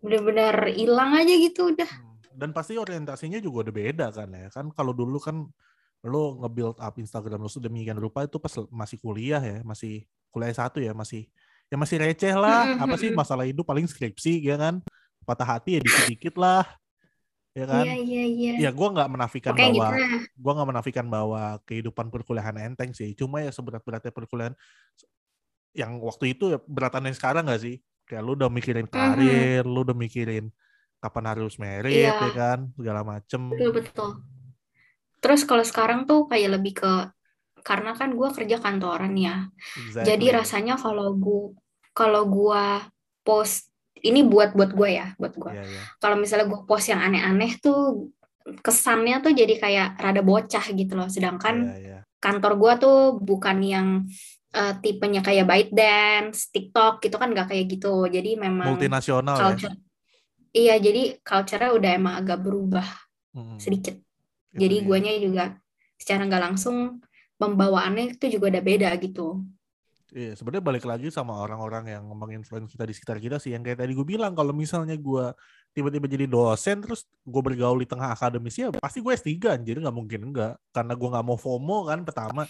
Bener-bener 0.00 0.72
hilang 0.72 1.18
aja 1.18 1.34
gitu 1.34 1.74
udah. 1.74 1.90
Dan 2.30 2.54
pasti 2.56 2.78
orientasinya 2.78 3.42
juga 3.42 3.68
udah 3.68 3.74
beda 3.74 4.06
kan 4.14 4.30
ya. 4.30 4.46
Kan 4.48 4.70
kalau 4.72 4.94
dulu 4.94 5.18
kan 5.18 5.44
lo 6.00 6.40
nge-build 6.40 6.80
up 6.80 6.96
Instagram 6.96 7.44
lo 7.44 7.50
sudah 7.52 7.68
demikian 7.68 8.00
rupa 8.00 8.24
itu 8.24 8.40
pas 8.40 8.54
masih 8.72 8.96
kuliah 8.96 9.42
ya 9.44 9.60
masih 9.60 10.08
kuliah 10.32 10.48
satu 10.56 10.80
ya 10.80 10.96
masih 10.96 11.28
ya 11.68 11.76
masih 11.76 12.00
receh 12.00 12.32
lah. 12.32 12.78
Apa 12.78 12.94
sih 12.96 13.10
masalah 13.12 13.44
hidup? 13.44 13.66
Paling 13.66 13.90
skripsi 13.90 14.40
ya 14.40 14.56
kan? 14.56 14.80
Patah 15.26 15.58
hati 15.58 15.76
ya 15.76 15.80
dikit-dikit 15.84 16.38
lah 16.40 16.79
ya 17.50 17.64
kan? 17.66 17.84
iya 17.84 17.94
iya. 17.98 18.52
Iya 18.54 18.54
ya 18.66 18.70
gue 18.70 18.88
nggak 18.94 19.10
menafikan 19.10 19.52
gitu 19.54 19.62
bahwa 19.78 19.86
lah 19.90 20.22
gue 20.22 20.52
nggak 20.54 20.68
menafikan 20.70 21.06
bahwa 21.10 21.42
kehidupan 21.66 22.06
perkuliahan 22.08 22.56
enteng 22.60 22.94
sih. 22.94 23.12
Cuma 23.18 23.42
ya 23.42 23.50
seberat-beratnya 23.50 24.12
perkuliahan 24.14 24.54
yang 25.74 26.02
waktu 26.02 26.34
itu 26.34 26.50
ya 26.50 26.58
beratan 26.66 27.06
yang 27.10 27.16
sekarang 27.16 27.46
gak 27.46 27.62
sih? 27.62 27.78
Kayak 28.06 28.22
lu 28.26 28.34
udah 28.34 28.50
mikirin 28.50 28.90
karir 28.90 29.62
lu 29.62 29.86
udah 29.86 29.94
mikirin 29.94 30.50
kapan 30.98 31.24
harus 31.30 31.54
merit 31.62 31.94
Iya. 31.94 32.18
ya 32.18 32.30
kan? 32.34 32.58
Segala 32.74 33.00
macem. 33.06 33.40
Betul 33.54 33.70
betul. 33.72 34.10
Terus 35.20 35.42
kalau 35.46 35.62
sekarang 35.62 36.10
tuh 36.10 36.26
kayak 36.26 36.58
lebih 36.58 36.82
ke 36.82 36.92
karena 37.60 37.92
kan 37.92 38.16
gue 38.16 38.28
kerja 38.34 38.56
kantoran 38.58 39.14
ya. 39.14 39.46
Exactly. 39.78 40.06
jadi 40.10 40.26
rasanya 40.42 40.74
kalau 40.80 41.12
gue 41.14 41.54
kalau 41.94 42.22
gua 42.26 42.86
post 43.26 43.69
ini 44.00 44.20
buat 44.24 44.56
buat 44.56 44.72
gue 44.72 44.90
ya 44.90 45.06
buat 45.16 45.34
gue 45.36 45.52
Iya, 45.52 45.64
iya. 45.64 45.82
kalau 45.98 46.16
misalnya 46.16 46.46
gue 46.48 46.60
post 46.64 46.88
yang 46.88 47.00
aneh-aneh 47.00 47.56
tuh 47.58 48.10
kesannya 48.64 49.20
tuh 49.20 49.32
jadi 49.36 49.54
kayak 49.60 49.88
rada 50.00 50.22
bocah 50.24 50.64
gitu 50.72 50.92
loh 50.96 51.06
sedangkan 51.06 51.56
Iya, 51.68 51.76
iya. 51.78 51.98
kantor 52.18 52.52
gue 52.56 52.72
tuh 52.80 52.98
bukan 53.20 53.56
yang 53.60 53.88
eh, 54.50 54.74
tipenya 54.82 55.22
kayak 55.22 55.46
ByteDance, 55.46 56.50
TikTok 56.50 56.98
gitu 57.04 57.16
kan 57.16 57.30
nggak 57.30 57.54
kayak 57.54 57.66
gitu 57.70 58.08
jadi 58.08 58.34
memang 58.34 58.74
multinasional 58.74 59.54
ya 59.54 59.70
iya 60.50 60.74
jadi 60.82 61.20
culture-nya 61.22 61.70
udah 61.70 61.90
emang 61.94 62.14
agak 62.18 62.42
berubah 62.42 62.86
Mm-mm. 63.36 63.62
sedikit 63.62 63.94
Itu 64.50 64.58
jadi 64.58 64.76
dia. 64.82 64.86
guanya 64.86 65.12
juga 65.22 65.44
secara 65.94 66.26
nggak 66.26 66.42
langsung 66.50 66.98
pembawaannya 67.38 68.18
itu 68.18 68.26
juga 68.36 68.50
udah 68.58 68.62
beda 68.64 68.90
gitu 68.98 69.44
Iya, 70.10 70.34
sebenarnya 70.34 70.64
balik 70.64 70.84
lagi 70.86 71.08
sama 71.14 71.38
orang-orang 71.38 71.94
yang 71.94 72.04
menginfluence 72.10 72.74
kita 72.74 72.84
di 72.86 72.94
sekitar 72.94 73.16
kita 73.22 73.36
sih. 73.38 73.54
Yang 73.54 73.70
kayak 73.70 73.78
tadi 73.86 73.92
gue 73.94 74.06
bilang, 74.06 74.34
kalau 74.34 74.50
misalnya 74.50 74.98
gue 74.98 75.30
tiba-tiba 75.70 76.06
jadi 76.10 76.26
dosen, 76.26 76.82
terus 76.82 77.06
gue 77.22 77.42
bergaul 77.42 77.78
di 77.78 77.86
tengah 77.86 78.10
akademisi, 78.10 78.66
ya 78.66 78.74
pasti 78.74 78.98
gue 78.98 79.14
S3, 79.14 79.54
anjir. 79.54 79.78
Nggak 79.78 79.94
mungkin 79.94 80.20
enggak. 80.34 80.58
Karena 80.74 80.92
gue 80.98 81.08
nggak 81.14 81.24
mau 81.26 81.38
FOMO 81.38 81.86
kan, 81.86 82.02
pertama. 82.02 82.42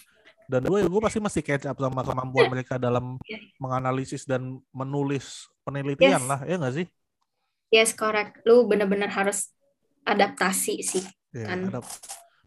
Dan 0.49 0.66
gue, 0.66 0.83
gue 0.88 1.01
pasti 1.05 1.20
masih 1.20 1.42
catch 1.44 1.68
up 1.68 1.79
sama 1.79 2.03
kemampuan 2.03 2.49
mereka 2.51 2.75
dalam 2.81 3.20
Iya. 3.29 3.38
menganalisis 3.61 4.25
dan 4.27 4.59
menulis 4.75 5.46
penelitian 5.62 6.20
Yes. 6.20 6.27
lah. 6.27 6.40
Ya 6.49 6.57
nggak 6.59 6.75
sih? 6.81 6.87
yes 7.70 7.94
correct 7.94 8.42
lu 8.42 8.66
bener-bener 8.66 9.07
harus 9.07 9.55
adaptasi 10.03 10.83
sih 10.83 11.07
Ya, 11.31 11.46
Kan. 11.46 11.70
ada 11.70 11.79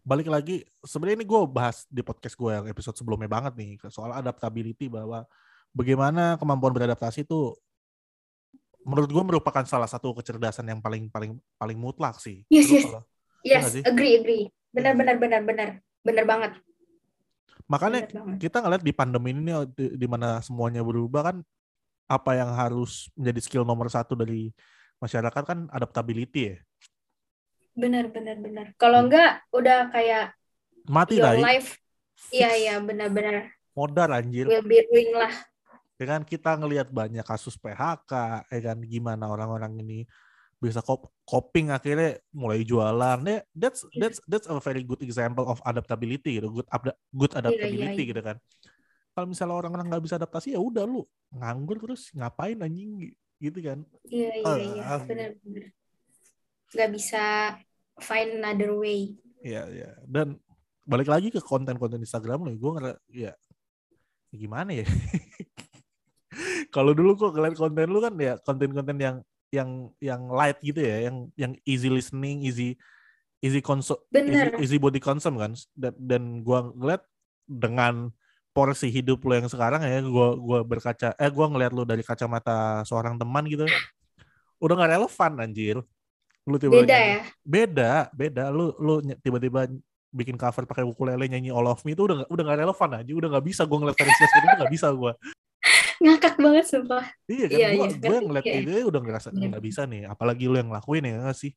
balik 0.04 0.28
lagi 0.28 0.60
sebenarnya 0.84 1.24
ini 1.24 1.26
gue 1.26 1.40
bahas 1.48 1.88
di 1.88 2.04
podcast 2.04 2.36
gue 2.36 2.50
yang 2.52 2.66
episode 2.68 2.92
sebelumnya 2.92 3.24
banget 3.24 3.56
nih 3.56 3.80
soal 3.88 4.12
adaptability 4.12 4.86
bahwa 4.92 5.24
bagaimana 5.72 6.36
kemampuan 6.36 6.76
beradaptasi 6.76 7.24
itu 7.24 7.56
menurut 8.84 9.08
gue 9.08 9.24
merupakan 9.24 9.64
salah 9.64 9.88
satu 9.88 10.12
kecerdasan 10.12 10.68
yang 10.68 10.84
paling 10.84 11.08
paling 11.08 11.40
paling 11.56 11.78
mutlak 11.80 12.20
sih. 12.20 12.44
Yes, 12.52 12.68
yes. 12.68 12.84
kalau- 12.84 13.04
Yes, 13.44 13.72
sih? 13.72 13.84
agree, 13.84 14.20
agree. 14.20 14.44
Benar, 14.72 14.92
benar, 14.96 15.16
benar, 15.20 15.40
benar. 15.44 15.68
Benar 16.04 16.24
banget. 16.28 16.52
makanya 17.64 18.04
Benar 18.04 18.12
banget. 18.28 18.38
kita 18.44 18.56
ngeliat 18.60 18.82
di 18.84 18.92
pandemi 18.92 19.32
ini 19.32 19.52
di, 19.72 19.96
di 19.96 20.04
mana 20.04 20.36
semuanya 20.44 20.84
berubah 20.84 21.32
kan 21.32 21.36
apa 22.04 22.36
yang 22.36 22.52
harus 22.52 23.08
menjadi 23.16 23.40
skill 23.40 23.64
nomor 23.64 23.88
satu 23.88 24.12
dari 24.12 24.52
masyarakat 25.00 25.42
kan 25.48 25.64
adaptability 25.72 26.52
ya. 26.52 26.56
Benar, 27.74 28.06
benar, 28.08 28.36
benar. 28.38 28.66
Kalau 28.74 29.02
Hmm. 29.02 29.06
enggak 29.10 29.30
udah 29.50 29.90
kayak 29.90 30.24
Mati 30.86 31.18
your 31.18 31.26
lah. 31.26 31.40
life 31.40 31.80
iya 32.30 32.54
iya 32.54 32.74
benar-benar 32.78 33.50
Modar 33.74 34.06
anjir. 34.12 34.46
will 34.46 34.62
be 34.62 34.78
ruined 34.86 35.16
lah. 35.16 35.34
Ya 35.94 36.06
kan 36.08 36.22
kita 36.22 36.54
ngelihat 36.54 36.90
banyak 36.90 37.22
kasus 37.22 37.54
PHK, 37.54 38.12
ya 38.46 38.60
kan 38.64 38.78
gimana 38.80 39.26
orang-orang 39.26 39.74
ini 39.78 40.06
bisa 40.56 40.78
cop- 40.78 41.10
coping 41.24 41.68
akhirnya 41.68 42.22
mulai 42.30 42.62
jualan. 42.62 43.18
Ya, 43.20 43.42
that's 43.50 43.82
Iya. 43.90 43.98
that's 44.00 44.18
that's 44.24 44.46
a 44.46 44.54
very 44.58 44.80
good 44.80 45.02
example 45.02 45.42
of 45.44 45.58
adaptability 45.62 46.38
gitu, 46.38 46.50
good 46.52 46.68
ada- 46.68 46.94
good 47.10 47.34
adaptability 47.34 48.00
iya. 48.00 48.10
gitu 48.10 48.20
kan. 48.20 48.36
Kalau 49.10 49.26
misalnya 49.26 49.54
orang-orang 49.54 49.86
nggak 49.88 50.02
bisa 50.02 50.14
adaptasi 50.14 50.54
ya 50.54 50.60
udah 50.60 50.82
lu 50.82 51.02
nganggur 51.30 51.78
terus 51.78 52.10
ngapain 52.10 52.58
anjing 52.58 53.10
gitu 53.38 53.58
kan. 53.58 53.82
Iya 54.06 54.30
iya 54.34 54.46
Ah, 54.46 54.56
iya 54.58 54.82
ah. 54.84 55.00
benar-benar. 55.02 55.64
Gak 56.70 56.90
bisa 56.90 57.24
find 58.00 58.40
another 58.42 58.74
way. 58.74 59.14
Iya, 59.44 59.68
iya. 59.70 59.90
Dan 60.08 60.40
balik 60.84 61.08
lagi 61.08 61.28
ke 61.32 61.40
konten-konten 61.40 62.00
Instagram 62.00 62.44
lo, 62.44 62.52
gue 62.52 62.72
ngera 62.76 62.92
ya, 63.12 63.32
ya 64.32 64.36
gimana 64.36 64.70
ya? 64.72 64.86
Kalau 66.74 66.90
dulu 66.92 67.14
kok 67.14 67.32
ngeliat 67.36 67.54
konten 67.54 67.88
lu 67.88 68.02
kan 68.02 68.14
ya 68.18 68.34
konten-konten 68.42 68.98
yang 68.98 69.16
yang 69.54 69.70
yang 70.02 70.22
light 70.26 70.58
gitu 70.58 70.82
ya, 70.82 71.06
yang 71.10 71.30
yang 71.38 71.52
easy 71.62 71.86
listening, 71.86 72.42
easy 72.42 72.74
easy 73.44 73.60
consum, 73.60 74.00
easy, 74.08 74.48
easy 74.64 74.76
body 74.80 74.98
consume 74.98 75.36
kan. 75.36 75.52
Dan, 75.76 75.94
dan 76.00 76.22
gua 76.40 76.72
ngeliat 76.72 77.04
dengan 77.44 78.08
porsi 78.56 78.88
hidup 78.88 79.20
lo 79.28 79.36
yang 79.36 79.48
sekarang 79.52 79.84
ya, 79.84 80.00
gua 80.00 80.32
gua 80.40 80.60
berkaca, 80.64 81.12
eh 81.20 81.28
gua 81.28 81.52
ngeliat 81.52 81.72
lu 81.76 81.84
dari 81.84 82.00
kacamata 82.00 82.80
seorang 82.88 83.20
teman 83.20 83.44
gitu, 83.44 83.68
udah 84.64 84.74
nggak 84.74 84.92
relevan 84.96 85.32
anjir. 85.44 85.76
Lu 86.44 86.56
tiba 86.60 86.84
Beda 86.84 86.98
ya. 86.98 87.20
beda 87.40 87.92
beda 88.12 88.44
lu 88.52 88.76
lu 88.76 88.94
tiba-tiba 89.18 89.64
bikin 90.12 90.36
cover 90.36 90.62
pakai 90.64 90.84
ukulele 90.84 91.24
nyanyi 91.26 91.48
All 91.50 91.66
of 91.66 91.80
Me 91.82 91.96
itu 91.96 92.04
udah 92.04 92.28
udah 92.28 92.42
nggak 92.44 92.60
relevan 92.60 92.90
aja 93.00 93.10
udah 93.10 93.28
nggak 93.34 93.46
bisa 93.48 93.62
gue 93.64 93.78
ngeliat 93.80 93.96
Paris 93.96 94.14
Hilton 94.14 94.42
itu 94.42 94.54
nggak 94.60 94.72
bisa 94.72 94.88
gue 94.92 95.12
Ngakak 96.04 96.34
banget 96.36 96.64
sumpah. 96.68 97.04
iya 97.26 97.46
kan 97.48 97.56
Iya, 97.56 97.68
gue 97.72 97.86
iya, 97.88 97.96
gue 97.98 98.18
ngeliat 98.20 98.44
iya. 98.44 98.60
itu 98.60 98.70
udah 98.86 99.00
ngerasa 99.00 99.28
Bener. 99.32 99.48
nggak 99.50 99.64
bisa 99.64 99.82
nih 99.88 100.02
apalagi 100.04 100.44
lu 100.46 100.54
yang 100.54 100.68
ngelakuin 100.68 101.04
ya 101.04 101.14
nggak 101.24 101.38
sih 101.38 101.52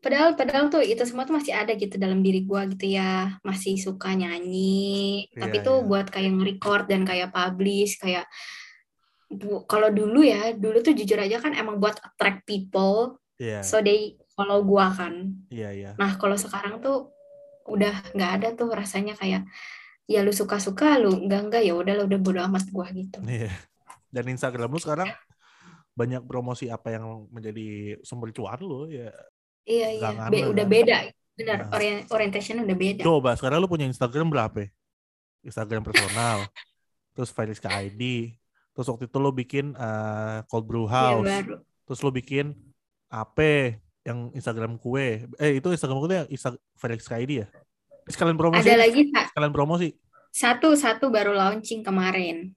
Padahal 0.00 0.32
padahal 0.32 0.72
tuh 0.72 0.80
itu 0.80 1.04
semua 1.04 1.28
tuh 1.28 1.36
masih 1.36 1.52
ada 1.52 1.76
gitu 1.76 2.00
dalam 2.00 2.24
diri 2.24 2.40
gua 2.40 2.64
gitu 2.64 2.88
ya. 2.88 3.36
Masih 3.44 3.76
suka 3.76 4.16
nyanyi, 4.16 5.28
tapi 5.30 5.60
Iya, 5.60 5.66
tuh 5.68 5.76
iya. 5.76 5.84
buat 5.84 6.06
kayak 6.08 6.30
nge-record 6.40 6.84
dan 6.88 7.04
kayak 7.04 7.28
publish 7.28 8.00
kayak 8.00 8.24
bu, 9.28 9.68
kalau 9.68 9.92
dulu 9.92 10.24
ya, 10.24 10.56
dulu 10.56 10.80
tuh 10.80 10.96
jujur 10.96 11.20
aja 11.20 11.36
kan 11.36 11.52
emang 11.52 11.76
buat 11.76 12.00
attract 12.00 12.48
people 12.48 13.20
iya 13.36 13.60
so 13.60 13.80
they 13.80 14.16
follow 14.40 14.64
gua 14.64 14.88
kan. 14.90 15.36
iya 15.48 15.68
iya 15.70 15.90
Nah, 15.94 16.16
kalau 16.16 16.34
sekarang 16.34 16.80
tuh 16.80 17.12
udah 17.68 17.92
nggak 18.10 18.30
ada 18.40 18.48
tuh 18.52 18.72
rasanya 18.72 19.12
kayak 19.12 19.44
ya 20.04 20.20
lu 20.20 20.32
suka-suka, 20.32 20.96
lu 20.96 21.12
enggak-enggak 21.14 21.60
ya 21.60 21.70
udah 21.72 22.02
udah 22.02 22.18
bodo 22.18 22.40
amat 22.42 22.64
gua 22.68 22.88
gitu. 22.90 23.20
iya 23.22 23.52
dan 24.08 24.24
Instagram 24.26 24.72
lu 24.72 24.78
sekarang 24.78 25.12
banyak 25.92 26.24
promosi 26.24 26.66
apa 26.66 26.90
yang 26.90 27.04
menjadi 27.28 28.00
sumber 28.00 28.32
cuan 28.32 28.56
lu 28.58 28.88
ya 28.88 29.12
Iya, 29.62 29.88
iya. 29.92 30.26
Be- 30.26 30.48
udah 30.48 30.64
kan. 30.64 30.72
beda. 30.72 30.96
Benar, 31.30 31.58
Nah. 31.62 31.68
orient 31.72 32.00
orientation 32.10 32.56
udah 32.58 32.74
beda. 32.74 33.00
coba 33.00 33.32
sekarang 33.32 33.60
lu 33.60 33.68
punya 33.68 33.84
Instagram 33.84 34.28
berapa 34.28 34.56
ya? 34.58 34.68
Instagram 35.42 35.80
personal 35.80 36.48
terus 37.10 37.30
Veriska 37.30 37.68
ID 37.70 38.34
terus 38.70 38.86
waktu 38.86 39.04
itu 39.04 39.16
lu 39.16 39.30
bikin 39.30 39.72
eh, 39.72 40.38
Cold 40.46 40.64
Brew 40.64 40.84
Iya, 40.84 40.92
House 41.14 41.26
baru. 41.26 41.56
terus 41.84 42.00
lu 42.00 42.10
bikin 42.10 42.52
AP 43.08 43.38
yang 44.00 44.32
Instagram 44.32 44.80
kue 44.80 45.28
eh 45.36 45.52
itu 45.56 45.68
Instagram 45.68 45.98
kue 46.00 46.08
yang 46.10 46.28
Insta 46.28 46.56
Felix 46.74 47.04
ID 47.06 47.44
ya 47.44 47.46
sekalian 48.08 48.40
promosi 48.40 48.64
Ada 48.64 48.80
lagi 48.80 49.12
Kak, 49.12 49.30
sekalian 49.30 49.52
promosi 49.52 49.88
satu 50.30 50.72
satu 50.74 51.10
baru 51.10 51.34
launching 51.34 51.82
kemarin. 51.82 52.54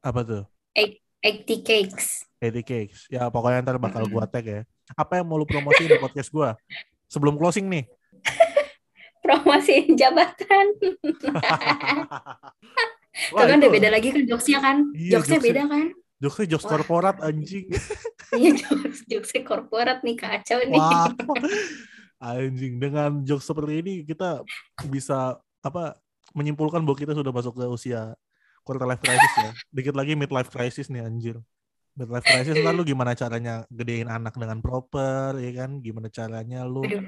apa 0.00 0.22
tuh 0.22 0.42
80 0.76 1.66
cakes. 1.66 2.24
80 2.38 2.62
cakes 2.62 2.98
ya 3.10 3.26
pokoknya 3.28 3.66
ntar 3.66 3.76
bakal 3.76 4.06
gua 4.06 4.24
tag 4.24 4.46
ya 4.46 4.60
apa 4.94 5.18
yang 5.18 5.26
mau 5.26 5.36
lu 5.36 5.44
promosiin 5.44 5.90
di 5.90 5.98
podcast 5.98 6.30
gua 6.30 6.54
sebelum 7.06 7.34
closing 7.36 7.66
nih 7.66 7.84
Promosiin 9.26 9.98
jabatan. 9.98 10.66
Wah, 13.34 13.42
Tuh 13.42 13.46
kan 13.50 13.58
udah 13.58 13.70
beda 13.74 13.88
lagi 13.90 14.14
kan 14.14 14.22
jokesnya 14.22 14.58
kan. 14.62 14.76
Iya, 14.94 15.18
jokesnya 15.18 15.38
jokesnya. 15.42 15.50
beda 15.50 15.62
kan. 15.66 15.86
Jokesnya 16.22 16.56
jokes 16.56 16.66
Wah. 16.66 16.72
korporat 16.78 17.16
anjing. 17.22 17.68
Iya 18.34 18.58
jokes 18.58 19.06
jokesnya 19.06 19.42
korporat 19.46 20.02
nih 20.02 20.18
kacau 20.18 20.58
nih. 20.58 20.76
wah. 20.76 21.08
Anjing 22.34 22.82
dengan 22.82 23.22
jokes 23.22 23.46
seperti 23.46 23.80
ini 23.80 23.94
kita 24.02 24.42
bisa 24.90 25.38
apa 25.62 25.94
menyimpulkan 26.34 26.82
bahwa 26.82 26.98
kita 26.98 27.12
sudah 27.14 27.30
masuk 27.30 27.54
ke 27.54 27.64
usia 27.70 28.18
quarter 28.66 28.84
life 28.88 29.00
crisis 29.00 29.34
ya. 29.38 29.50
Dikit 29.70 29.94
lagi 29.94 30.18
midlife 30.18 30.50
crisis 30.50 30.90
nih 30.90 31.06
anjir. 31.06 31.38
Midlife 31.94 32.26
crisis 32.26 32.58
ntar 32.60 32.74
lu 32.74 32.82
gimana 32.82 33.14
caranya 33.14 33.62
gedein 33.70 34.10
anak 34.10 34.34
dengan 34.34 34.58
proper 34.58 35.38
ya 35.38 35.52
kan? 35.64 35.78
Gimana 35.80 36.10
caranya 36.10 36.66
lu 36.66 36.82
Aduh, 36.82 37.06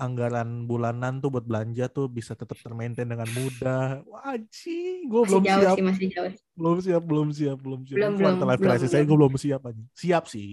anggaran 0.00 0.64
bulanan 0.64 1.20
tuh 1.20 1.28
buat 1.28 1.44
belanja 1.44 1.92
tuh 1.92 2.08
bisa 2.08 2.32
tetap 2.32 2.56
termaintain 2.56 3.04
dengan 3.04 3.28
mudah. 3.28 4.00
Wah 4.08 4.32
anjing 4.32 5.04
gue 5.04 5.20
masih 5.20 5.28
belum 5.28 5.42
jauh 5.44 5.60
siap. 5.60 5.76
sih, 5.76 5.84
masih 5.84 6.06
jauh. 6.08 6.32
belum 6.56 6.76
siap 6.80 7.02
belum 7.04 7.28
siap 7.36 7.58
belum 7.60 7.80
siap. 7.84 7.96
Belum, 8.00 8.10
Mungkin 8.16 8.24
belum, 8.40 8.48
life 8.48 8.60
belum, 8.64 8.72
crisis 8.72 8.88
saya 8.88 9.04
belum. 9.04 9.10
gue 9.12 9.18
belum 9.20 9.34
siap 9.36 9.60
aja 9.68 9.84
siap 9.92 10.24
sih. 10.24 10.52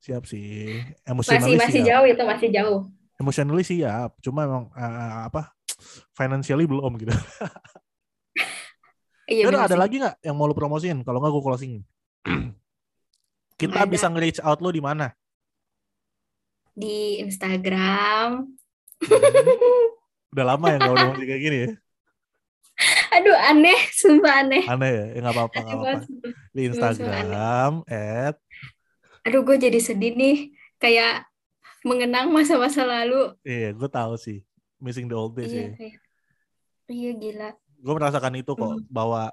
Siap 0.00 0.22
sih. 0.24 0.80
Masih 0.80 1.10
emosionally 1.12 1.58
masih 1.60 1.80
siap. 1.84 1.88
jauh 1.92 2.06
itu 2.08 2.22
masih 2.24 2.48
jauh. 2.48 2.80
emotionally 3.20 3.64
siap. 3.68 4.10
Cuma 4.24 4.40
emang 4.48 4.64
eh, 4.72 5.20
apa 5.28 5.52
financially 6.16 6.64
belum 6.64 6.96
gitu. 6.96 7.12
Iya 9.26 9.50
Yaudah, 9.50 9.66
ada 9.66 9.74
sih. 9.74 9.82
lagi 9.82 9.96
nggak 9.98 10.16
yang 10.22 10.38
mau 10.38 10.46
lu 10.46 10.54
promosiin? 10.54 11.02
Kalau 11.02 11.18
nggak 11.18 11.34
gue 11.34 11.42
closing. 11.42 11.72
Kita 13.58 13.82
ada. 13.82 13.90
bisa 13.90 14.06
nge-reach 14.06 14.38
out 14.38 14.62
lu 14.62 14.70
di 14.70 14.78
mana 14.78 15.10
Di 16.76 16.96
Instagram. 17.18 18.52
udah 20.30 20.44
lama 20.46 20.66
ya 20.66 20.76
nggak 20.76 20.92
udah 20.92 21.06
masih 21.10 21.26
kayak 21.26 21.42
gini 21.42 21.56
ya 21.58 21.68
Aduh 23.16 23.32
aneh, 23.34 23.78
sumpah 23.90 24.44
aneh. 24.44 24.64
aneh 24.66 24.90
ya 24.90 25.04
ya 25.08 25.18
nggak 25.18 25.34
apa-apa 25.34 25.54
Aneh 25.54 25.64
apa-apa 25.66 25.84
banget, 25.86 26.02
sumpah. 26.04 26.32
di 26.52 26.60
Instagram 26.66 27.72
at 27.86 28.36
Aduh 29.22 29.40
gue 29.42 29.56
jadi 29.58 29.78
sedih 29.78 30.12
nih. 30.12 30.36
Kayak 30.76 31.24
mengenang 31.82 32.28
masa-masa 32.28 32.84
lalu. 32.84 33.32
iya 33.42 33.72
gue 33.72 33.88
tahu 33.88 34.14
sih 34.14 34.44
missing 34.76 35.06
the 35.06 35.16
old 35.16 35.32
days 35.32 35.48
Iya, 35.48 35.62
ya 35.62 35.70
kayak- 35.74 36.00
iya 36.88 37.10
gila. 37.12 37.48
gue 37.76 37.92
merasakan 37.94 38.34
itu 38.36 38.52
kok 38.52 38.70
Hmm. 38.70 38.84
bahwa 38.86 39.32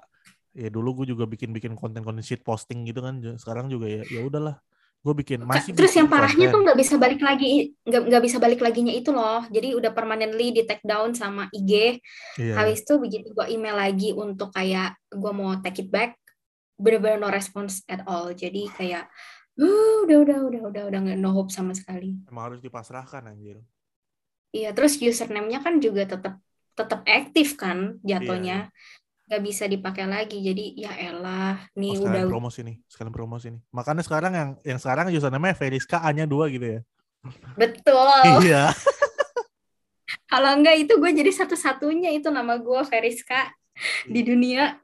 ya 0.52 0.68
dulu 0.68 1.02
gue 1.02 1.12
juga 1.12 1.24
bikin 1.24 1.50
bikin 1.50 1.74
konten-konten 1.74 2.20
shit 2.20 2.40
posting 2.40 2.84
gitu 2.84 3.00
kan 3.00 3.20
sekarang 3.36 3.68
juga 3.68 3.84
ya 3.86 4.02
ya 4.08 4.20
udahlah 4.22 4.56
gue 5.04 5.14
bikin 5.20 5.40
masih 5.44 5.76
Terus 5.76 5.92
bikin 5.92 6.00
yang 6.00 6.08
parahnya 6.08 6.48
konten. 6.48 6.54
tuh 6.54 6.60
nggak 6.64 6.78
bisa 6.80 6.94
balik 6.96 7.20
lagi, 7.20 7.76
nggak 7.84 8.22
bisa 8.24 8.36
balik 8.40 8.60
laginya 8.64 8.92
itu 8.92 9.10
loh. 9.12 9.44
Jadi 9.52 9.76
udah 9.76 9.92
permanently 9.92 10.50
di 10.56 10.62
take 10.64 10.80
down 10.80 11.12
sama 11.12 11.46
IG. 11.52 12.00
iya, 12.40 12.54
Habis 12.56 12.82
itu 12.88 12.96
begitu 12.96 13.26
gua 13.36 13.46
email 13.52 13.76
lagi 13.76 14.16
untuk 14.16 14.48
kayak 14.56 14.96
gua 15.12 15.32
mau 15.36 15.52
take 15.60 15.84
it 15.84 15.88
back, 15.92 16.16
bener-bener 16.80 17.20
no 17.20 17.28
response 17.28 17.84
at 17.86 18.00
all. 18.08 18.32
Jadi 18.32 18.72
kayak 18.72 19.04
"Uh, 19.60 20.08
udah 20.08 20.18
udah 20.24 20.38
udah 20.48 20.62
udah 20.72 20.82
udah 20.88 20.98
nggak 21.04 21.18
no 21.20 21.30
hope 21.36 21.52
sama 21.52 21.76
sekali. 21.76 22.16
emang 22.26 22.50
harus 22.50 22.60
dipasrahkan 22.64 23.28
anjir 23.28 23.60
Iya, 24.54 24.70
terus 24.70 24.96
username-nya 24.96 25.60
kan 25.66 25.82
juga 25.82 26.06
tetap 26.06 26.38
tetap 26.74 27.00
aktif 27.06 27.54
kan 27.58 27.98
jatuhnya. 28.06 28.70
Nggak 29.34 29.50
bisa 29.50 29.66
dipakai 29.66 30.06
lagi. 30.06 30.38
Jadi 30.38 30.78
ya 30.78 30.94
elah, 30.94 31.58
Oh, 31.58 31.82
nih 31.82 31.90
sekalian 31.98 32.22
udah 32.22 32.30
promosi 32.30 32.60
nih, 32.62 32.76
sekalian 32.86 33.10
promosi 33.10 33.46
nih. 33.50 33.62
Makanya 33.74 34.02
sekarang 34.06 34.32
yang 34.38 34.50
yang 34.62 34.78
sekarang 34.78 35.10
username 35.10 35.50
Feliska 35.58 35.98
A-nya 35.98 36.22
dua 36.22 36.46
gitu 36.54 36.78
ya. 36.78 36.80
betul. 37.58 38.06
Iya. 38.46 38.70
Kalau 40.30 40.54
enggak 40.54 40.78
itu 40.86 40.94
gue 40.94 41.10
jadi 41.10 41.34
satu-satunya 41.34 42.14
itu 42.14 42.30
nama 42.30 42.54
gue 42.54 42.80
Veriska 42.86 43.50
di 44.06 44.22
dunia. 44.22 44.78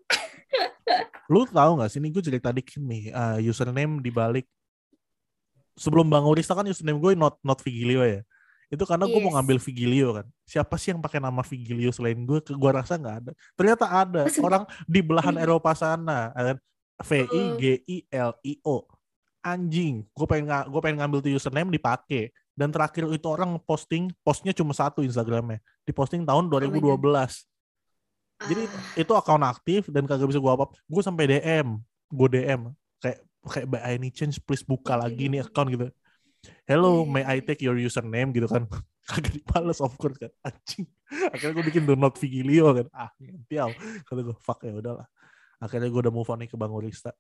Lu 1.31 1.47
tahu 1.47 1.79
nggak 1.79 1.91
sih 1.95 2.03
ini 2.03 2.11
gue 2.11 2.23
cerita 2.27 2.51
dikit 2.51 2.83
nih 2.83 3.15
uh, 3.15 3.39
username 3.39 4.03
di 4.03 4.11
balik 4.11 4.51
sebelum 5.79 6.11
Bang 6.11 6.27
Urista 6.27 6.59
kan 6.59 6.67
username 6.67 6.99
gue 6.99 7.15
not 7.15 7.39
not 7.47 7.63
Vigilio 7.63 8.03
ya. 8.03 8.27
Itu 8.71 8.87
karena 8.87 9.05
gue 9.05 9.19
mau 9.19 9.35
Yes. 9.35 9.37
ngambil 9.37 9.59
Vigilio 9.59 10.09
kan. 10.15 10.27
Siapa 10.47 10.79
sih 10.79 10.95
yang 10.95 11.03
pakai 11.03 11.19
nama 11.19 11.43
Vigilio 11.43 11.91
selain 11.91 12.23
gue? 12.23 12.39
Ke 12.39 12.55
gue 12.55 12.71
rasa 12.71 12.95
nggak 12.95 13.17
ada. 13.19 13.33
Ternyata 13.59 13.85
ada 13.85 14.23
Oh, 14.25 14.47
orang 14.47 14.63
di 14.87 15.01
belahan 15.03 15.35
Iya. 15.35 15.43
Eropa 15.45 15.75
sana. 15.75 16.31
kan. 16.31 16.57
V 17.01 17.11
I 17.27 17.43
G 17.57 17.63
I 17.83 17.97
L 18.13 18.31
I 18.41 18.63
O. 18.63 18.87
Anjing, 19.41 20.05
gue 20.07 20.27
pengen 20.29 20.47
gue 20.69 20.81
pengen 20.81 21.01
ngambil 21.01 21.19
tuh 21.21 21.33
username 21.33 21.67
dipakai. 21.69 22.31
Dan 22.53 22.69
terakhir 22.69 23.09
itu 23.09 23.25
orang 23.25 23.57
posting 23.59 24.13
postnya 24.21 24.53
cuma 24.53 24.71
satu 24.71 25.01
Instagramnya, 25.01 25.59
diposting 25.83 26.23
tahun 26.23 26.47
2012. 26.47 27.49
Jadi 28.41 28.63
Ah, 28.65 28.97
itu 28.97 29.13
akun 29.13 29.41
aktif 29.43 29.89
dan 29.89 30.05
kagak 30.05 30.29
bisa 30.29 30.39
gue 30.39 30.53
apa. 30.53 30.69
Gue 30.85 31.01
sampai 31.01 31.25
DM, 31.27 31.81
gue 32.09 32.29
DM 32.31 32.69
kayak 32.99 33.19
kayak 33.43 33.67
by 33.67 33.81
any 33.89 34.13
chance 34.13 34.37
please 34.37 34.61
buka 34.61 34.93
lagi 34.95 35.27
nih 35.27 35.41
account 35.41 35.73
gitu. 35.73 35.89
Hello, 36.65 37.03
may 37.03 37.27
I 37.27 37.43
take 37.43 37.61
your 37.67 37.77
username 37.77 38.31
gitu 38.31 38.47
kan? 38.47 38.65
Kagak 39.11 39.35
dibales 39.35 39.83
of 39.83 39.93
course 39.99 40.17
kan. 40.17 40.31
Anjing. 40.47 40.87
Akhirnya 41.35 41.53
gue 41.59 41.65
bikin 41.67 41.83
do 41.83 41.99
not 41.99 42.15
Vigilio 42.15 42.71
kan. 42.71 42.87
Ah, 42.95 43.11
ngentil. 43.19 43.75
Kata 44.07 44.21
gue, 44.23 44.37
fuck 44.39 44.63
ya 44.63 44.79
udahlah. 44.79 45.07
Akhirnya 45.59 45.91
gue 45.91 46.01
udah 46.07 46.15
move 46.15 46.31
on 46.31 46.39
nih 46.41 46.49
ke 46.49 46.57
Bang 46.57 46.71
Urista. 46.71 47.11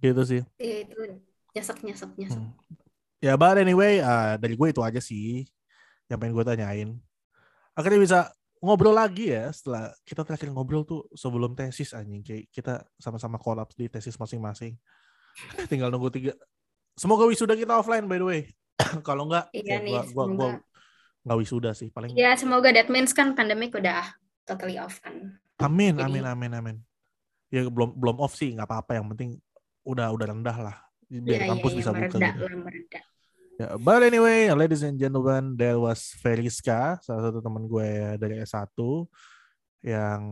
Gitu 0.00 0.22
sih. 0.24 0.42
iya, 0.58 0.88
itu 0.88 1.20
nyesek 1.54 1.78
nyesek 1.86 2.10
nyesek. 2.18 2.40
Hmm. 2.40 2.56
Ya, 3.22 3.38
but 3.38 3.60
anyway, 3.60 4.02
ah, 4.02 4.34
dari 4.40 4.58
gue 4.58 4.68
itu 4.72 4.82
aja 4.82 4.98
sih 4.98 5.46
yang 6.10 6.18
pengen 6.18 6.34
gue 6.34 6.44
tanyain. 6.44 6.90
Akhirnya 7.76 8.00
bisa 8.00 8.18
ngobrol 8.64 8.96
lagi 8.96 9.28
ya 9.28 9.52
setelah 9.52 9.92
kita 10.08 10.24
terakhir 10.24 10.48
ngobrol 10.48 10.88
tuh 10.88 11.04
sebelum 11.12 11.52
tesis 11.52 11.92
anjing 11.92 12.24
kayak 12.24 12.48
kita 12.48 12.80
sama-sama 12.96 13.36
kolaps 13.36 13.76
di 13.76 13.92
tesis 13.92 14.16
masing-masing. 14.16 14.80
Tinggal 15.70 15.92
nunggu 15.92 16.08
tiga. 16.08 16.32
Semoga 16.96 17.28
wisuda 17.28 17.52
kita 17.52 17.76
offline 17.76 18.08
by 18.08 18.16
the 18.16 18.26
way. 18.26 18.42
Kalau 19.06 19.30
enggak, 19.30 19.48
Iya 19.54 19.78
ya 19.78 19.84
nih, 19.84 19.92
gua, 20.12 20.26
gua, 20.26 20.26
gua 20.34 20.50
nggak 21.24 21.38
wisuda 21.40 21.70
sih 21.72 21.88
paling. 21.88 22.12
Ya 22.12 22.36
semoga 22.36 22.68
that 22.70 22.92
means 22.92 23.16
kan 23.16 23.32
pandemic 23.32 23.72
udah 23.72 24.04
totally 24.44 24.76
off 24.76 25.00
kan. 25.00 25.40
Amin, 25.62 25.96
Jadi- 25.96 26.20
amin, 26.20 26.24
amin, 26.28 26.52
amin. 26.52 26.76
Ya 27.48 27.64
belum 27.70 27.96
belum 27.96 28.20
off 28.20 28.36
sih 28.36 28.52
nggak 28.52 28.68
apa-apa 28.68 29.00
yang 29.00 29.08
penting 29.14 29.40
udah 29.84 30.12
udah 30.12 30.26
rendah 30.32 30.58
lah 30.58 30.76
biar 31.08 31.40
iya 31.44 31.48
kampus 31.52 31.70
iya 31.76 31.78
bisa 31.78 31.90
buka 31.92 32.16
mereda 32.18 32.28
gitu. 32.34 32.56
mereda. 32.58 33.00
Ya, 33.54 33.68
but 33.78 34.02
anyway, 34.02 34.50
ladies 34.50 34.82
and 34.82 34.98
gentlemen, 34.98 35.54
there 35.54 35.78
was 35.78 36.10
Feliska, 36.18 36.98
salah 36.98 37.30
satu 37.30 37.38
teman 37.38 37.70
gue 37.70 38.18
dari 38.18 38.42
S1 38.42 38.74
yang 39.86 40.22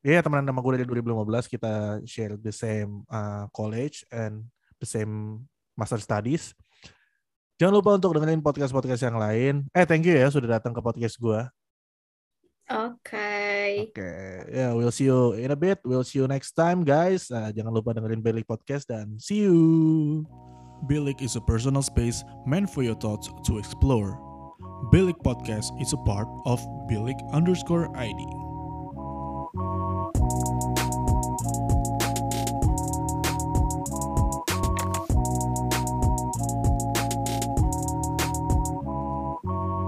ya 0.00 0.24
teman 0.24 0.40
sama 0.40 0.64
gue 0.64 0.80
dari 0.80 0.86
2015 0.88 1.52
kita 1.52 2.00
share 2.08 2.40
the 2.40 2.54
same 2.54 3.04
uh, 3.12 3.44
college 3.52 4.08
and 4.08 4.40
the 4.80 4.88
same 4.88 5.44
master 5.76 6.00
studies. 6.00 6.56
Jangan 7.56 7.72
lupa 7.72 7.96
untuk 7.96 8.12
dengerin 8.12 8.44
podcast-podcast 8.44 9.02
yang 9.08 9.16
lain. 9.16 9.54
Eh, 9.72 9.88
thank 9.88 10.04
you 10.04 10.12
ya 10.12 10.28
sudah 10.28 10.60
datang 10.60 10.76
ke 10.76 10.80
podcast 10.84 11.16
gue. 11.16 11.40
Oke. 12.66 13.32
Oke, 13.88 14.12
ya 14.50 14.74
we'll 14.74 14.90
see 14.90 15.06
you 15.06 15.38
in 15.38 15.54
a 15.54 15.58
bit. 15.58 15.78
We'll 15.86 16.04
see 16.04 16.18
you 16.18 16.26
next 16.26 16.58
time, 16.58 16.82
guys. 16.82 17.30
Uh, 17.30 17.48
jangan 17.54 17.70
lupa 17.70 17.94
dengerin 17.94 18.20
Belik 18.20 18.44
Podcast 18.44 18.90
dan 18.90 19.16
see 19.22 19.46
you. 19.46 20.26
Bilik 20.90 21.24
is 21.24 21.38
a 21.38 21.42
personal 21.42 21.80
space 21.80 22.26
meant 22.44 22.68
for 22.68 22.84
your 22.84 22.98
thoughts 22.98 23.32
to 23.48 23.56
explore. 23.56 24.18
Bilik 24.92 25.16
Podcast 25.24 25.72
is 25.80 25.96
a 25.96 26.00
part 26.04 26.28
of 26.44 26.60
Bilik 26.90 27.16
underscore 27.32 27.88
ID. 27.96 28.45